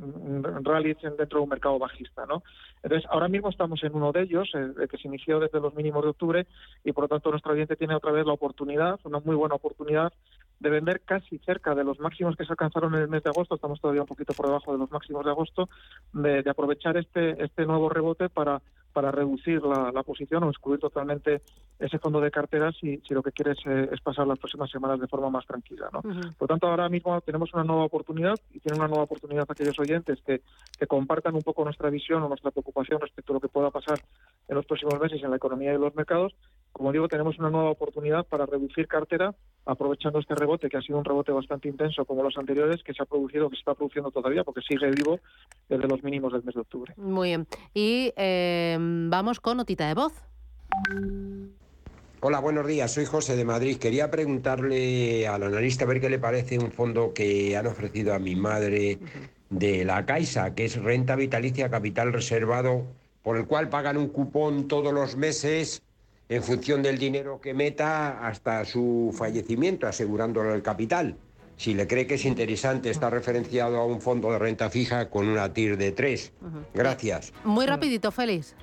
rallies 0.64 0.98
dentro 1.02 1.40
de 1.40 1.44
un 1.44 1.50
mercado 1.50 1.78
bajista. 1.78 2.26
¿no? 2.26 2.44
Entonces, 2.84 3.08
ahora 3.12 3.28
mismo 3.28 3.50
estamos 3.50 3.84
en 3.84 3.96
uno 3.96 4.12
de 4.12 4.24
ellos, 4.24 4.50
eh, 4.56 4.88
que 4.90 4.98
se 4.98 5.08
inició 5.08 5.40
desde 5.40 5.60
los 5.60 5.76
mínimos 5.76 6.04
de 6.04 6.10
octubre 6.10 6.48
y 6.84 6.92
por 6.92 7.04
lo 7.04 7.08
tanto 7.10 7.30
nuestro 7.30 7.52
cliente 7.52 7.76
tiene 7.76 7.96
otra 7.96 8.12
vez 8.12 8.26
la 8.26 8.34
oportunidad, 8.34 9.00
una 9.04 9.20
muy 9.20 9.36
buena 9.36 9.56
oportunidad 9.56 10.12
de 10.60 10.70
vender 10.70 11.02
casi 11.02 11.38
cerca 11.40 11.76
de 11.76 11.84
los 11.84 12.00
máximos 12.00 12.36
que 12.36 12.46
se 12.46 12.54
alcanzaron 12.54 12.94
en 12.96 13.02
el 13.02 13.08
mes 13.08 13.24
de 13.24 13.30
agosto, 13.30 13.56
estamos 13.56 13.82
todavía 13.82 14.02
un 14.02 14.08
poquito 14.08 14.34
por 14.34 14.48
debajo 14.48 14.72
de 14.72 14.78
los 14.78 14.92
máximos 14.92 15.26
de 15.26 15.32
agosto, 15.32 15.70
de, 16.14 16.44
aprovechar 16.48 16.98
este, 16.98 17.44
este 17.44 17.66
nuevo 17.66 17.90
rebote 17.90 18.30
para, 18.30 18.62
para 18.92 19.12
reducir 19.12 19.62
la, 19.64 20.04
posición 20.04 20.44
o 20.44 20.50
excluir 20.50 20.80
totalmente 20.80 21.42
ese 21.80 22.00
fondo 22.00 22.20
de 22.20 22.32
carteras 22.32 22.76
si, 22.80 22.98
si 23.08 23.14
lo 23.14 23.24
que 23.24 23.32
quieres 23.32 23.58
eh, 23.66 23.89
es 23.92 24.02
pasar 24.02 24.28
las 24.28 24.39
próximas 24.39 24.70
semanas 24.70 25.00
de 25.00 25.08
forma 25.08 25.30
más 25.30 25.46
tranquila. 25.46 25.89
¿no? 25.92 26.02
Por 26.38 26.48
tanto, 26.48 26.68
ahora 26.68 26.89
mismo 26.89 27.20
tenemos 27.22 27.54
una 27.54 27.64
nueva 27.64 27.86
oportunidad 27.86 28.36
y 28.52 28.60
tienen 28.60 28.80
una 28.80 28.88
nueva 28.88 29.04
oportunidad 29.04 29.46
aquellos 29.48 29.78
oyentes 29.80 30.20
que, 30.26 30.42
que 30.78 30.88
compartan 30.88 31.36
un 31.36 31.42
poco 31.42 31.64
nuestra 31.64 31.89
visión 31.89 32.24
o 32.24 32.28
nuestra 32.28 32.52
preocupación 32.52 33.00
respecto 33.00 33.34
a 33.34 33.36
lo 33.36 33.39
que 33.39 33.48
pueda 33.48 33.70
pasar 33.70 34.00
en 34.48 34.56
los 34.56 34.66
próximos 34.66 35.00
meses 35.00 35.22
en 35.24 35.30
la 35.30 35.38
economía 35.38 35.74
y 35.74 35.78
los 35.78 35.96
mercados. 35.96 36.34
Como 36.72 36.92
digo, 36.92 37.08
tenemos 37.08 37.38
una 37.38 37.50
nueva 37.50 37.72
oportunidad 37.72 38.26
para 38.26 38.46
reducir 38.46 38.88
cartera 38.88 39.36
aprovechando 39.66 40.20
este 40.20 40.36
rebote, 40.36 40.70
que 40.70 40.78
ha 40.78 40.82
sido 40.82 40.98
un 40.98 41.06
rebote 41.06 41.32
bastante 41.32 41.68
intenso 41.68 42.06
como 42.06 42.24
los 42.24 42.38
anteriores, 42.38 42.82
que 42.84 42.94
se 42.94 43.04
ha 43.04 43.06
producido, 43.06 43.50
que 43.50 43.56
se 43.56 43.60
está 43.60 43.76
produciendo 43.76 44.10
todavía, 44.12 44.44
porque 44.44 44.62
sigue 44.62 44.90
vivo 44.90 45.20
desde 45.70 45.88
los 45.88 46.04
mínimos 46.04 46.34
del 46.34 46.44
mes 46.44 46.56
de 46.56 46.62
octubre. 46.62 46.94
Muy 46.98 47.30
bien. 47.30 47.48
Y 47.74 48.14
eh, 48.16 48.78
vamos 48.80 49.40
con 49.40 49.58
notita 49.58 49.88
de 49.88 49.94
voz. 49.94 50.14
Hola, 52.22 52.40
buenos 52.40 52.68
días. 52.68 52.94
Soy 52.94 53.06
José 53.06 53.36
de 53.36 53.46
Madrid. 53.46 53.78
Quería 53.78 54.12
preguntarle 54.12 55.28
al 55.28 55.44
analista 55.44 55.86
a 55.86 55.88
ver 55.88 56.00
qué 56.00 56.10
le 56.10 56.20
parece 56.20 56.60
un 56.60 56.72
fondo 56.72 57.14
que 57.14 57.58
han 57.58 57.68
ofrecido 57.68 58.14
a 58.14 58.20
mi 58.20 58.36
madre 58.36 59.00
de 59.50 59.84
la 59.86 60.06
Caixa, 60.06 60.56
que 60.56 60.66
es 60.66 60.82
renta 60.82 61.16
vitalicia 61.16 61.70
capital 61.70 62.14
reservado, 62.14 62.86
por 63.24 63.38
el 63.38 63.48
cual 63.48 63.70
pagan 63.70 63.98
un 63.98 64.08
cupón 64.10 64.68
todos 64.68 64.94
los 64.94 65.18
meses 65.18 65.84
en 66.32 66.44
función 66.44 66.82
del 66.82 66.98
dinero 66.98 67.42
que 67.42 67.54
meta 67.54 68.26
hasta 68.26 68.64
su 68.64 69.14
fallecimiento, 69.14 69.86
asegurándole 69.86 70.56
el 70.56 70.62
capital. 70.62 71.18
Si 71.58 71.74
le 71.74 71.88
cree 71.88 72.08
que 72.08 72.14
es 72.14 72.24
interesante, 72.24 72.90
está 72.90 73.10
referenciado 73.10 73.78
a 73.78 73.86
un 73.86 74.00
fondo 74.00 74.32
de 74.32 74.40
renta 74.40 74.70
fija 74.70 75.10
con 75.10 75.28
una 75.28 75.52
TIR 75.54 75.76
de 75.76 75.92
3. 75.92 76.32
Gracias. 76.74 77.34
Muy 77.44 77.66
rapidito, 77.66 78.12
Félix. 78.12 78.56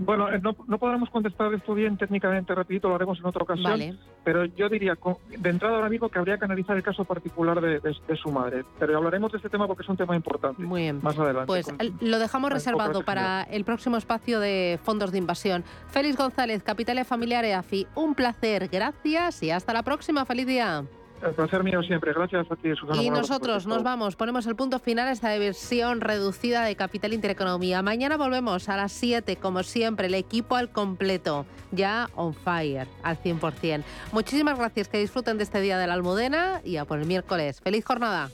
Bueno, 0.00 0.32
eh, 0.32 0.38
no, 0.40 0.54
no 0.66 0.78
podremos 0.78 1.10
contestar 1.10 1.52
esto 1.52 1.74
bien 1.74 1.96
técnicamente, 1.96 2.54
repito, 2.54 2.88
lo 2.88 2.94
haremos 2.94 3.18
en 3.18 3.26
otra 3.26 3.42
ocasión. 3.42 3.70
Vale. 3.70 3.96
Pero 4.24 4.44
yo 4.44 4.68
diría, 4.68 4.96
de 5.38 5.50
entrada 5.50 5.76
ahora 5.76 5.88
mismo, 5.88 6.08
que 6.08 6.18
habría 6.18 6.38
que 6.38 6.44
analizar 6.44 6.76
el 6.76 6.82
caso 6.82 7.04
particular 7.04 7.60
de, 7.60 7.80
de- 7.80 7.96
de 8.06 8.16
su 8.16 8.30
madre. 8.30 8.64
Pero 8.78 8.96
hablaremos 8.96 9.32
de 9.32 9.38
este 9.38 9.48
tema 9.48 9.66
porque 9.66 9.82
es 9.82 9.88
un 9.88 9.96
tema 9.96 10.14
importante. 10.14 10.62
Muy 10.62 10.82
bien. 10.82 11.00
Más 11.02 11.18
adelante. 11.18 11.46
Pues 11.46 11.66
con- 11.66 11.76
el- 11.80 11.94
lo 12.00 12.18
dejamos 12.18 12.52
reservado 12.52 13.02
para 13.02 13.42
el 13.42 13.64
próximo 13.64 13.96
espacio 13.96 14.38
de 14.40 14.78
fondos 14.82 15.10
de 15.12 15.18
invasión. 15.18 15.64
Félix 15.88 16.16
González, 16.16 16.62
Capitales 16.62 17.06
Familiar 17.06 17.44
EAFI, 17.44 17.86
un 17.96 18.14
placer, 18.14 18.68
gracias 18.68 19.42
y 19.42 19.50
hasta 19.50 19.72
la 19.72 19.82
próxima. 19.82 20.24
Feliz 20.24 20.46
día. 20.46 20.84
El 21.22 21.34
placer 21.34 21.64
mío 21.64 21.82
siempre. 21.82 22.12
Gracias 22.12 22.50
a 22.50 22.56
ti, 22.56 22.74
Susana. 22.74 23.02
Y 23.02 23.10
nosotros 23.10 23.66
nos 23.66 23.82
vamos, 23.82 24.16
ponemos 24.16 24.46
el 24.46 24.56
punto 24.56 24.78
final 24.78 25.08
a 25.08 25.12
esta 25.12 25.36
versión 25.38 26.00
reducida 26.00 26.64
de 26.64 26.76
Capital 26.76 27.12
Intereconomía. 27.12 27.82
Mañana 27.82 28.16
volvemos 28.16 28.68
a 28.68 28.76
las 28.76 28.92
7, 28.92 29.36
como 29.36 29.62
siempre, 29.62 30.06
el 30.06 30.14
equipo 30.14 30.56
al 30.56 30.70
completo, 30.70 31.46
ya 31.72 32.08
on 32.14 32.34
fire, 32.34 32.86
al 33.02 33.20
100%. 33.20 33.82
Muchísimas 34.12 34.58
gracias, 34.58 34.88
que 34.88 34.98
disfruten 34.98 35.38
de 35.38 35.44
este 35.44 35.60
día 35.60 35.78
de 35.78 35.86
la 35.86 35.94
Almudena 35.94 36.60
y 36.64 36.76
a 36.76 36.84
por 36.84 36.98
el 36.98 37.06
miércoles. 37.06 37.60
¡Feliz 37.60 37.84
jornada! 37.84 38.30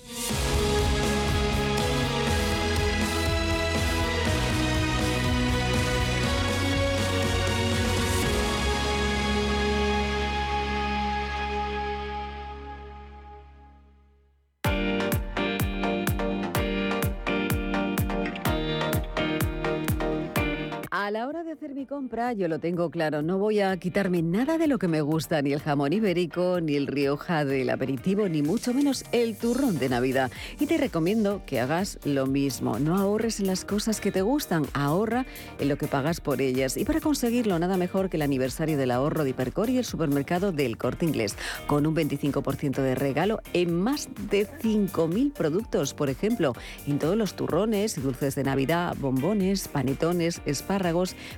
A 20.96 21.10
la 21.10 21.26
hora 21.26 21.42
de 21.42 21.50
hacer 21.50 21.74
mi 21.74 21.86
compra, 21.86 22.34
yo 22.34 22.46
lo 22.46 22.60
tengo 22.60 22.88
claro, 22.88 23.20
no 23.20 23.36
voy 23.36 23.58
a 23.58 23.76
quitarme 23.78 24.22
nada 24.22 24.58
de 24.58 24.68
lo 24.68 24.78
que 24.78 24.86
me 24.86 25.00
gusta, 25.00 25.42
ni 25.42 25.52
el 25.52 25.58
jamón 25.58 25.92
ibérico, 25.92 26.60
ni 26.60 26.76
el 26.76 26.86
rioja 26.86 27.44
del 27.44 27.70
aperitivo, 27.70 28.28
ni 28.28 28.42
mucho 28.42 28.72
menos 28.72 29.04
el 29.10 29.36
turrón 29.36 29.80
de 29.80 29.88
Navidad. 29.88 30.30
Y 30.60 30.66
te 30.66 30.78
recomiendo 30.78 31.42
que 31.46 31.58
hagas 31.58 31.98
lo 32.04 32.26
mismo, 32.26 32.78
no 32.78 32.96
ahorres 32.96 33.40
en 33.40 33.48
las 33.48 33.64
cosas 33.64 34.00
que 34.00 34.12
te 34.12 34.22
gustan, 34.22 34.66
ahorra 34.72 35.26
en 35.58 35.68
lo 35.68 35.76
que 35.78 35.88
pagas 35.88 36.20
por 36.20 36.40
ellas. 36.40 36.76
Y 36.76 36.84
para 36.84 37.00
conseguirlo, 37.00 37.58
nada 37.58 37.76
mejor 37.76 38.08
que 38.08 38.16
el 38.16 38.22
aniversario 38.22 38.78
del 38.78 38.92
ahorro 38.92 39.24
de 39.24 39.30
Hipercor 39.30 39.70
y 39.70 39.78
el 39.78 39.84
supermercado 39.84 40.52
del 40.52 40.78
Corte 40.78 41.06
Inglés, 41.06 41.34
con 41.66 41.88
un 41.88 41.96
25% 41.96 42.82
de 42.82 42.94
regalo 42.94 43.40
en 43.52 43.74
más 43.74 44.08
de 44.30 44.46
5.000 44.46 45.32
productos, 45.32 45.92
por 45.92 46.08
ejemplo, 46.08 46.52
en 46.86 47.00
todos 47.00 47.16
los 47.16 47.34
turrones 47.34 47.98
y 47.98 48.00
dulces 48.00 48.36
de 48.36 48.44
Navidad, 48.44 48.94
bombones, 49.00 49.66
panetones, 49.66 50.40
espárragos, 50.46 50.83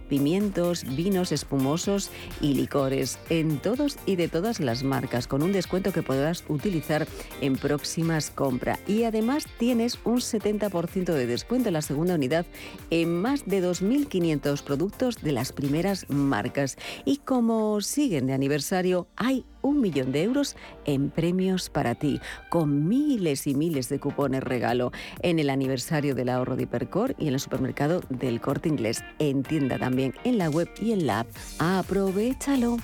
pimientos, 0.08 0.84
vinos 0.96 1.32
espumosos 1.32 2.10
y 2.40 2.54
licores, 2.54 3.18
en 3.30 3.58
todos 3.58 3.98
y 4.06 4.16
de 4.16 4.28
todas 4.28 4.60
las 4.60 4.82
marcas, 4.82 5.26
con 5.26 5.42
un 5.42 5.52
descuento 5.52 5.92
que 5.92 6.02
podrás 6.02 6.44
utilizar 6.48 7.06
en 7.40 7.56
próximas 7.56 8.30
compras. 8.30 8.78
Y 8.86 9.04
además 9.04 9.46
tienes 9.58 9.98
un 10.04 10.16
70% 10.16 11.04
de 11.12 11.26
descuento 11.26 11.68
en 11.68 11.74
la 11.74 11.82
segunda 11.82 12.14
unidad 12.14 12.46
en 12.90 13.20
más 13.20 13.46
de 13.46 13.62
2.500 13.62 14.62
productos 14.62 15.22
de 15.22 15.32
las 15.32 15.52
primeras 15.52 16.08
marcas. 16.08 16.76
Y 17.04 17.18
como 17.18 17.80
siguen 17.80 18.26
de 18.26 18.32
aniversario, 18.32 19.08
hay 19.16 19.44
un 19.66 19.80
millón 19.80 20.12
de 20.12 20.22
euros 20.22 20.56
en 20.84 21.10
premios 21.10 21.70
para 21.70 21.94
ti, 21.94 22.20
con 22.48 22.88
miles 22.88 23.46
y 23.46 23.54
miles 23.54 23.88
de 23.88 23.98
cupones 23.98 24.42
regalo 24.42 24.92
en 25.22 25.38
el 25.38 25.50
aniversario 25.50 26.14
del 26.14 26.28
ahorro 26.28 26.56
de 26.56 26.64
Hipercor 26.64 27.14
y 27.18 27.28
en 27.28 27.34
el 27.34 27.40
supermercado 27.40 28.00
del 28.08 28.40
Corte 28.40 28.68
Inglés. 28.68 29.04
En 29.18 29.42
tienda 29.42 29.78
también, 29.78 30.14
en 30.24 30.38
la 30.38 30.48
web 30.48 30.68
y 30.80 30.92
en 30.92 31.06
la 31.06 31.20
app. 31.20 31.28
Aprovechalo. 31.58 32.78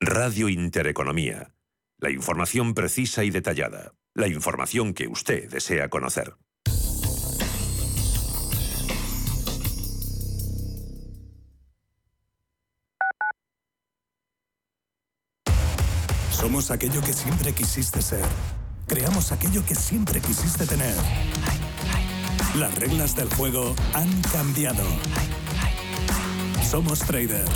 Radio 0.00 0.48
Intereconomía. 0.48 1.52
La 1.98 2.10
información 2.10 2.74
precisa 2.74 3.24
y 3.24 3.30
detallada. 3.30 3.94
La 4.14 4.28
información 4.28 4.92
que 4.92 5.08
usted 5.08 5.50
desea 5.50 5.88
conocer. 5.88 6.34
Somos 16.46 16.70
aquello 16.70 17.00
que 17.00 17.12
siempre 17.12 17.52
quisiste 17.52 18.00
ser. 18.00 18.24
Creamos 18.86 19.32
aquello 19.32 19.66
que 19.66 19.74
siempre 19.74 20.20
quisiste 20.20 20.64
tener. 20.64 20.94
Las 22.54 22.72
reglas 22.76 23.16
del 23.16 23.28
juego 23.34 23.74
han 23.94 24.22
cambiado. 24.32 24.84
Somos 26.70 27.00
Trader. 27.00 27.44